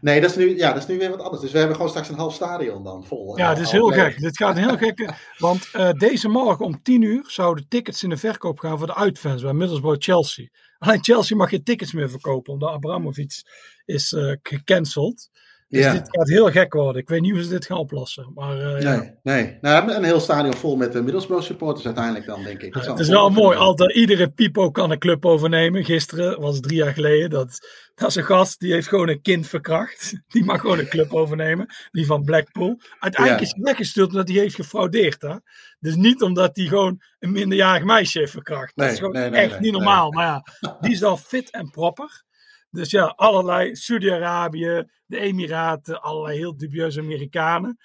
[0.00, 1.42] Nee, dat is, nu, ja, dat is nu weer wat anders.
[1.42, 3.38] Dus we hebben gewoon straks een half stadion dan vol.
[3.38, 4.20] Ja, het is heel gek.
[4.20, 5.14] Dit gaat een heel gekke.
[5.38, 8.94] Want eh, deze morgen om 10 uur zouden tickets in de verkoop gaan voor de
[8.94, 10.48] uitfans bij Middlesbrough Chelsea.
[10.78, 13.42] Alleen Chelsea mag geen tickets meer verkopen, omdat Abramovic
[13.84, 15.28] is eh, gecanceld.
[15.68, 15.92] Dus Ja.
[15.92, 17.02] dit gaat heel gek worden.
[17.02, 18.30] Ik weet niet hoe ze dit gaan oplossen.
[18.34, 18.96] Maar eh, ja.
[18.96, 19.58] Nee, nee.
[19.60, 22.72] Nou, een heel stadion vol met Middlesbrough supporters uiteindelijk dan, denk ik.
[22.72, 23.56] Dat Het is wel mooi.
[23.58, 25.84] Altijd, iedere pipo kan een club overnemen.
[25.84, 27.30] Gisteren was het drie jaar geleden.
[27.30, 27.58] Dat,
[27.94, 30.12] dat is een gast die heeft gewoon een kind verkracht.
[30.28, 31.66] Die mag gewoon een club overnemen.
[31.90, 32.80] Die van Blackpool.
[32.98, 35.22] Uiteindelijk is hij weggestuurd omdat hij heeft gefraudeerd.
[35.22, 35.34] Hè?
[35.80, 38.72] Dus niet omdat hij gewoon een minderjarig meisje heeft verkracht.
[38.74, 39.80] Dat Nee, is gewoon nee, nee, echt nee, niet nee.
[39.80, 40.10] normaal.
[40.12, 40.44] Maar ja,
[40.80, 42.26] die is dan fit en proper.
[42.70, 47.78] Dus ja, allerlei Saudi-Arabië, de Emiraten, allerlei heel dubieuze Amerikanen.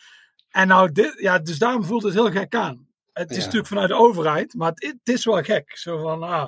[0.50, 2.88] En nou, dit, ja, dus daarom voelt het heel gek aan.
[3.14, 3.42] Het is Ja.
[3.44, 5.78] natuurlijk vanuit de overheid, maar het, het is wel gek.
[5.78, 6.48] Zo van, ah,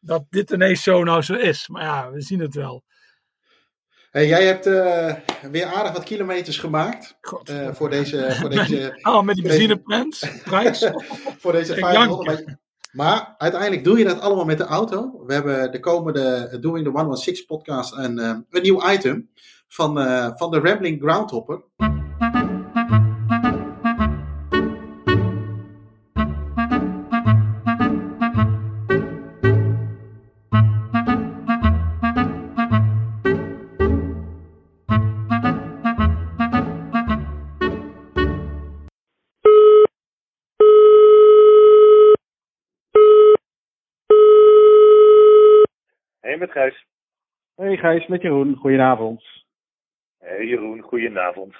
[0.00, 1.68] dat dit ineens zo nou zo is.
[1.68, 2.84] Maar ja, we zien het wel.
[4.10, 5.14] Hey, jij hebt eh,
[5.50, 7.48] weer aardig wat kilometers gemaakt God.
[7.48, 10.40] eh, voor deze, voor deze, ah, met die benzineprijs.
[10.44, 10.90] Prijs.
[11.40, 12.44] voor deze Ik 500.
[12.92, 15.24] Maar uiteindelijk doe je dat allemaal met de auto.
[15.26, 19.30] We hebben de komende Doing the 116 podcast een, eh, een nieuw item
[19.68, 21.62] van, eh, van de Rambling Groundhopper.
[47.80, 48.56] Gijs, met Jeroen.
[48.56, 49.22] Goedenavond.
[50.18, 51.54] Hey, Jeroen, goedenavond.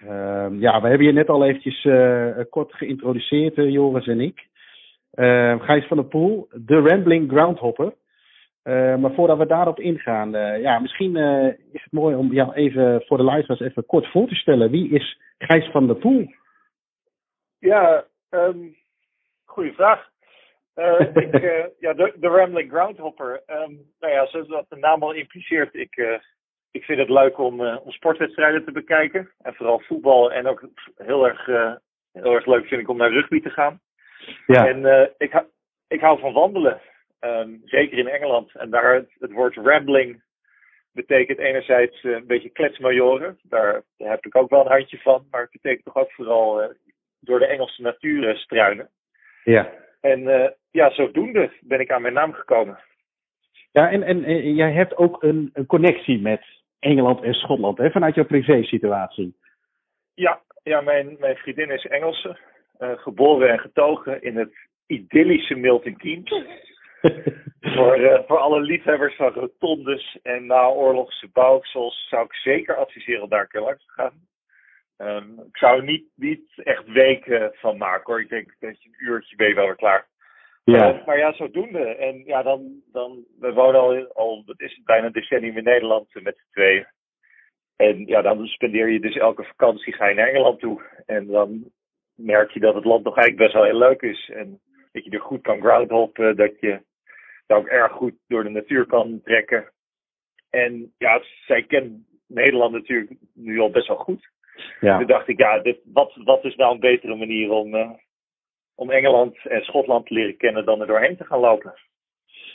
[0.00, 4.46] Ehm, ja, we hebben je net al eventjes eh, kort geïntroduceerd, eh, Joris en ik.
[5.10, 7.94] Ehm, Gijs van der Poel, de Rambling Groundhopper.
[8.62, 11.16] Eh, maar voordat we daarop ingaan, eh, ja, misschien
[11.72, 14.70] is het mooi om jou even voor de luisteraars even kort voor te stellen.
[14.70, 16.32] Wie is Gijs van der Poel?
[17.58, 18.58] Ja, ehm
[19.44, 20.10] goede vraag.
[20.74, 23.42] Eh, ik, eh, ja, de, de Rambling Groundhopper.
[23.98, 26.18] Nou ja, zoals dat de naam al impliceert, ik, eh,
[26.70, 29.30] ik vind het leuk om, om sportwedstrijden te bekijken.
[29.42, 30.32] En vooral voetbal.
[30.32, 31.46] En ook heel erg,
[32.12, 33.80] heel erg leuk vind ik om naar rugby te gaan.
[34.46, 35.46] Ja, En ik, hou-
[35.88, 36.80] ik hou van wandelen.
[37.20, 38.54] Ehm, zeker in Engeland.
[38.54, 40.22] En daar het, het woord rambling
[40.92, 43.38] betekent enerzijds een beetje kletsmajoren.
[43.42, 45.26] Daar, daar heb ik ook wel een handje van.
[45.30, 46.74] Maar het betekent toch ook vooral
[47.20, 48.90] door de Engelse natuur struinen.
[49.44, 49.72] ja,
[50.04, 52.78] En ja, zodoende ben ik aan mijn naam gekomen.
[53.72, 56.44] Ja, en, en, jij hebt ook een, een, connectie met
[56.78, 59.36] Engeland en Schotland, hè, vanuit jouw privé-situatie.
[60.14, 62.38] Ja, ja mijn, mijn vriendin is Engelse,
[62.78, 64.52] geboren en getogen in het
[64.86, 66.44] idyllische Milton Keynes.
[67.74, 73.28] voor, uh, voor alle liefhebbers van rotondes en naoorlogse bouwsels zou ik zeker adviseren om
[73.28, 74.12] daar een keer langs te gaan.
[74.98, 78.20] Um, ik zou niet, niet echt weken van maken hoor.
[78.20, 80.06] Ik denk dat je een uurtje ben je wel weer klaar.
[80.64, 80.94] Ja.
[80.94, 81.78] Uh, maar ja, zodoende.
[81.78, 85.64] En ja, dan, dan, we wonen al, al wat is het, bijna een decennium in
[85.64, 86.86] Nederland met z'n tweeën.
[87.76, 90.82] En ja, dan spendeer je dus elke vakantie ga je naar Engeland toe.
[91.06, 91.70] En dan
[92.14, 94.30] merk je dat het land nog eigenlijk best wel heel leuk is.
[94.34, 94.60] En
[94.92, 96.80] dat je er goed kan groundhoppen, dat je
[97.46, 99.72] daar ook erg goed door de natuur kan trekken.
[100.50, 101.92] En ja, zij kent
[102.26, 104.32] Nederland natuurlijk nu al best wel goed.
[104.80, 104.98] Ja.
[104.98, 107.90] Toen dacht ik, ja, dit, wat, wat is nou een betere manier om, uh,
[108.74, 111.74] om Engeland en Schotland te leren kennen dan er doorheen te gaan lopen?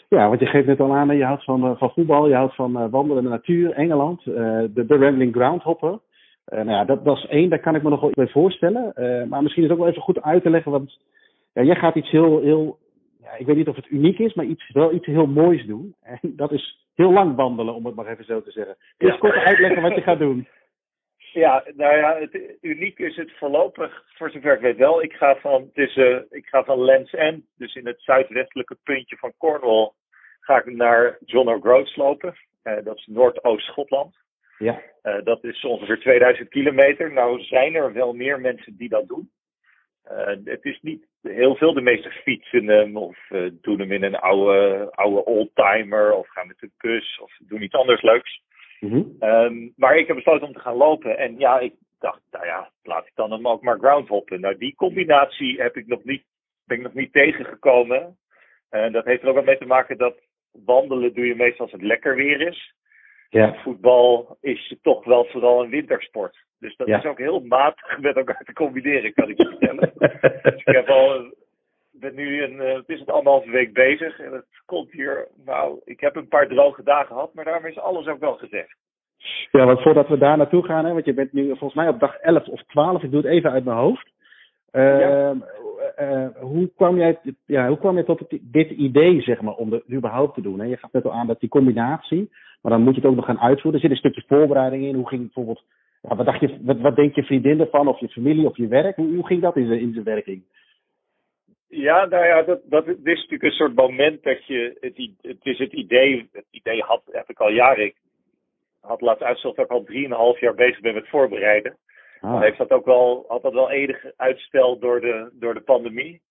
[0.10, 2.56] Ja, want je geeft net al aan, je houdt van, uh, van voetbal, je houdt
[2.56, 6.00] van uh, wandelen in de natuur, Engeland, de, de Rambling Groundhopper.
[6.46, 8.94] nou ja, dat, dat is één, daar kan ik me nog wel bij voorstellen.
[9.30, 11.00] maar misschien is het ook wel even goed uit te leggen, want
[11.54, 12.78] ja, jij gaat iets heel, heel
[13.30, 15.96] ja, ik weet niet of het uniek is, maar iets, wel iets heel moois doen.
[16.02, 18.76] En dat is heel lang wandelen, om het maar even zo te zeggen.
[18.98, 19.20] Kun je ja.
[19.20, 20.48] kort uitleggen wat je gaat doen?
[21.34, 25.04] Ja, nou ja, het, uniek is het voorlopig, voor zover ik weet wel.
[25.04, 29.34] Ik ga van, uh, ik ga van Lands End, dus in het zuidwestelijke puntje van
[29.38, 29.92] Cornwall,
[30.40, 32.36] ga ik naar John O'Groats lopen.
[32.64, 34.16] Uh, dat is Noordoost-Schotland.
[34.58, 34.82] Ja.
[35.04, 37.14] Uh, dat is ongeveer 2000 kilometer.
[37.14, 39.32] Nou zijn er wel meer mensen die dat doen.
[40.12, 41.74] Uh, het is niet heel veel.
[41.74, 43.18] De meeste fietsen hem of
[43.62, 47.76] doen hem in een oude, oude oldtimer of gaan met de bus of doen iets
[47.76, 48.42] anders leuks.
[48.80, 49.16] Mm-hmm.
[49.20, 51.18] Um, maar ik heb besloten om te gaan lopen.
[51.18, 54.40] En ja, ik dacht, nou ja, laat ik dan hem ook maar groundhoppen.
[54.42, 56.24] Nou, die combinatie heb ik nog niet,
[56.66, 58.18] ben ik nog niet tegengekomen.
[58.70, 60.16] En dat heeft er ook wel mee te maken dat
[60.66, 62.78] wandelen doe je meestal als het lekker weer is.
[63.30, 63.54] Ja.
[63.54, 66.38] voetbal is toch wel vooral een wintersport.
[66.60, 69.92] Dus dat is ook heel matig met elkaar te combineren, kan ik je vertellen.
[70.54, 71.34] dus ik heb al,
[72.00, 75.80] ben nu een, uh, het is het anderhalve week bezig en het komt hier, nou,
[75.86, 78.76] ik heb een paar droge dagen gehad, maar daarmee is alles ook wel gezegd.
[79.52, 82.00] Ja, want voordat we daar naartoe gaan, hè, want je bent nu volgens mij op
[82.00, 84.10] dag 11 of 12, ik doe het even uit mijn hoofd.
[84.72, 85.36] Uh, ja.
[86.00, 89.72] uh, hoe, kwam jij, ja, hoe kwam je tot het, dit idee, zeg maar, om
[89.72, 90.60] het überhaupt te doen?
[90.60, 90.66] Hè?
[90.66, 92.30] Je gaf net al aan dat die combinatie,
[92.62, 93.74] maar dan moet je het ook nog gaan uitvoeren.
[93.74, 94.96] Er zit een stukje voorbereiding in.
[94.96, 95.64] Hoe ging bijvoorbeeld,
[96.02, 98.68] ja, wat, dacht je, wat, wat denk je vriendin ervan, of je familie, of je
[98.68, 98.96] werk?
[98.96, 100.44] Hoe, hoe ging dat in in zijn werking?
[101.70, 105.58] Ja, nou ja, dat, dat is natuurlijk een soort moment dat je, het, het is
[105.58, 107.96] het idee, het idee had, heb ik al jaren, ik
[108.82, 111.78] had laatst uitstellen dat ik al drieënhalf jaar bezig ben met voorbereiden.
[112.22, 112.32] Ah.
[112.32, 116.22] Dan heeft dat ook wel, had dat wel enig uitstel door de, door de pandemie.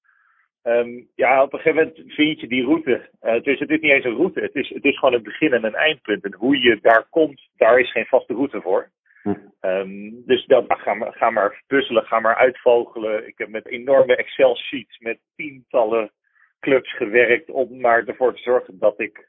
[0.65, 3.09] Um, ja, op een gegeven moment vind je die route.
[3.23, 5.23] Uh, het, is, het is niet eens een route, het is, het is gewoon een
[5.23, 6.25] begin en een eindpunt.
[6.25, 8.91] En hoe je daar komt, daar is geen vaste route voor.
[9.35, 9.67] Hm.
[9.69, 13.27] Um, dus dan, ga, maar, ga maar puzzelen, ga maar uitvogelen.
[13.27, 16.13] Ik heb met enorme Excel-sheets met tientallen
[16.61, 19.29] clubs gewerkt om maar ervoor te zorgen dat ik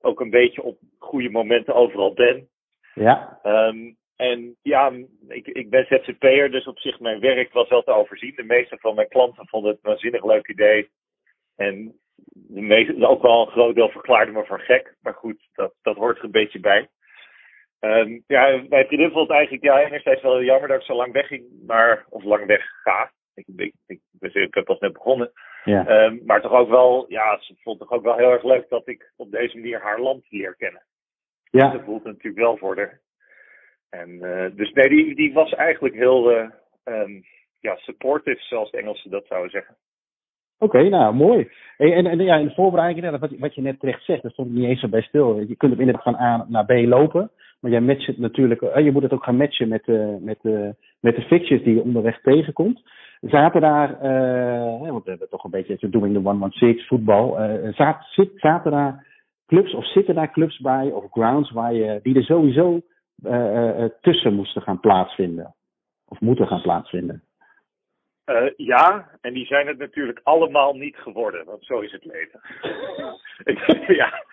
[0.00, 2.48] ook een beetje op goede momenten overal ben.
[2.94, 3.40] Ja.
[3.42, 4.92] Um, en ja,
[5.28, 8.32] ik, ik ben ZZP'er, dus op zich mijn werk was wel te overzien.
[8.36, 10.90] De meeste van mijn klanten vonden het een waanzinnig leuk idee.
[11.56, 11.98] En
[12.32, 14.94] de meeste, ook wel een groot deel verklaarde me voor gek.
[15.00, 16.88] Maar goed, dat, dat hoort er een beetje bij.
[17.84, 21.12] Um, ja, mijn vriendin vond het eigenlijk ja, enerzijds wel jammer dat ik zo lang
[21.12, 23.10] wegging, maar, of lang weg ga.
[23.34, 25.32] Ik, ik, ik, ik heb pas net begonnen.
[25.64, 26.04] Ja.
[26.04, 28.88] Um, maar toch ook wel, ja, ze vond toch ook wel heel erg leuk dat
[28.88, 30.82] ik op deze manier haar land leer kennen.
[31.50, 31.68] Ja.
[31.70, 33.00] Dat voelt natuurlijk wel voor haar.
[33.90, 36.48] En, uh, dus nee, die, die was eigenlijk heel uh,
[36.84, 37.22] um,
[37.60, 39.76] ja, supportive, zoals de Engelsen dat zouden zeggen.
[40.58, 41.50] Oké, okay, nou mooi.
[41.76, 44.54] En, en ja, in de voorbereiding, wat, wat je net terecht zegt, daar stond ik
[44.54, 45.38] niet eens zo bij stil.
[45.40, 47.30] Je kunt hem inderdaad van A naar B lopen,
[47.64, 50.38] maar jij matcht het natuurlijk, uh, je moet het ook gaan matchen met, uh, met,
[50.42, 50.68] uh,
[51.00, 52.82] met de fixtures die je onderweg tegenkomt.
[53.20, 53.88] Zaten daar,
[54.90, 57.38] want we hebben toch een beetje doing the 116 voetbal,
[58.40, 59.06] zaten, daar
[59.46, 62.80] clubs of zitten daar clubs bij of grounds waar je, die er sowieso
[64.00, 65.54] tussen moesten gaan plaatsvinden.
[66.08, 67.22] Of moeten gaan plaatsvinden.
[68.56, 72.40] Ja, en die zijn het natuurlijk allemaal niet geworden, want zo is het leven.
[74.00, 74.24] ja,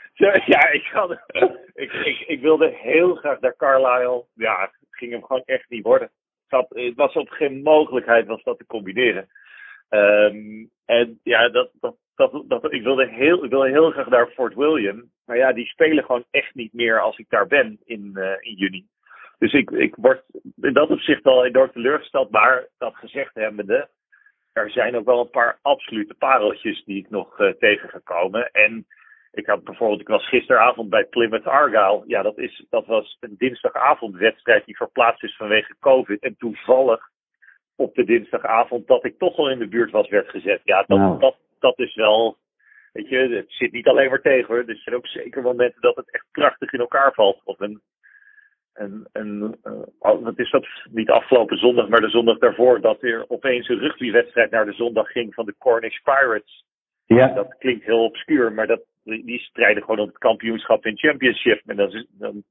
[0.45, 1.11] ja ik, had,
[1.73, 4.25] ik, ik, wilde heel graag naar Carlisle.
[4.33, 6.11] Ja, het ging hem gewoon echt niet worden.
[6.47, 9.29] Het was op geen mogelijkheid was dat te combineren.
[9.89, 14.27] Um, en ja, dat, dat, dat, dat, ik, wilde heel, ik wilde heel graag naar
[14.27, 15.11] Fort William.
[15.25, 18.53] Maar ja, die spelen gewoon echt niet meer als ik daar ben in, uh, in
[18.53, 18.87] juni.
[19.37, 20.23] Dus ik, ik word
[20.61, 22.31] in dat opzicht wel enorm teleurgesteld.
[22.31, 23.89] Maar dat gezegd hebbende,
[24.53, 28.51] er zijn ook wel een paar absolute pareltjes die ik nog uh, tegen ga komen.
[28.51, 28.85] En
[29.31, 32.03] ik had bijvoorbeeld, ik was gisteravond bij Plymouth Argyle.
[32.07, 36.21] Ja, dat, is, dat was een dinsdagavondwedstrijd die verplaatst is vanwege COVID.
[36.21, 37.09] En toevallig
[37.75, 40.61] op de dinsdagavond dat ik toch al in de buurt was, werd gezet.
[40.63, 41.19] Ja, dat, nou.
[41.19, 42.37] dat, dat is wel.
[42.93, 44.63] Weet je, het zit niet alleen maar tegen hoor.
[44.67, 47.41] Er zijn ook zeker momenten dat het echt prachtig in elkaar valt.
[47.43, 47.81] Of een.
[48.73, 50.67] En, en uh, wat is dat?
[50.89, 52.81] Niet afgelopen zondag, maar de zondag daarvoor.
[52.81, 56.63] Dat er opeens een rugbywedstrijd naar de zondag ging van de Cornish Pirates.
[57.05, 57.27] Ja.
[57.27, 61.61] Dat klinkt heel obscuur, maar dat, die strijden gewoon op het kampioenschap in Championship.
[61.65, 62.43] En dan, dan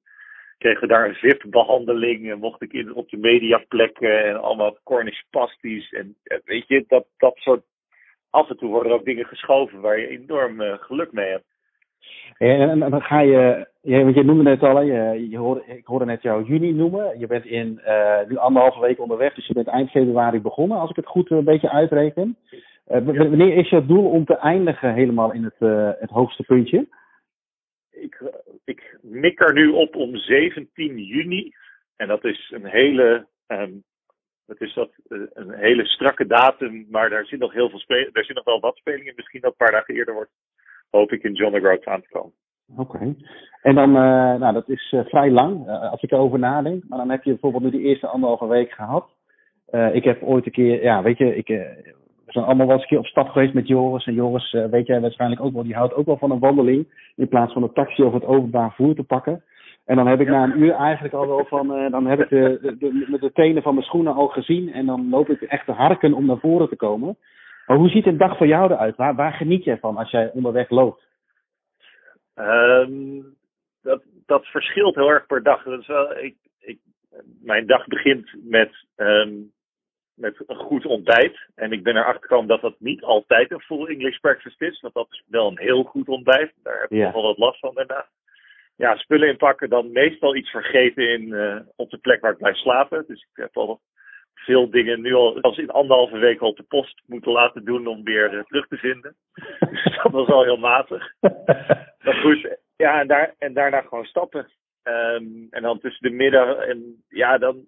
[0.59, 2.31] kregen we daar een VIP-behandeling.
[2.31, 5.93] En mocht ik in, op de mediaplekken en allemaal Cornish pasties.
[5.93, 7.63] En weet je, dat, dat soort.
[8.31, 11.45] Af en toe worden er ook dingen geschoven waar je enorm uh, geluk mee hebt.
[12.39, 16.05] En, dan ga je, ja, want je noemde net al, je, je hoorde, ik hoorde
[16.05, 17.19] net jou juni noemen.
[17.19, 20.91] Je bent in uh, nu anderhalve week onderweg, dus je bent eind februari begonnen, als
[20.91, 22.37] ik het goed een beetje uitreken.
[22.91, 26.89] Uh, wanneer is je doel om te eindigen helemaal in het, uh, het hoogste puntje?
[27.91, 28.23] Ik,
[28.65, 31.53] ik mik er nu op om 17 juni.
[31.97, 33.83] En dat is een hele, um,
[34.47, 38.13] dat is dat, uh, een hele strakke datum, maar daar zit nog heel veel spelen.
[38.13, 39.13] Daar zit nog wel wat spelingen.
[39.17, 40.31] Misschien dat een paar dagen eerder wordt.
[40.91, 42.33] Hoop ik in John McGraw aan te komen.
[42.77, 42.81] Oké.
[42.81, 43.17] Okay.
[43.63, 46.85] En dan, nou, dat is vrij lang, als ik erover nadenk.
[46.89, 49.11] Maar dan heb je bijvoorbeeld nu die eerste anderhalve week gehad.
[49.93, 51.49] ik heb ooit een keer, ja, weet je, ik
[52.31, 54.07] we zijn allemaal wel eens een keer op stap geweest met Joris.
[54.07, 57.11] En Joris, uh, weet jij waarschijnlijk ook wel, die houdt ook wel van een wandeling.
[57.17, 59.43] In plaats van een taxi of het openbaar voer te pakken.
[59.85, 62.29] En dan heb ik na een uur eigenlijk al wel van, uh, dan heb ik
[62.29, 64.73] de, de, de, de, tenen van mijn schoenen al gezien.
[64.73, 67.17] En dan loop ik echt te harken om naar voren te komen.
[67.67, 68.97] Maar hoe ziet een dag voor jou eruit?
[68.97, 71.03] Waar, waar geniet jij van als jij onderweg loopt?
[72.35, 73.25] Um,
[73.83, 75.63] dat, dat verschilt heel erg per dag.
[75.63, 76.79] Dat is wel, ik, ik,
[77.43, 79.53] mijn dag begint met um,
[80.21, 81.39] met een goed ontbijt.
[81.55, 84.81] En ik ben erachter gekomen dat dat niet altijd een full English breakfast is.
[84.81, 86.53] Want dat is wel een heel goed ontbijt.
[86.63, 88.07] Daar heb ik nog wel wat last van daarna.
[88.77, 92.57] Ja, spullen inpakken, dan meestal iets vergeten in, uh, op de plek waar ik blijf
[92.57, 93.05] slapen.
[93.07, 93.81] Dus ik heb al
[94.35, 97.87] veel dingen nu al, als in anderhalve week al op de post moeten laten doen
[97.87, 99.17] om weer uh, terug te vinden.
[99.71, 101.13] dus dat was al heel matig.
[102.05, 104.47] maar goed, ja, en, daar, en daarna gewoon stappen.
[104.85, 107.67] Um, en dan tussen de middag en ja, dan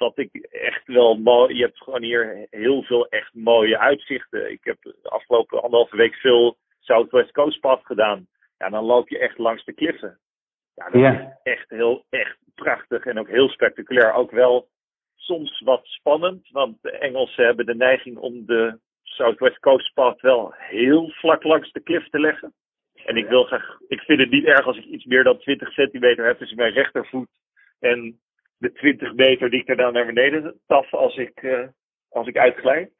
[0.00, 1.56] dat ik echt wel mooi.
[1.56, 4.50] Je hebt gewoon hier heel veel echt mooie uitzichten.
[4.50, 8.26] Ik heb de afgelopen anderhalve week veel Southwest Coast Path gedaan.
[8.58, 10.18] Ja, dan loop je echt langs de kliffen.
[10.74, 14.12] Ja, dat is echt heel, echt prachtig en ook heel spectaculair.
[14.12, 14.68] Ook wel
[15.16, 20.54] soms wat spannend, want de Engelsen hebben de neiging om de Southwest Coast Path wel
[20.56, 22.54] heel vlak langs de klif te leggen.
[23.04, 25.72] En ik wil graag, ik vind het niet erg als ik iets meer dan 20
[25.72, 27.28] centimeter heb tussen mijn rechtervoet
[27.78, 28.20] en
[28.60, 31.66] de 20 meter die ik er dan naar beneden taf als ik, uh,
[32.08, 32.90] als ik uitglijd.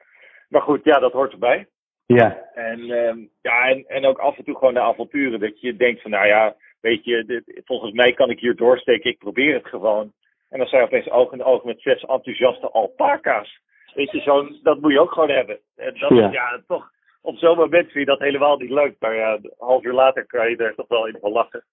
[0.49, 1.67] Maar goed, ja, dat hoort erbij.
[2.07, 2.51] Ja.
[2.55, 5.41] En, uh, ja, en, en ook af en toe gewoon de avonturen.
[5.41, 9.11] Dat je denkt van, nou ja, weet je, dit, volgens mij kan ik hier doorsteken.
[9.11, 10.13] Ik probeer het gewoon.
[10.49, 13.61] En dan zijn opeens oog in oog met zes enthousiaste alpaca's.
[13.95, 15.59] Weet je, zo'n, dat moet je ook gewoon hebben.
[15.77, 16.31] En dat, ja.
[16.31, 16.91] ja, toch,
[17.23, 18.97] op zo'n moment vind je dat helemaal niet leuk.
[18.99, 21.65] Maar ja, een half uur later kan je er toch wel in van lachen.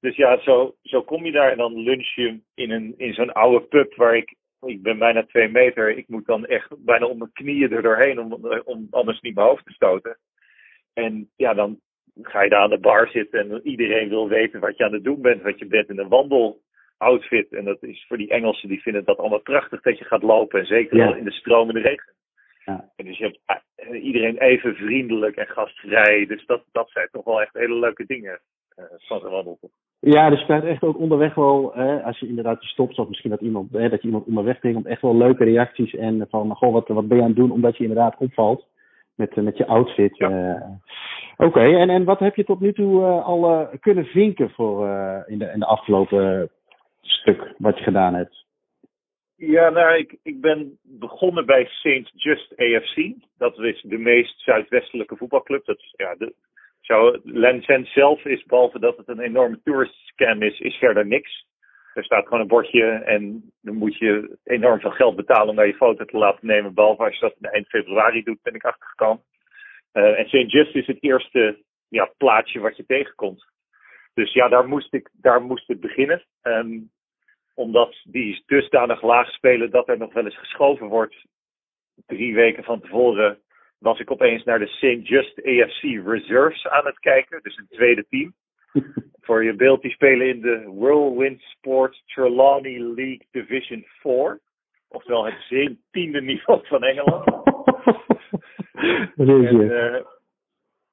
[0.00, 3.32] Dus ja, zo, zo kom je daar en dan lunch je in, een, in zo'n
[3.32, 7.18] oude pub waar ik, ik ben bijna twee meter, ik moet dan echt bijna om
[7.18, 8.32] mijn knieën er doorheen om,
[8.64, 10.18] om anders niet mijn hoofd te stoten.
[10.92, 11.80] En ja, dan
[12.22, 15.04] ga je daar aan de bar zitten en iedereen wil weten wat je aan het
[15.04, 17.52] doen bent, wat je bent in een wandeloutfit.
[17.52, 20.60] En dat is voor die Engelsen, die vinden dat allemaal prachtig dat je gaat lopen
[20.60, 21.14] en zeker ja.
[21.14, 22.14] in de stromende regen.
[22.64, 22.90] Ja.
[22.96, 26.26] En dus je hebt eh, iedereen even vriendelijk en gastvrij.
[26.26, 28.40] Dus dat, dat zijn toch wel echt hele leuke dingen
[28.78, 29.74] uh, van de wandeltocht.
[30.00, 33.40] Ja, er speelt echt ook onderweg wel, hè, als je inderdaad stopt, of misschien dat
[33.40, 35.94] iemand, hè, dat je iemand onderweg tegenkomt, echt wel leuke reacties.
[35.94, 38.66] En van, goh, wat, wat ben je aan het doen, omdat je inderdaad opvalt
[39.14, 40.16] met, met je outfit.
[40.16, 40.30] Ja.
[40.30, 40.66] Uh,
[41.36, 41.74] Oké, okay.
[41.74, 44.86] en, en wat heb je tot nu toe uh, al uh, kunnen vinken voor
[45.26, 46.50] in, de, in de afgelopen
[47.00, 48.44] stuk wat je gedaan hebt?
[49.36, 52.10] Ja, nou, ik, ik ben begonnen bij St.
[52.14, 53.12] Just AFC.
[53.38, 55.64] Dat is de meest zuidwestelijke voetbalclub.
[55.64, 56.34] Dat is ja, de,
[56.90, 61.48] zo, zelf is, behalve dat het een enorme tourist scam is, is verder niks.
[61.94, 65.66] Er staat gewoon een bordje en dan moet je enorm veel geld betalen om daar
[65.66, 66.74] je foto te laten nemen.
[66.74, 69.22] Behalve als je dat eind februari doet, ben ik achtergekomen.
[69.92, 70.52] Uh, en St.
[70.52, 73.44] Just is het eerste ja, plaatsje wat je tegenkomt.
[74.14, 76.24] Dus ja, daar moest ik, daar moest het beginnen.
[76.42, 76.90] Um,
[77.54, 81.24] omdat die dusdanig laag spelen dat er nog wel eens geschoven wordt.
[82.06, 83.38] Drie weken van tevoren
[83.80, 85.08] was ik opeens naar de St.
[85.08, 87.42] Just AFC Reserves aan het kijken.
[87.42, 88.34] Dus een tweede team.
[89.26, 94.40] Voor je beeld, die spelen in de Whirlwind Sports Trelawney League Division 4.
[94.88, 97.24] Oftewel het zeventiende niveau van Engeland.
[99.16, 100.00] en, uh,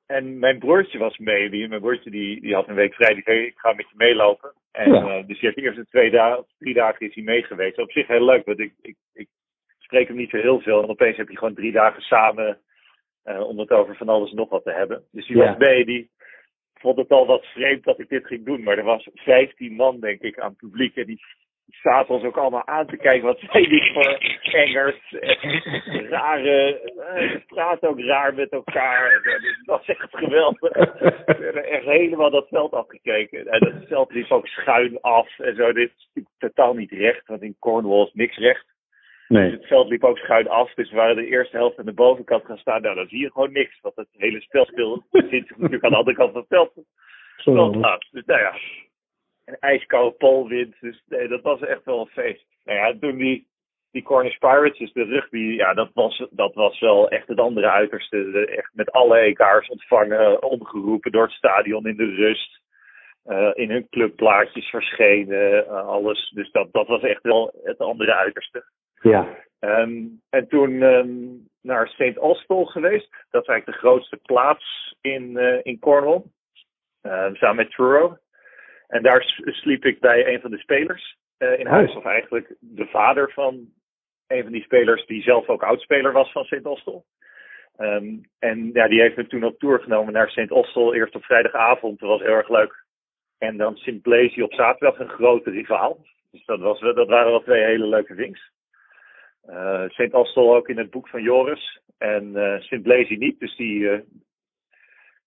[0.06, 1.50] en mijn broertje was mee.
[1.50, 3.14] Die, mijn broertje die, die had een week vrij.
[3.14, 4.54] Die zei, ik ga met je meelopen.
[4.72, 5.18] En ja.
[5.18, 7.78] uh, dus die heeft twee dagen, drie dagen is hij meegeweest.
[7.78, 9.28] Op zich heel leuk, want ik, ik, ik
[9.80, 10.84] spreek hem niet zo heel veel.
[10.84, 12.60] En opeens heb je gewoon drie dagen samen
[13.28, 15.04] uh, om het over van alles nog wat te hebben.
[15.12, 15.46] Dus die ja.
[15.46, 16.10] was mee, die
[16.74, 18.64] vond het al wat vreemd dat ik dit ging doen.
[18.64, 20.96] Maar er was 15 man, denk ik, aan het publiek.
[20.96, 21.20] En die
[21.82, 23.28] zaten ons ook allemaal aan te kijken.
[23.28, 24.96] Wat zijn die voor engers?
[26.10, 29.22] Rare, uh, ze praten ook raar met elkaar.
[29.66, 30.74] Dat was echt geweldig.
[31.26, 33.48] We werden echt helemaal dat veld afgekeken.
[33.48, 35.72] En dat veld liep ook schuin af en zo.
[35.74, 38.66] Dit is totaal niet recht, want in Cornwall is niks recht.
[39.28, 39.50] Nee.
[39.50, 41.94] Dus het veld liep ook schuin af, dus we waren de eerste helft aan de
[41.94, 42.82] bovenkant gaan staan.
[42.82, 44.66] Nou, dan zie je gewoon niks, want het hele spel
[45.12, 46.72] zit natuurlijk aan de andere kant van het veld.
[47.38, 48.08] veld gaat.
[48.12, 48.54] Dus nou ja,
[49.46, 52.46] een ijskoude polwind, dus nee, dat was echt wel een feest.
[52.64, 53.48] Nou ja, toen die,
[53.92, 57.70] die Cornish Pirates, dus de rugby, ja, dat was, dat was wel echt het andere
[57.70, 58.46] uiterste.
[58.46, 62.66] Echt met alle EK's ontvangen, omgeroepen door het stadion in de rust.
[63.26, 66.32] Uh, in hun clubplaatjes verschenen, uh, alles.
[66.36, 68.64] Dus dat, dat was echt wel het andere uiterste.
[69.02, 69.46] Ja.
[69.60, 72.18] Um, en toen um, naar St.
[72.18, 73.10] Austell geweest.
[73.30, 76.22] Dat is eigenlijk de grootste plaats in, uh, in Cornwall.
[77.02, 78.18] Um, samen met Truro.
[78.88, 81.96] En daar sliep ik bij een van de spelers uh, in huis.
[81.96, 83.70] Of eigenlijk de vader van
[84.28, 86.66] een van die spelers die zelf ook oudspeler was van St.
[86.66, 87.02] Austell.
[87.78, 90.50] Um, en ja, die heeft me toen op tour genomen naar St.
[90.50, 90.92] Austell.
[90.92, 92.00] Eerst op vrijdagavond.
[92.00, 92.86] Dat was heel erg leuk.
[93.38, 94.02] En dan St.
[94.02, 96.06] Blaise op zaterdag een grote rivaal.
[96.32, 98.52] Dus dat, was, dat waren wel twee hele leuke things.
[99.50, 101.82] Uh, Sint Astel ook in het boek van Joris.
[101.98, 103.40] En uh, Sint Blaise niet.
[103.40, 104.00] Dus die, uh,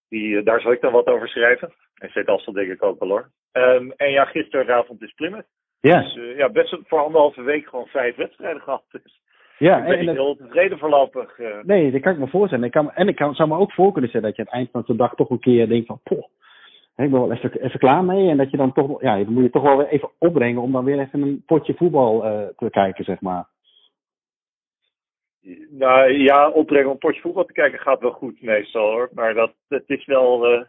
[0.09, 1.73] die, daar zal ik dan wat over schrijven.
[1.95, 3.31] En Sint Astel denk ik ook wel hoor.
[3.53, 5.47] Um, en ja, gisteravond is Plymouth.
[5.81, 6.01] Ja.
[6.01, 8.85] Dus ja, best voor anderhalve week gewoon vijf wedstrijden gehad.
[8.91, 9.21] Dus
[9.59, 11.39] ja, ik ben en niet heel tevreden voorlopig.
[11.63, 12.65] Nee, dat kan ik me voorstellen.
[12.65, 14.57] Ik kan, en ik kan, zou me ook voor kunnen stellen dat je aan het
[14.57, 16.01] eind van de dag toch een keer denkt van...
[16.03, 16.25] Poh,
[16.97, 18.31] ik ben wel even, even klaar mee.
[18.31, 20.73] En dat je dan toch, ja, dan moet je toch wel weer even opbrengen om
[20.73, 22.21] dan weer even een potje voetbal
[22.57, 23.47] te kijken, zeg maar.
[25.71, 29.11] Nou ja, opbrengen om een potje voetbal te kijken gaat wel goed meestal hoor.
[29.15, 30.53] Maar dat, het is wel.
[30.53, 30.63] Uh,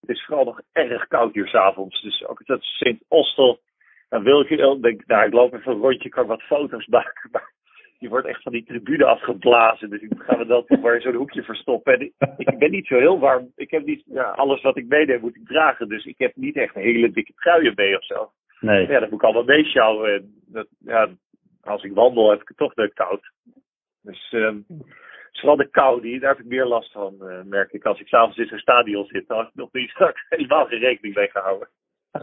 [0.00, 2.02] het is vooral nog erg koud hier s'avonds.
[2.02, 3.60] Dus ook dat Sint Ostel.
[4.08, 7.28] Dan wil ik denk, nou, ik loop even een rondje, kan wat foto's maken.
[7.32, 7.52] Maar
[7.98, 9.90] je wordt echt van die tribune afgeblazen.
[9.90, 11.94] Dus ik ga me toch maar in zo'n hoekje verstoppen.
[11.94, 13.52] En ik, ik, ben niet zo heel warm.
[13.56, 15.88] Ik heb niet, ja, alles wat ik meeneem moet ik dragen.
[15.88, 18.30] Dus ik heb niet echt een hele dikke truien mee of zo.
[18.60, 18.86] Nee.
[18.86, 20.34] Ja, dat moet ik allemaal meesjouwen.
[20.46, 21.08] Dat, ja,
[21.62, 23.30] als ik wandel heb ik het toch leuk koud.
[24.02, 24.66] Dus um,
[25.32, 27.84] vooral de kou, die, daar heb ik meer last van, uh, merk ik.
[27.84, 30.78] Als ik s'avonds in zo'n stadion zit, dan heb ik nog niet straks helemaal geen
[30.78, 31.68] rekening mee gehouden.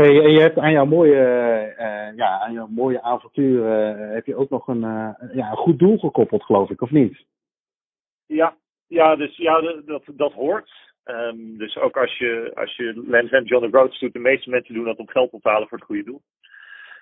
[0.00, 1.14] hey, en je hebt aan jouw mooie,
[1.78, 4.80] uh, ja, aan jouw mooie avontuur uh, heb je ook nog een,
[5.32, 7.24] ja, een goed doel gekoppeld, geloof ik, of niet?
[8.26, 8.56] Ja,
[8.86, 10.70] ja, dus ja, dat, dat hoort.
[11.04, 14.50] Um, dus ook als je, als je Lens and John the Roads doet, de meeste
[14.50, 16.22] mensen doen dat om geld te halen voor het goede doel.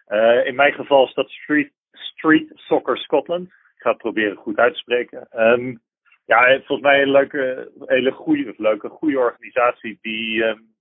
[0.08, 3.46] Uh, in mijn geval is dat Street, Street Soccer Scotland.
[3.46, 5.28] Ik ga het proberen goed uit te spreken.
[5.32, 5.82] Um,
[6.26, 10.74] ja, volgens mij een leuke, hele goede, leuke, goede organisatie die um,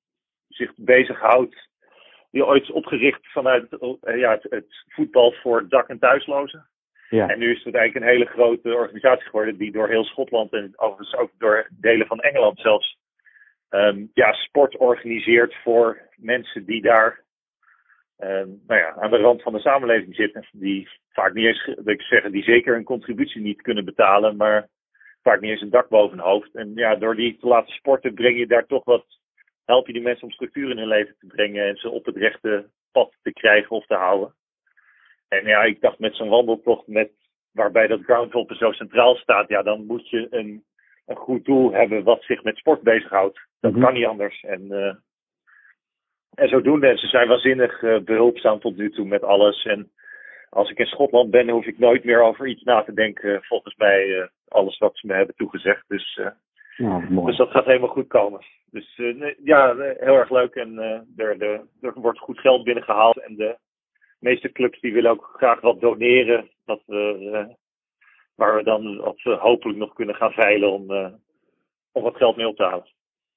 [0.47, 1.69] zich bezighoudt.
[2.31, 6.67] Die ooit is opgericht vanuit uh, ja, het, het, voetbal voor dak- en thuislozen.
[7.09, 7.27] Ja.
[7.27, 10.73] En nu is het eigenlijk een hele grote organisatie geworden die door heel Schotland en
[10.75, 12.97] overigens ook door delen van Engeland zelfs
[13.69, 17.23] um, ja, sport organiseert voor mensen die daar
[18.17, 20.47] nou ja, aan de rand van de samenleving zitten.
[20.51, 24.67] Die vaak niet eens, wil ik zeggen, die zeker een contributie niet kunnen betalen, maar
[25.21, 26.55] vaak niet eens een dak boven hun hoofd.
[26.55, 29.05] En ja, door die te laten sporten breng je daar toch wat,
[29.65, 32.17] help je die mensen om structuur in hun leven te brengen en ze op het
[32.17, 34.33] rechte pad te krijgen of te houden.
[35.27, 37.11] En ja, ik dacht met zo'n wandeltocht met,
[37.51, 40.63] waarbij dat groundhoppen zo centraal staat, ja, dan moet je een,
[41.05, 43.39] een goed doel hebben wat zich met sport bezighoudt.
[43.59, 43.85] Dat mm -hmm.
[43.85, 44.43] kan niet anders.
[44.43, 44.93] En, uh,
[46.35, 49.65] en zodoende, ze zijn waanzinnig uh, behulpzaam tot nu toe met alles.
[49.65, 49.91] En
[50.49, 53.43] als ik in Schotland ben, hoef ik nooit meer over iets na te denken.
[53.43, 55.83] Volgens mij uh, alles wat ze me hebben toegezegd.
[55.87, 56.19] Dus,
[56.77, 58.45] uh, dus dat gaat helemaal goed komen.
[58.71, 60.55] Dus nee, ja, heel erg leuk.
[60.55, 60.77] En
[61.17, 63.19] er, er, er wordt goed geld binnengehaald.
[63.19, 63.57] En de
[64.19, 66.49] meeste clubs die willen ook graag wat doneren.
[66.65, 67.55] Dat we,
[68.35, 70.91] waar we dan wat hopelijk nog kunnen gaan veilen om,
[71.91, 72.87] om wat geld mee op te halen.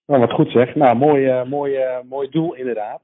[0.06, 0.74] Nou, wat goed zeg.
[0.74, 3.02] Nou, mooi, uh, mooi, uh, mooi doel inderdaad.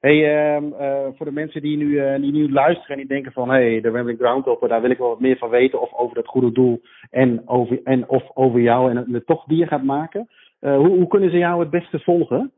[0.00, 3.80] Hey, uh, voor de mensen die nu, die nu luisteren en die denken van, hey,
[3.80, 6.52] de Wembley Groundhopper, daar wil ik wel wat meer van weten, of over dat goede
[6.52, 6.80] doel
[7.10, 10.28] en, over, en of over jou en het toch die gaat maken.
[10.60, 12.52] hoe, hoe kunnen ze jou het beste volgen?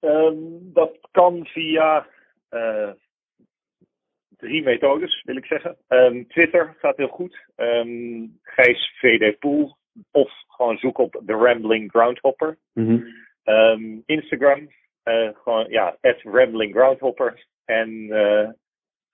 [0.00, 2.06] Um, dat kan via
[4.36, 5.76] drie methodes, wil ik zeggen.
[5.88, 7.44] Ehm, Twitter gaat heel goed.
[8.42, 9.76] Gijs VD Pool.
[10.10, 12.58] Of gewoon zoek op The Rambling Groundhopper.
[12.72, 13.00] Mhm.
[13.44, 14.68] Um, Instagram.
[15.04, 17.46] Uh, gewoon, ja, at Rambling Groundhopper.
[17.64, 18.48] En, uh,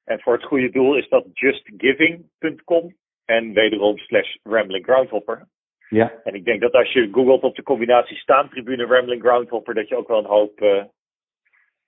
[0.05, 2.97] en voor het goede doel is dat justgiving.com.
[3.25, 5.49] En wederom slash Rambling Groundhopper.
[5.89, 6.13] Ja.
[6.25, 9.97] En ik denk dat als je googelt op de combinatie staantribune Rambling Groundhopper, dat je
[9.97, 10.85] ook wel een hoop, uh,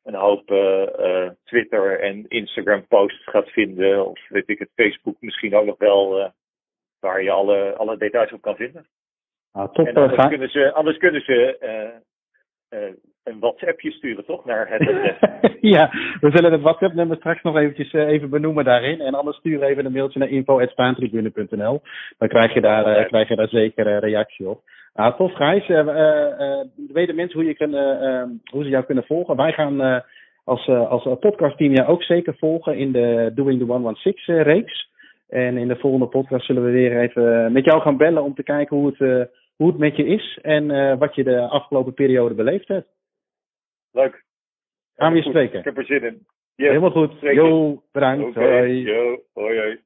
[0.02, 0.46] een hoop
[1.44, 4.06] Twitter en Instagram posts gaat vinden.
[4.06, 6.32] Of weet ik het, Facebook misschien ook nog wel,
[7.02, 8.86] waar je alle, alle details op kan vinden.
[9.52, 11.56] Nou, top, en anders, kunnen ze, anders kunnen ze
[13.24, 14.44] een WhatsAppje sturen, toch?
[14.44, 14.82] Naar het
[15.74, 15.90] ja,
[16.20, 19.00] we zullen het WhatsApp-nummer straks nog eventjes uh, even benoemen daarin.
[19.00, 21.82] En anders stuur even een mailtje naar info.spaantribune.nl.
[22.18, 24.60] Dan krijg je daar, krijg je daar zeker reactie op.
[24.94, 25.66] Nou, tof Gijs.
[26.92, 29.36] weten mensen hoe, je kunnen, hoe ze jou kunnen volgen.
[29.36, 30.04] Wij gaan
[30.44, 34.91] als, als podcastteam jou ook zeker volgen in de Doing the 116 reeks.
[35.32, 38.42] En in de volgende podcast zullen we weer even met jou gaan bellen om te
[38.42, 40.38] kijken hoe het, hoe het met je is.
[40.42, 42.88] En wat je de afgelopen periode beleefd hebt.
[43.92, 44.24] Leuk.
[44.96, 45.58] Gaan we je spreken.
[45.58, 46.26] Ik heb er zin in.
[46.54, 46.68] Yes.
[46.68, 47.20] Helemaal goed.
[47.20, 48.36] Jo, bedankt.
[48.36, 48.58] Okay.
[48.58, 48.82] Hoi.
[48.82, 49.80] Jo, hoi, hoi.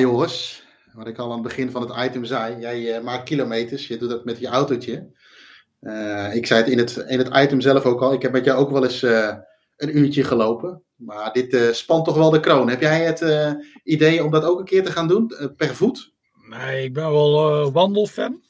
[0.00, 0.66] Joris.
[0.92, 2.60] Wat ik al aan het begin van het item zei.
[2.60, 3.86] Jij uh, maakt kilometers.
[3.86, 5.10] Je doet dat met je autootje.
[5.80, 8.12] Uh, ik zei het in, het in het item zelf ook al.
[8.12, 9.34] Ik heb met jou ook wel eens uh,
[9.76, 10.82] een uurtje gelopen.
[10.96, 12.68] Maar dit spant toch wel de kroon.
[12.68, 13.24] Heb jij het
[13.84, 15.32] idee om dat ook een keer te gaan doen?
[15.56, 16.12] per voet?
[16.48, 18.42] Nee, ik ben wel wandelfan.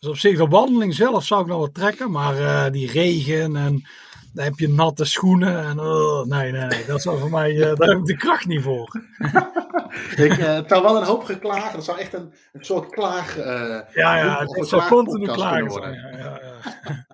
[0.00, 2.10] Dus op zich, de wandeling zelf zou ik nog wel trekken.
[2.10, 3.86] Maar die regen en
[4.36, 5.64] dan heb je natte schoenen.
[5.64, 8.62] En, oh, nee, nee, nee, dat zou voor mij, daar heb ik de kracht niet
[8.62, 9.00] voor.
[10.16, 11.72] ik, het zou wel een hoop geklagen.
[11.72, 13.36] Dat zou echt een, een soort klaag.
[13.36, 15.94] ja, ja, het zou continu klagen zijn.
[15.94, 17.04] Ja, ja, ja.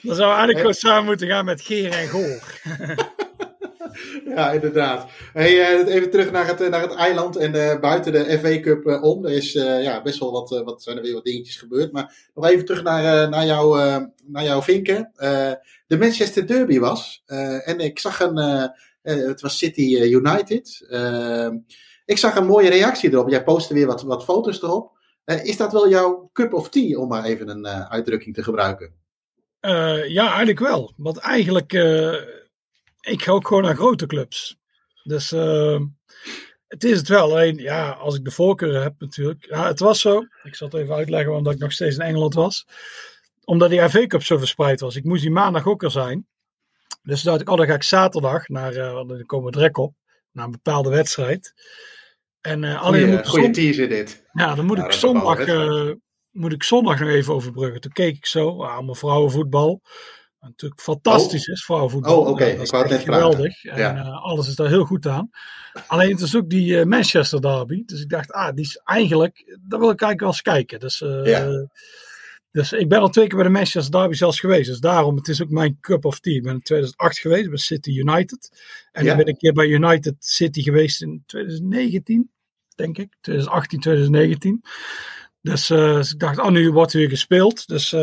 [0.02, 2.42] Dan zou eigenlijk gewoon samen moeten gaan met Geer en Goor.
[4.34, 5.10] ja, inderdaad.
[5.32, 9.24] Hey, even terug naar het, naar het eiland en uh, buiten de FA Cup om.
[9.24, 11.92] Er is ja, best wel wat, wat, zijn er weer wat dingetjes gebeurd.
[11.92, 13.78] Maar nog even terug naar, naar, jou,
[14.26, 15.12] naar jouw vinken.
[15.86, 17.22] de Manchester Derby was.
[17.64, 18.70] en ik zag een,
[19.02, 20.86] het was City United.
[22.04, 23.28] ik zag een mooie reactie erop.
[23.28, 24.98] Jij postte weer wat, wat foto's erop.
[25.42, 28.92] is dat wel jouw cup of tea, om maar even een uitdrukking te gebruiken?
[30.08, 30.92] ja, eigenlijk wel.
[30.96, 31.72] Want eigenlijk
[33.08, 34.56] ik ga ook gewoon naar grote clubs.
[35.02, 35.80] Dus uh,
[36.68, 37.30] het is het wel.
[37.30, 39.46] Alleen, ja, als ik de voorkeur heb natuurlijk.
[39.48, 40.26] Ja, het was zo.
[40.42, 42.66] Ik zal het even uitleggen omdat ik nog steeds in Engeland was.
[43.44, 44.96] Omdat die AV Cup zo verspreid was.
[44.96, 46.26] Ik moest die maandag ook er zijn.
[47.02, 49.94] Dus dacht ik, oh, dan ga ik zaterdag naar, uh, dan komen we direct op,
[50.32, 51.54] naar een bepaalde wedstrijd.
[52.40, 53.52] En uh, alleen goeie, goeie zon...
[53.52, 54.24] teaser dit.
[54.32, 55.92] Ja, dan moet ik zondag, uh,
[56.30, 57.80] moet ik zondag nog even overbruggen.
[57.80, 58.96] Toen keek ik zo, ah, mijn
[60.40, 61.54] natuurlijk fantastisch oh.
[61.54, 62.16] is, vrouwenvoetbal.
[62.16, 62.30] Oh, oké.
[62.30, 62.50] Okay.
[62.50, 63.64] Ik wou het net geweldig.
[63.64, 63.96] En ja.
[63.96, 65.30] uh, alles is daar heel goed aan.
[65.86, 67.82] Alleen het is ook die uh, Manchester derby.
[67.86, 70.80] Dus ik dacht, ah, die is eigenlijk, daar wil ik eigenlijk wel eens kijken.
[70.80, 71.68] Dus, uh, ja.
[72.50, 74.68] dus ik ben al twee keer bij de Manchester derby zelfs geweest.
[74.68, 76.34] Dus daarom, het is ook mijn cup of tea.
[76.34, 78.50] Ik ben in 2008 geweest bij City United.
[78.92, 79.10] En ja.
[79.10, 82.30] ik ben een keer bij United City geweest in 2019,
[82.74, 83.16] denk ik.
[83.20, 84.62] 2018, 2019.
[85.40, 87.68] Dus, dus ik dacht, oh, nu wordt weer gespeeld.
[87.68, 87.94] Dus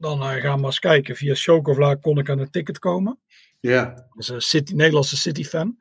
[0.00, 1.16] dan uh, gaan we maar eens kijken.
[1.16, 3.18] Via Chocola kon ik aan een ticket komen.
[3.60, 4.06] Ja.
[4.14, 5.78] Dus een City, Nederlandse City-fan.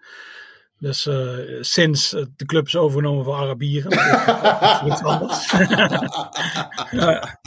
[0.77, 3.89] Dus uh, sinds de club is overgenomen van Arabieren.
[3.89, 5.51] Dat is iets anders.
[7.03, 7.39] ja.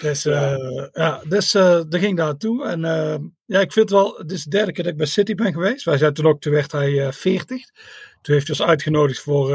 [0.00, 2.66] Dus, uh, ja, dus uh, dat ging daartoe.
[2.66, 2.80] En
[3.44, 5.84] ja, ik vind wel, het is de derde keer dat ik bij City ben geweest.
[5.84, 7.64] Wij zijn toen ook, toen werd hij 40.
[8.22, 9.48] Toen heeft hij ons uitgenodigd voor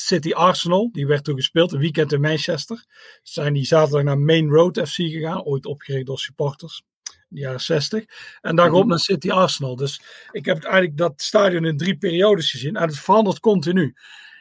[0.00, 2.84] City Arsenal, die werd toen gespeeld, een weekend in Manchester.
[3.22, 7.60] Zijn die zaterdag naar Main Road FC gegaan, ooit opgericht door supporters, in de jaren
[7.60, 8.04] 60.
[8.40, 8.88] En daarop -hmm.
[8.88, 9.76] naar City Arsenal.
[9.76, 13.94] Dus ik heb eigenlijk dat stadion in drie periodes gezien en het verandert continu.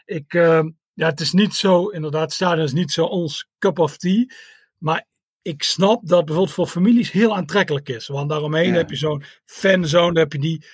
[0.06, 3.80] Ik, uh, ja, het is niet zo, inderdaad, het stadion is niet zo ons cup
[3.80, 4.26] of tea,
[4.78, 5.08] maar
[5.42, 8.08] ik snap dat bijvoorbeeld voor families heel aantrekkelijk is.
[8.08, 8.78] Want daaromheen ja.
[8.78, 10.66] heb je zo'n fanzone, heb je die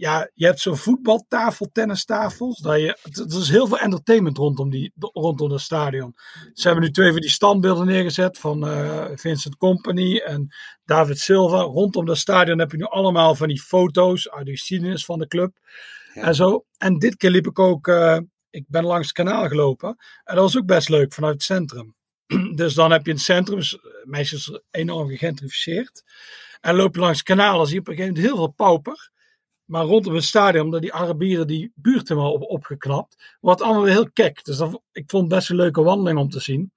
[0.00, 2.58] ja, je hebt zo'n voetbaltafel, tennistafels.
[2.58, 2.98] Dat je,
[3.30, 6.14] er is heel veel entertainment rondom, die, rondom het stadion.
[6.52, 11.60] Ze hebben nu twee van die standbeelden neergezet van uh, Vincent Company en David Silva.
[11.60, 15.26] Rondom dat stadion heb je nu allemaal van die foto's uit de geschiedenis van de
[15.26, 15.56] club.
[16.14, 16.22] Ja.
[16.22, 16.64] En zo.
[16.78, 18.18] En dit keer liep ik ook, uh,
[18.50, 19.88] ik ben langs het kanaal gelopen.
[20.24, 21.94] En dat was ook best leuk vanuit het centrum.
[22.54, 26.02] dus dan heb je in het centrum, is meisjes enorm gegentrificeerd.
[26.60, 29.09] En loop je langs kanalen, zie je op een gegeven moment heel veel pauper.
[29.70, 33.92] Maar rondom het stadion, omdat die Arabieren die buurt helemaal op, opgeknapt, wordt allemaal weer
[33.92, 34.44] heel kek.
[34.44, 36.72] Dus dat, ik vond het best een leuke wandeling om te zien.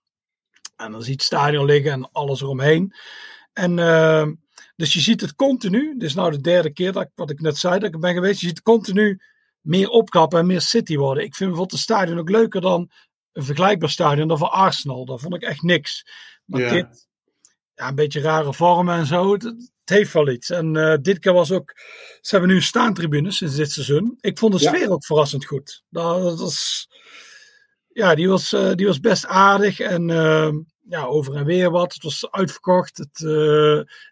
[0.76, 2.94] En dan zie je het stadion liggen en alles eromheen.
[3.54, 4.28] En uh,
[4.76, 5.94] dus je ziet het continu.
[5.94, 8.14] Dit is nou de derde keer dat ik, wat ik net zei, dat ik ben
[8.14, 8.40] geweest.
[8.40, 9.22] Je ziet het continu
[9.62, 11.24] meer opknappen en meer city worden.
[11.24, 12.92] Ik vind bijvoorbeeld het stadion ook leuker dan
[13.32, 15.06] een vergelijkbaar stadion dan voor Arsenal.
[15.06, 16.06] Daar vond ik echt niks.
[16.46, 16.70] Maar Ja.
[16.70, 17.08] dit,
[17.76, 19.34] ja, een beetje rare vormen en zo.
[19.34, 20.50] Het, het heeft wel iets.
[20.50, 21.74] En eh, dit keer was ook,
[22.22, 24.18] ze hebben nu een staantribune sinds dit seizoen.
[24.20, 24.74] Ik vond de Ja.
[24.74, 25.84] sfeer ook verrassend goed.
[25.90, 26.88] Dat, dat was,
[27.88, 30.50] ja, die was, eh, die was best aardig en eh,
[30.90, 31.94] ja, over en weer wat.
[31.94, 32.98] Het was uitverkocht.
[32.98, 33.20] Het,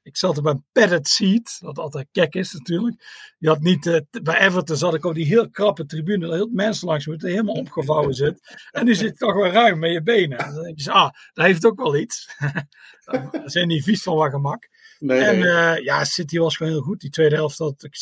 [0.04, 3.04] ik zat bij een padded seat, wat altijd gek is natuurlijk.
[3.38, 7.06] Je had niet, bij Everton zat ik op die heel krappe tribune, heel mensen langs
[7.08, 8.40] moeten, die helemaal opgevouwen zit.
[8.72, 10.38] En nu zit toch wel ruim met je benen.
[10.38, 12.36] Dan denk je, ah, dat heeft ook wel iets.
[13.06, 14.68] Daar zijn niet vies van wat gemak.
[15.02, 15.50] Nee, En nee.
[15.50, 17.00] eh, ja, City was gewoon heel goed.
[17.00, 17.96] Die tweede helft had ik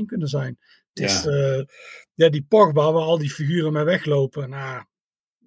[0.00, 0.58] 6-7-1 kunnen zijn.
[0.94, 1.30] Het is, Ja.
[1.30, 1.64] eh,
[2.14, 4.50] ja, die Pogba, waar al die figuren mee weglopen.
[4.50, 4.84] Nou,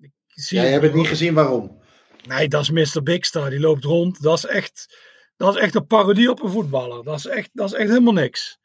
[0.02, 1.82] ik zie ja, je hebt het niet gezien waarom.
[2.28, 3.04] Nee, dat is Mr.
[3.04, 3.50] Big Star.
[3.50, 4.22] Die loopt rond.
[4.22, 4.98] Dat is echt,
[5.38, 7.04] dat is echt een parodie op een voetballer.
[7.04, 8.59] Dat is echt, dat is echt helemaal niks.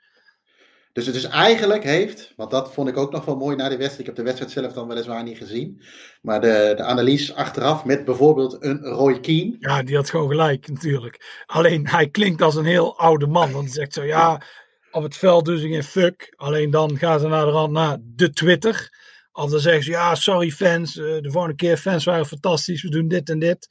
[0.94, 3.78] Dus het is eigenlijk heeft, want dat vond ik ook nog wel mooi na die
[3.78, 4.00] wedstrijd.
[4.00, 5.82] Ik heb de wedstrijd zelf dan weliswaar niet gezien.
[6.22, 9.56] Maar de, de analyse achteraf met bijvoorbeeld een Roy Keane.
[9.58, 11.42] Ja, die had gewoon gelijk natuurlijk.
[11.46, 13.52] Alleen hij klinkt als een heel oude man.
[13.52, 14.42] Want hij zegt zo, ja,
[14.90, 16.32] op het veld doen ze geen fuck.
[16.36, 18.90] Alleen dan gaan ze naar de rand naar de Twitter.
[19.32, 20.96] Of dan zeggen ze, ja, sorry fans.
[20.96, 22.82] eh, de volgende keer fans waren fantastisch.
[22.82, 23.68] We doen dit en dit.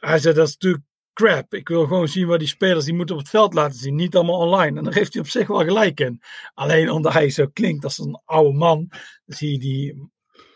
[0.00, 0.84] Hij zegt, dat is natuurlijk
[1.14, 1.54] crap.
[1.54, 3.94] Ik wil gewoon zien wat die spelers die moeten op het veld laten zien.
[3.94, 4.78] Niet allemaal online.
[4.78, 6.22] En daar heeft hij op zich wel gelijk in.
[6.54, 8.90] Alleen omdat hij zo klinkt als een oude man.
[9.26, 10.10] Zie je die,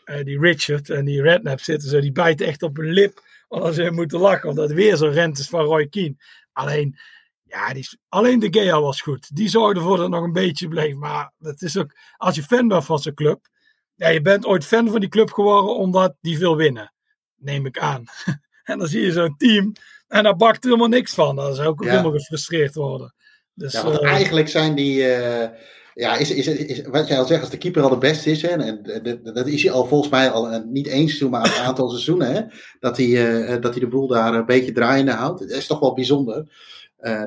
[0.04, 2.00] eh, die Richard en die Redknapp zitten zo.
[2.00, 3.22] Die bijten echt op hun lip.
[3.48, 4.48] Omdat ze moeten lachen.
[4.48, 6.16] Omdat het weer zo'n rent is van Roy Keane.
[6.52, 6.98] Alleen,
[7.44, 7.74] ja,
[8.08, 9.36] alleen de Gea was goed.
[9.36, 10.94] Die zorgde ervoor dat het nog een beetje bleef.
[10.94, 13.48] Maar het is ook, als je fan bent van zo'n club.
[13.94, 16.92] Ja, je bent ooit fan van die club geworden omdat die wil winnen.
[17.36, 18.04] Neem ik aan.
[18.64, 19.72] en dan zie je zo'n team.
[20.08, 21.36] En daar bakt er helemaal niks van.
[21.36, 21.90] Dan zou ik ook Ja.
[21.90, 23.14] helemaal gefrustreerd worden.
[23.54, 25.04] Dus, Ja, want eh, eigenlijk zijn die.
[25.12, 25.48] eh,
[25.94, 28.42] ja, is, is, is, wat jij al zegt, als de keeper al de beste is.
[28.42, 31.44] Hè, en en dat, dat is hij al volgens mij al niet één seizoen, maar
[31.44, 32.32] een aantal seizoenen.
[32.32, 32.42] Hè,
[32.80, 35.40] dat, hij, eh, dat hij de boel daar een beetje draaiende houdt.
[35.40, 36.46] Het is toch wel bijzonder.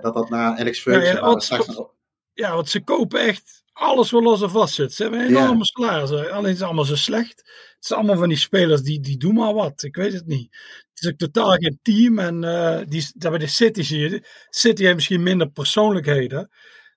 [0.01, 1.15] dat dat na Alex Ferguson.
[1.15, 1.21] Ja,
[2.33, 4.93] Ja, want ze kopen echt alles wat los en vast zit.
[4.93, 5.41] Ze hebben een Ja.
[5.43, 6.11] enorme salaris.
[6.11, 7.37] Alleen het is allemaal zo slecht.
[7.75, 9.83] Het zijn allemaal van die spelers die, die doen maar wat.
[9.83, 10.49] Ik weet het niet.
[10.93, 12.19] Het is ook totaal geen team.
[12.19, 14.23] En eh die, daar bij de City zie je.
[14.49, 16.49] City heeft misschien minder persoonlijkheden.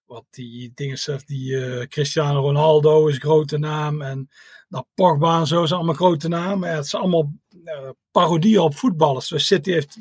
[0.07, 4.03] Wat die dingen zegt, die eh, Cristiano Ronaldo is grote naam.
[4.03, 4.29] En
[4.69, 6.69] dat Pogba en zo zijn allemaal grote namen.
[6.69, 7.33] Ja, het zijn allemaal
[7.65, 9.29] eh, parodieën op voetballers.
[9.29, 9.97] Dus City heeft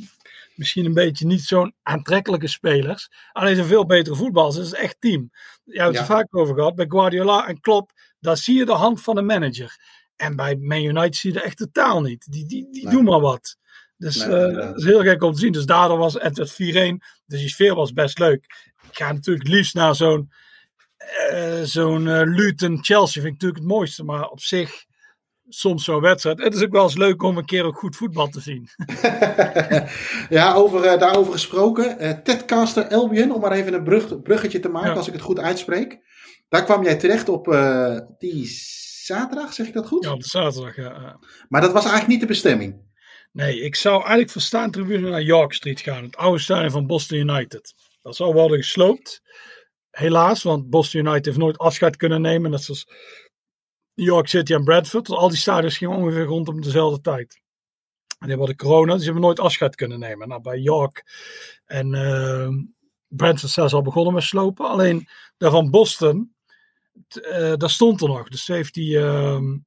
[0.56, 3.10] misschien een beetje niet zo'n aantrekkelijke spelers.
[3.32, 4.56] Alleen zijn veel betere voetballers.
[4.56, 5.32] Het is echt team.
[5.64, 6.00] Je hebt het Ja.
[6.02, 6.76] er vaak over gehad.
[6.76, 9.78] Bij Guardiola en Klopp, daar zie je de hand van de manager.
[10.16, 12.32] En bij Man United zie je dat echt totaal niet.
[12.32, 12.94] Die, die, die Nee.
[12.94, 13.58] doen maar wat.
[13.98, 15.52] Dus Nee, eh, dat is heel gek om te zien.
[15.52, 17.04] Dus daardoor was het werd 4-1.
[17.26, 18.44] Dus die sfeer was best leuk.
[18.90, 20.32] Ik ga natuurlijk liefst naar zo'n
[21.30, 23.22] eh, zo'n eh, Luton Chelsea.
[23.22, 24.04] Vind ik natuurlijk het mooiste.
[24.04, 24.86] Maar op zich,
[25.54, 26.44] soms zo'n wedstrijd.
[26.44, 28.70] Het is ook wel eens leuk om een keer ook goed voetbal te zien.
[30.40, 32.00] ja, over, eh, daarover gesproken.
[32.00, 34.96] eh Tedcaster Albion, om maar even een brug, bruggetje te maken, Ja.
[34.96, 36.00] als ik het goed uitspreek.
[36.50, 38.46] Daar kwam jij terecht op eh, die
[39.04, 40.04] zaterdag, zeg ik dat goed?
[40.04, 40.76] Ja, op de zaterdag.
[40.76, 41.20] ja.
[41.50, 42.92] Maar dat was eigenlijk niet de bestemming.
[43.32, 46.04] Nee, ik zou eigenlijk voor staantribune naar York Street gaan.
[46.04, 47.74] Het oude stadion van Boston United.
[48.02, 49.22] Dat zou worden gesloopt.
[49.92, 52.52] Helaas, want Boston United heeft nooit afscheid kunnen nemen.
[52.52, 52.64] Net
[53.96, 55.10] zoals York City en Bradford.
[55.10, 57.42] Al die stadions gingen ongeveer rondom dezelfde tijd.
[58.20, 60.28] En die hadden corona, dus hebben nooit afscheid kunnen nemen.
[60.28, 61.06] Nou, bij York
[61.66, 62.50] en eh
[63.08, 64.68] Bradford zelfs al begonnen met slopen.
[64.70, 66.34] Alleen daar van Boston,
[67.08, 68.30] eh, daar stond er nog.
[68.30, 69.00] Dus heeft die...
[69.00, 69.58] ehm,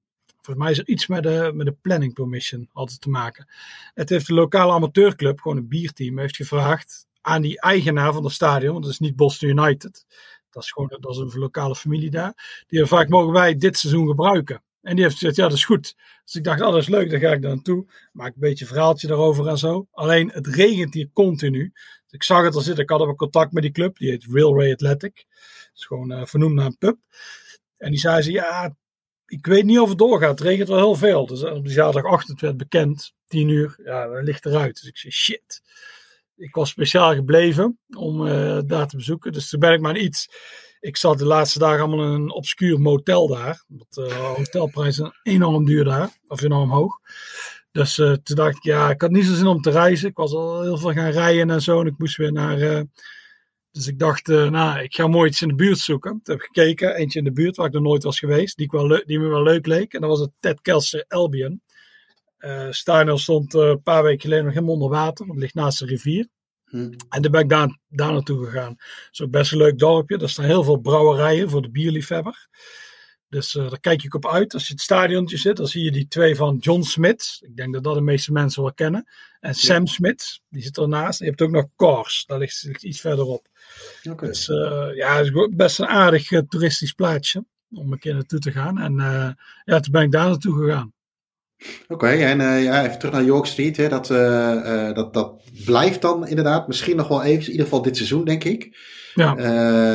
[0.47, 3.49] Volgens mij is er iets met de, met de planning permission altijd te maken.
[3.95, 8.33] Het heeft de lokale amateurclub, gewoon een bierteam, heeft gevraagd aan die eigenaar van het
[8.33, 10.07] stadion, want dat is niet Boston United.
[10.57, 12.65] Dat is gewoon dat is een lokale familie daar.
[12.67, 14.63] Die heeft vaak mogen wij dit seizoen gebruiken.
[14.83, 15.97] En die heeft gezegd, ja, dat is goed.
[16.25, 17.87] Dus ik dacht, oh, dat is leuk, dan ga ik daar naartoe.
[18.13, 19.87] Maak een beetje een verhaaltje daarover en zo.
[19.93, 21.73] Alleen, het regent hier continu.
[22.05, 22.83] Dus ik zag het al zitten.
[22.83, 23.99] Ik had ook contact met die club.
[23.99, 25.25] Die heet Railway Athletic.
[25.29, 26.99] Dat is gewoon eh, vernoemd naar een pub.
[27.77, 28.77] En die zei ze, ja,
[29.27, 30.39] ik weet niet of het doorgaat.
[30.39, 31.27] Het regent wel heel veel.
[31.27, 34.81] Dus op die zaterdagochtend werd bekend, 10 uur, ja, dat ligt eruit.
[34.81, 35.63] Dus ik zei, shit.
[36.37, 39.33] Ik was speciaal gebleven om eh, daar te bezoeken.
[39.33, 40.29] Dus toen ben ik maar iets.
[40.81, 43.65] Ik zat de laatste dagen allemaal in een obscuur motel daar.
[43.69, 46.11] Want uh, hotelprijzen enorm duur daar.
[46.27, 46.99] Of enorm hoog.
[47.73, 50.09] Dus uh, toen dacht ik, ja, ik had niet zo zin om te reizen.
[50.09, 51.81] Ik was al heel veel gaan rijden en zo.
[51.81, 52.85] En ik moest weer naar.
[53.71, 56.11] Dus ik dacht, nou, ik ga mooi iets in de buurt zoeken.
[56.11, 58.65] Toen heb ik gekeken, eentje in de buurt waar ik nog nooit was geweest, die,
[58.67, 59.93] ik wel die me wel leuk leek.
[59.93, 61.61] En dat was het Ted Kelser Albion.
[62.39, 65.27] Uh, Steiner stond een paar weken geleden nog helemaal onder water.
[65.27, 66.29] Het ligt naast de rivier.
[66.65, 66.93] Hm.
[67.09, 68.75] En toen ben ik daar, daar naartoe gegaan.
[68.79, 70.19] Het is ook best een leuk dorpje.
[70.19, 72.49] Er staan heel veel brouwerijen voor de bierliefhebber.
[73.29, 74.55] Dus uh, daar kijk ik op uit.
[74.55, 77.39] Als je het stadiontje zit, dan zie je die twee van John Smith.
[77.41, 79.09] Ik denk dat dat de meeste mensen wel kennen.
[79.41, 81.21] En Sam Smith, die zit ernaast.
[81.21, 83.47] En je hebt ook nog Kors, dat ligt, ligt iets verderop.
[84.11, 84.29] Okay.
[84.29, 84.47] Dus
[84.95, 88.79] ja, het is best een aardig toeristisch plaatsje om een keer naartoe te gaan.
[88.79, 88.95] En
[89.65, 90.95] ja, toen ben ik daar naartoe gegaan.
[91.89, 93.77] Oké, en uh, ja, even terug naar York Street.
[93.77, 95.33] Hè, dat, uh, uh, dat, dat
[95.65, 98.95] blijft dan inderdaad misschien nog wel even, in ieder geval dit seizoen, denk ik.
[99.15, 99.37] Ja.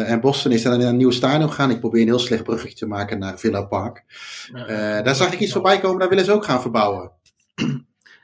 [0.05, 1.69] en Boston is dan naar een nieuw stadion gegaan.
[1.69, 4.03] Ik probeer een heel slecht bruggetje te maken naar Villa Park.
[5.03, 7.11] Daar zag ik iets voorbij komen, daar willen ze ook gaan verbouwen.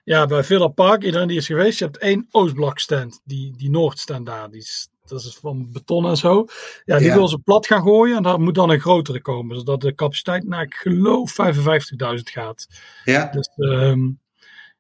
[0.04, 3.70] Ja, bij Villa Park, iedereen die is geweest, je hebt één Oostblok stand, die, die
[3.70, 4.50] Noordstand daar.
[4.50, 6.45] Die is dat is van beton en zo.
[6.86, 9.55] Ja, die wil ze plat gaan gooien en daar moet dan een grotere komen.
[9.55, 12.68] Zodat de capaciteit naar, ik geloof, 55.000 gaat.
[13.03, 13.32] Ja.
[13.32, 14.20] Dus um,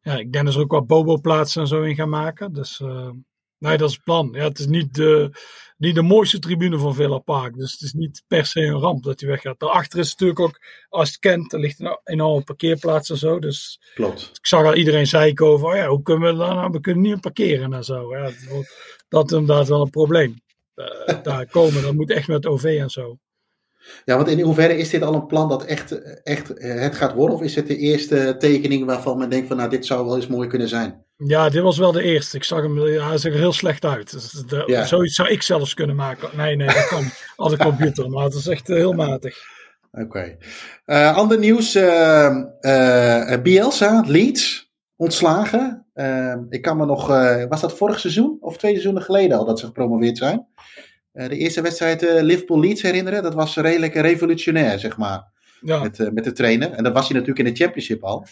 [0.07, 2.53] ja, ik denk dat ze ook wat bobo-plaatsen en zo in gaan maken.
[2.53, 3.09] Dus uh,
[3.57, 4.29] nee, dat is het plan.
[4.31, 5.31] Ja, het is niet de,
[5.77, 7.55] niet de mooiste tribune van Villa Park.
[7.55, 9.59] Dus het is niet per se een ramp dat hij weggaat.
[9.59, 13.39] Daarachter is natuurlijk ook, als je het kent, er ligt een enorme parkeerplaats en zo.
[13.39, 14.29] Dus Klopt.
[14.33, 17.03] ik zag al iedereen zeiken over, oh ja, hoe kunnen we dan nou, we kunnen
[17.03, 18.17] niet parkeren en zo.
[18.17, 18.31] Ja,
[19.09, 20.41] dat is inderdaad wel een probleem.
[20.75, 23.17] Uh, daar komen, dat moet echt met OV en zo.
[24.05, 27.35] Ja, want in hoeverre is dit al een plan dat echt, echt het gaat worden?
[27.35, 30.27] Of is het de eerste tekening waarvan men denkt van nou, dit zou wel eens
[30.27, 31.05] mooi kunnen zijn?
[31.17, 32.37] Ja, dit was wel de eerste.
[32.37, 34.11] Ik zag hem, hij zag er heel slecht uit.
[34.11, 34.85] Dus de, ja.
[34.85, 36.29] Zoiets zou ik zelfs kunnen maken.
[36.37, 37.03] Nee, nee, dat kan
[37.35, 38.09] als een computer.
[38.09, 39.37] Maar het is echt heel matig.
[39.91, 40.03] Oké.
[40.03, 40.37] Okay.
[40.85, 41.75] Uh, ander nieuws.
[41.75, 44.66] Uh, Bielsa, Leeds,
[44.97, 45.85] ontslagen.
[46.49, 47.07] ik kan me nog,
[47.49, 50.47] was dat vorig seizoen of twee seizoenen geleden al dat ze gepromoveerd zijn?
[51.11, 55.31] de eerste wedstrijd Liverpool-Leeds herinneren, dat was redelijk revolutionair, zeg maar.
[55.61, 55.81] Ja.
[55.81, 56.71] Met, met de trainer.
[56.71, 58.25] En dat was hij natuurlijk in de Championship al.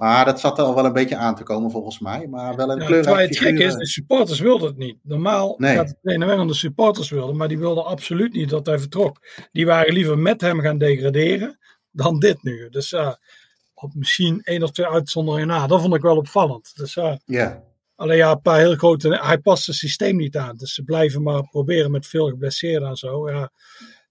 [0.00, 2.26] Maar dat zat er al wel een beetje aan te komen volgens mij.
[2.26, 4.96] Maar wel een ja, kleurrijk het gek is, de supporters wilden het niet.
[5.02, 5.76] Normaal nee.
[5.76, 7.36] gaat de trainer weg de supporters wilden.
[7.36, 9.18] Maar die wilden absoluut niet dat hij vertrok.
[9.52, 11.58] Die waren liever met hem gaan degraderen
[11.90, 12.68] dan dit nu.
[12.68, 13.12] Dus uh,
[13.80, 15.66] op misschien één of twee uitzonderingen na.
[15.66, 16.76] Dat vond ik wel opvallend.
[16.76, 17.62] Dus uh, ja.
[17.94, 19.18] Alleen ja, een paar heel grote...
[19.22, 20.56] Hij past het systeem niet aan.
[20.56, 23.30] Dus ze blijven maar proberen met veel geblesseerden en zo.
[23.30, 23.52] Ja.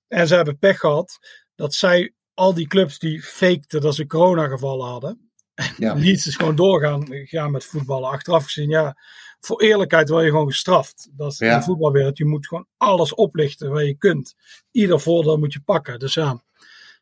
[0.07, 1.20] En ze hebben pech gehad
[1.55, 2.13] dat zij...
[2.34, 5.32] Al die clubs die fakten dat ze corona-gevallen hadden
[5.78, 5.95] ja.
[5.95, 8.09] Is gewoon doorgaan gaan met voetballen.
[8.09, 8.97] Achteraf gezien, ja,
[9.39, 11.09] voor eerlijkheid word je gewoon gestraft.
[11.11, 11.53] Dat is ja.
[11.53, 12.17] in de voetbalwereld.
[12.17, 14.36] Je moet gewoon alles oplichten waar je kunt.
[14.72, 15.99] Ieder voordeel moet je pakken.
[15.99, 16.43] Dus ja,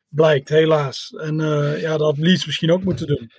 [0.08, 1.14] blijkt helaas.
[1.18, 3.32] En uh, ja, dat had Leeds misschien ook moeten doen.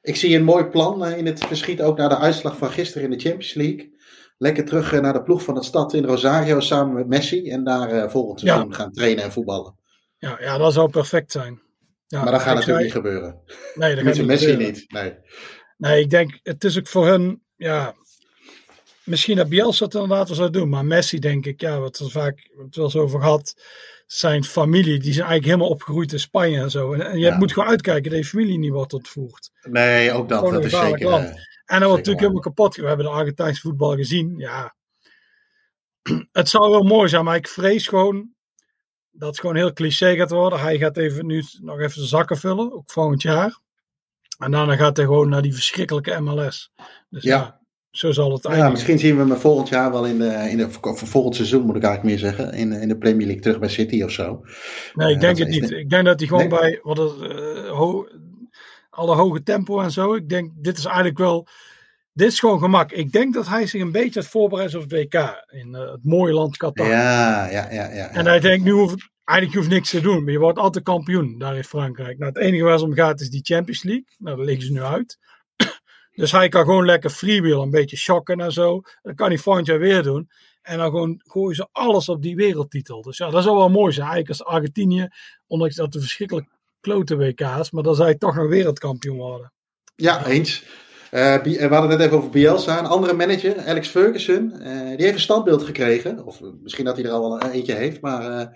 [0.00, 3.10] Ik zie een mooi plan uh, in het verschiet ook naar de uitslag van gisteren
[3.10, 3.92] in de Champions League.
[4.38, 7.50] Lekker terug uh, naar de ploeg van de stad in Rosario samen met Messi.
[7.50, 8.74] En daar volgend seizoen ja.
[8.74, 9.78] gaan trainen en voetballen.
[10.18, 11.62] Ja, ja, dat zou perfect zijn.
[12.06, 13.40] Ja, maar dat gaat natuurlijk niet gebeuren.
[13.74, 14.84] Nee, dat gaat niet Messi niet.
[14.92, 15.14] Nee.
[15.76, 17.94] nee, ik denk, het is ook voor hun, ja,
[19.04, 22.10] misschien dat Bielsa het inderdaad wel zou doen, maar Messi denk ik, ja, wat we
[22.10, 23.54] vaak het wel eens over gehad,
[24.14, 26.92] zijn familie, die zijn eigenlijk helemaal opgegroeid in Spanje en zo.
[26.92, 29.50] En, je moet gewoon uitkijken dat je familie niet wordt ontvoerd.
[29.62, 31.08] Nee, ook dat, dat is zeker.
[31.08, 31.24] Land.
[31.24, 31.34] en
[31.66, 32.76] dat wordt natuurlijk helemaal kapot.
[32.76, 34.74] We hebben de Argentijnse voetbal gezien, ja.
[36.32, 38.30] Het zou wel mooi zijn, maar ik vrees gewoon
[39.10, 40.60] dat het gewoon heel cliché gaat worden.
[40.60, 43.58] Hij gaat even nu nog even zijn zakken vullen, ook volgend jaar.
[44.38, 46.72] En daarna gaat hij gewoon naar die verschrikkelijke MLS.
[47.08, 47.60] Dus ja.
[47.96, 48.64] Zo zal het eigenlijk.
[48.64, 51.76] Ja, misschien zien we hem volgend jaar wel in de, in de volgend seizoen, moet
[51.76, 54.40] ik eigenlijk meer zeggen, in, in de Premier League terug bij City of zo.
[54.94, 55.70] Nee, ik denk het niet.
[55.70, 58.08] Ik denk dat hij gewoon bij wat het, uh, ho
[58.90, 60.14] alle hoge tempo en zo.
[60.14, 61.46] Ik denk, dit is eigenlijk wel.
[62.12, 62.92] Dit is gewoon gemak.
[62.92, 66.04] Ik denk dat hij zich een beetje het voorbereidt op het WK in uh, het
[66.04, 66.86] mooie land Qatar.
[66.86, 67.92] Ja, ja, ja.
[67.92, 68.94] ja, En hij denkt, nu hoef
[69.24, 72.18] eigenlijk hoeft niks te doen, maar je wordt altijd kampioen daar in Frankrijk.
[72.18, 74.06] Nou, het enige waar ze om gaat is die Champions League.
[74.18, 75.18] Nou, daar liggen ze nu uit.
[76.14, 78.80] Dus hij kan gewoon lekker freewheel, een beetje shocken en zo.
[79.02, 80.28] Dat kan hij volgend jaar weer doen.
[80.62, 83.02] En dan gewoon gooien ze alles op die wereldtitel.
[83.02, 84.08] Dus ja, dat zou wel mooi zijn.
[84.08, 85.08] Eigenlijk als Argentinië,
[85.46, 86.48] ondanks dat de verschrikkelijk
[86.80, 89.52] klote WK's, maar dan zou je toch nog wereldkampioen worden.
[89.96, 90.64] Ja, eens.
[91.14, 92.78] Uh, we hadden het net even over Bielsa.
[92.78, 96.24] Een andere manager, Alex Ferguson, uh, die heeft een standbeeld gekregen.
[96.26, 98.00] Of misschien dat hij er al wel eentje heeft.
[98.00, 98.46] Maar uh,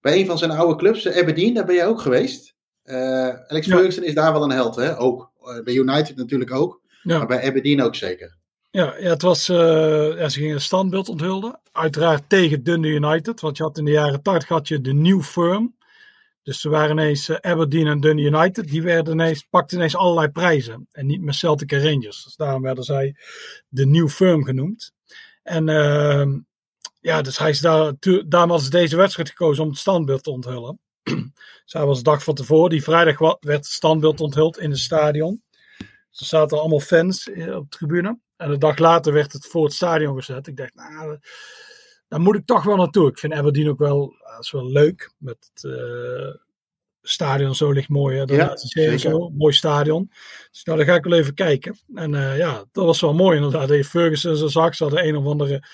[0.00, 2.54] bij een van zijn oude clubs, Aberdeen, daar ben je ook geweest.
[2.84, 4.98] Alex Ferguson is daar wel een held, hè?
[4.98, 5.30] Ook.
[5.64, 6.81] bij United natuurlijk ook.
[7.02, 7.18] Ja.
[7.18, 8.36] Maar bij Aberdeen ook zeker.
[8.70, 11.60] Ja, ja, het was, ja, ze gingen een standbeeld onthulden.
[11.72, 13.40] Uiteraard tegen Dundee United.
[13.40, 15.74] Want je had in de jaren 80 had je de New Firm.
[16.42, 18.68] Dus ze waren ineens uh, Aberdeen en Dundee United.
[18.68, 20.88] Die werden ineens, pakten ineens allerlei prijzen.
[20.92, 22.24] En niet meer Celtic en Rangers.
[22.24, 23.16] Dus daarom werden zij
[23.68, 24.92] de New Firm genoemd.
[25.42, 26.26] En uh,
[27.00, 27.92] ja, dus hij is daar,
[28.26, 30.80] daarom was deze wedstrijd gekozen om het standbeeld te onthullen.
[31.64, 32.70] Zij was de dag van tevoren.
[32.70, 35.42] Die vrijdag werd het standbeeld onthuld in het stadion.
[36.12, 38.18] Er zaten allemaal fans eh, op de tribune.
[38.36, 40.46] En de dag later werd het voor het stadion gezet.
[40.46, 41.18] Ik dacht, nou,
[42.08, 43.08] daar moet ik toch wel naartoe.
[43.08, 45.12] Ik vind Aberdeen ook wel, dat is wel leuk.
[45.18, 46.34] Met het uh,
[47.02, 48.18] stadion zo ligt mooi.
[48.18, 48.34] Hè?
[48.34, 48.56] Ja,
[48.96, 50.10] zo, mooi stadion.
[50.50, 51.78] Dus nou, daar ga ik wel even kijken.
[51.94, 53.68] En uh, ja, dat was wel mooi inderdaad.
[53.68, 55.68] De Ferguson zo zag, ze hadden een of andere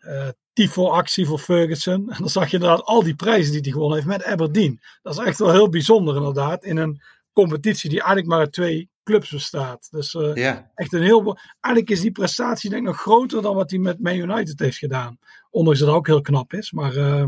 [0.00, 2.10] uh, tifo-actie voor Ferguson.
[2.10, 4.80] En dan zag je inderdaad al die prijzen die hij gewonnen heeft met Aberdeen.
[5.02, 6.64] Dat is echt wel heel bijzonder inderdaad.
[6.64, 7.02] In een
[7.32, 9.88] competitie die eigenlijk maar uit twee clubs bestaat.
[9.90, 10.70] Dus uh, ja.
[10.74, 11.38] echt een heel...
[11.60, 14.78] Eigenlijk is die prestatie denk ik nog groter dan wat hij met Man United heeft
[14.78, 15.18] gedaan.
[15.50, 16.72] Ondanks dat het ook heel knap is.
[16.72, 17.26] Maar uh,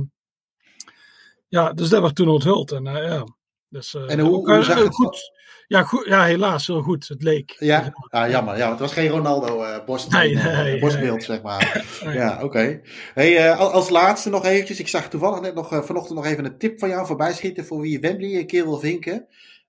[1.49, 2.73] ja, dus dat werd toen onthuld.
[2.73, 3.25] En uh, ja...
[3.69, 5.33] Dus, en hoe, hoe zag het goed?
[5.67, 7.09] Ja, goed, ja, helaas heel goed.
[7.09, 7.57] Het leek.
[7.59, 8.57] Ja, ah, jammer.
[8.57, 11.25] Ja, het was geen Ronaldo borst, nee, nee, borstbeeld, nee.
[11.25, 11.87] zeg maar.
[12.15, 12.45] ja, oké.
[12.45, 12.83] Okay.
[13.15, 14.79] Hey, als laatste nog eventjes.
[14.79, 17.81] Ik zag toevallig net nog vanochtend nog even een tip van jou voorbij schieten voor
[17.81, 19.27] wie Wembley een keer wil vinken.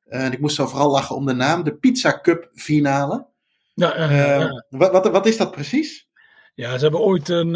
[0.07, 1.63] En ik moest zo vooral lachen om de naam.
[1.63, 3.27] De Pizza Cup finale.
[3.73, 4.63] Ja, ja.
[4.69, 6.07] Wat, wat, wat, is dat precies?
[6.55, 7.55] Ja, ze hebben ooit een...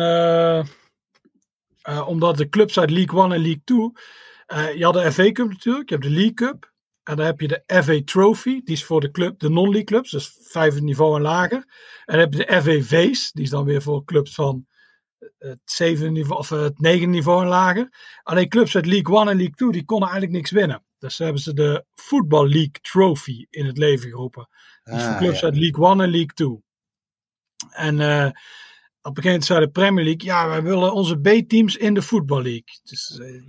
[2.05, 4.77] omdat de clubs uit League 1 en League 2...
[4.77, 5.89] je had de FA Cup natuurlijk.
[5.89, 6.71] Je hebt de League Cup.
[7.03, 10.11] En dan heb je de FA Trophy, die is voor de, club, de non-league clubs,
[10.11, 11.57] dus vijf niveau en lager.
[12.05, 14.65] En dan heb je de FA Vase, die is dan weer voor clubs van
[15.37, 17.89] het zevende niveau of het negende niveau en lager.
[18.23, 20.83] Alleen clubs uit League 1 en League 2, die konden eigenlijk niks winnen.
[21.01, 24.49] Dus hebben ze de Football League Trophy in het leven geroepen.
[24.83, 25.45] Die is voor Ah, clubs ja.
[25.45, 26.63] uit League 1 en League 2.
[27.69, 28.25] En eh,
[29.01, 32.01] op een gegeven moment zei de Premier League, ja, wij willen onze B-teams in de
[32.01, 32.79] Football League.
[32.83, 33.41] Dus eh,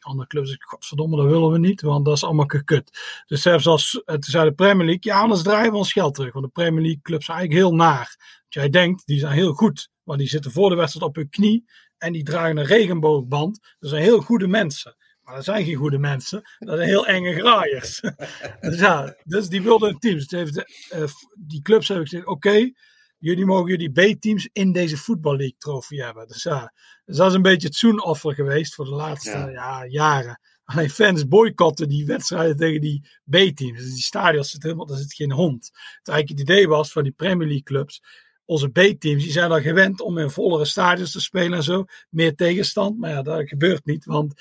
[0.00, 2.98] andere clubs godverdomme, dat willen we niet, want dat is allemaal gekut.
[3.26, 6.14] Dus zelfs als, eh, toen zei de Premier League, ja, anders draaien we ons geld
[6.14, 6.32] terug.
[6.32, 8.16] Want de Premier League clubs zijn eigenlijk heel naar.
[8.40, 11.28] Want jij denkt, die zijn heel goed, maar die zitten voor de wedstrijd op hun
[11.28, 11.64] knie
[11.98, 13.58] en die dragen een regenboogband.
[13.78, 14.96] Dat zijn heel goede mensen.
[15.30, 18.00] Maar dat zijn geen goede mensen, dat zijn heel enge graaiers.
[18.60, 20.14] dus ja, dus die wilden een team.
[20.14, 21.04] Dus de, uh,
[21.38, 22.74] die clubs hebben gezegd, oké, okay,
[23.18, 26.26] jullie mogen jullie B-teams in deze Football League trofee hebben.
[26.26, 26.72] Dus ja,
[27.04, 29.48] dus dat is een beetje het zoenoffer geweest voor de laatste ja.
[29.48, 30.40] Ja, jaren.
[30.64, 33.80] Alleen fans boycotten die wedstrijden tegen die B-teams.
[33.80, 35.70] Dus die stadions zit helemaal, daar zit geen hond.
[35.98, 38.02] Het eigenlijk het idee was van die Premier League clubs.
[38.50, 41.84] Onze B-teams die zijn al gewend om in vollere stadions te spelen en zo.
[42.08, 42.98] Meer tegenstand.
[42.98, 44.04] Maar ja, dat gebeurt niet.
[44.04, 44.34] Want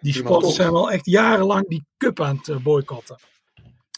[0.00, 3.16] die sporters zijn wel echt jarenlang die cup aan het boycotten.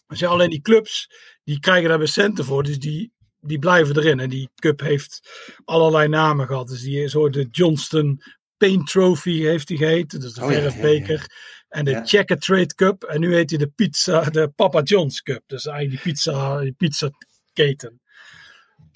[0.07, 1.11] Dus ja, alleen die clubs,
[1.45, 2.63] die krijgen daar weer centen voor.
[2.63, 4.21] Dus die, die blijven erin.
[4.21, 5.21] En die cup heeft
[5.65, 6.69] allerlei namen gehad.
[6.69, 8.23] Dus die zo de Johnston
[8.57, 10.21] Paint Trophy heeft die geheten.
[10.21, 11.09] Dus de Oh, verfbeker.
[11.09, 11.27] ja, ja,
[11.69, 11.79] ja.
[11.79, 12.01] En de.
[12.05, 13.03] Checker Trade Cup.
[13.03, 15.43] En nu heet hij de pizza, de Papa John's Cup.
[15.47, 17.11] Dus eigenlijk die pizza, die pizza
[17.53, 17.99] keten.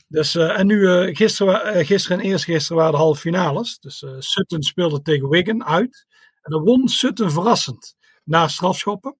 [0.09, 3.79] Dus, eh, en nu, eh, gisteren, eh, gisteren en eerstgisteren waren de halve finales.
[3.79, 6.07] Dus Sutton speelde tegen Wigan uit.
[6.43, 7.97] En dan won Sutton verrassend.
[8.25, 9.17] Na strafschoppen.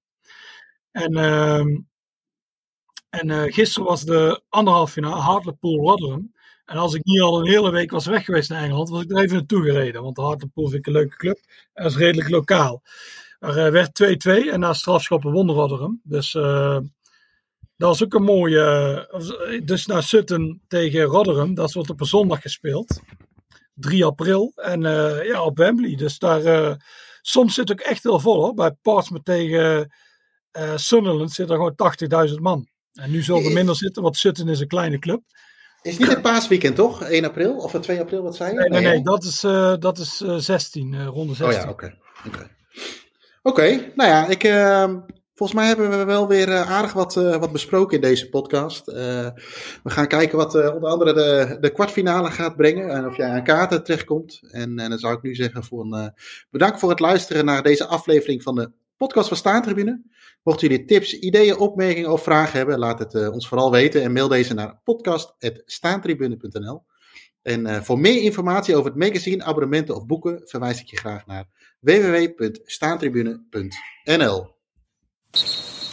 [0.91, 1.79] En, ehm,
[3.11, 6.33] en gisteren was de anderhalf finale Hartlepool Rotherham.
[6.65, 9.11] En als ik niet al een hele week was weg geweest naar Engeland, was ik
[9.11, 10.03] er even naartoe gereden.
[10.03, 11.39] Want Hartlepool vind ik een leuke club.
[11.73, 12.83] En dat is redelijk lokaal.
[13.39, 16.01] Er werd 2-2 en na strafschoppen won Rotherham.
[16.05, 16.33] Dus
[17.79, 18.61] dat was ook een mooie.
[19.51, 23.01] eh, dus naar Sutton tegen Rotherham, dat wordt op een zondag gespeeld.
[23.75, 24.53] 3 april.
[24.55, 25.97] En eh, ja, op Wembley.
[25.97, 26.45] Dus daar.
[26.45, 26.75] eh,
[27.23, 28.55] soms zit het ook echt heel vol hoor.
[28.55, 29.93] Bij Portsmouth tegen
[30.51, 32.69] eh, Sunderland zit er gewoon 80.000 man.
[32.93, 35.23] En nu zal er minder zitten, want Sutton is een kleine club.
[35.83, 37.03] Is niet het paasweekend toch?
[37.03, 38.59] 1 april of 2 april, wat zei je?
[38.59, 41.59] Nee, nee, nee, dat is, eh, dat is eh, 16, eh, ronde 16.
[41.61, 41.99] Oh ja, oké.
[42.27, 42.51] Oké,
[43.43, 44.95] Oké, nou ja, ik, eh,
[45.39, 48.89] volgens mij hebben we wel weer eh, aardig wat, eh, wat besproken in deze podcast.
[48.89, 49.29] Eh,
[49.83, 53.45] we gaan kijken wat onder andere de, de kwartfinale gaat brengen en of jij aan
[53.45, 54.41] kaarten terechtkomt.
[54.51, 55.63] En, en dan zou ik nu zeggen
[56.51, 60.03] bedankt voor het luisteren naar deze aflevering van de podcast van Staantribune.
[60.43, 64.29] Mochten jullie tips, ideeën, opmerkingen of vragen hebben, laat het ons vooral weten en mail
[64.29, 66.83] deze naar podcast.staantribune.nl.
[67.43, 71.45] En voor meer informatie over het magazine, abonnementen of boeken verwijs ik je graag naar
[71.81, 74.57] www.staantribune.nl.
[75.35, 75.88] you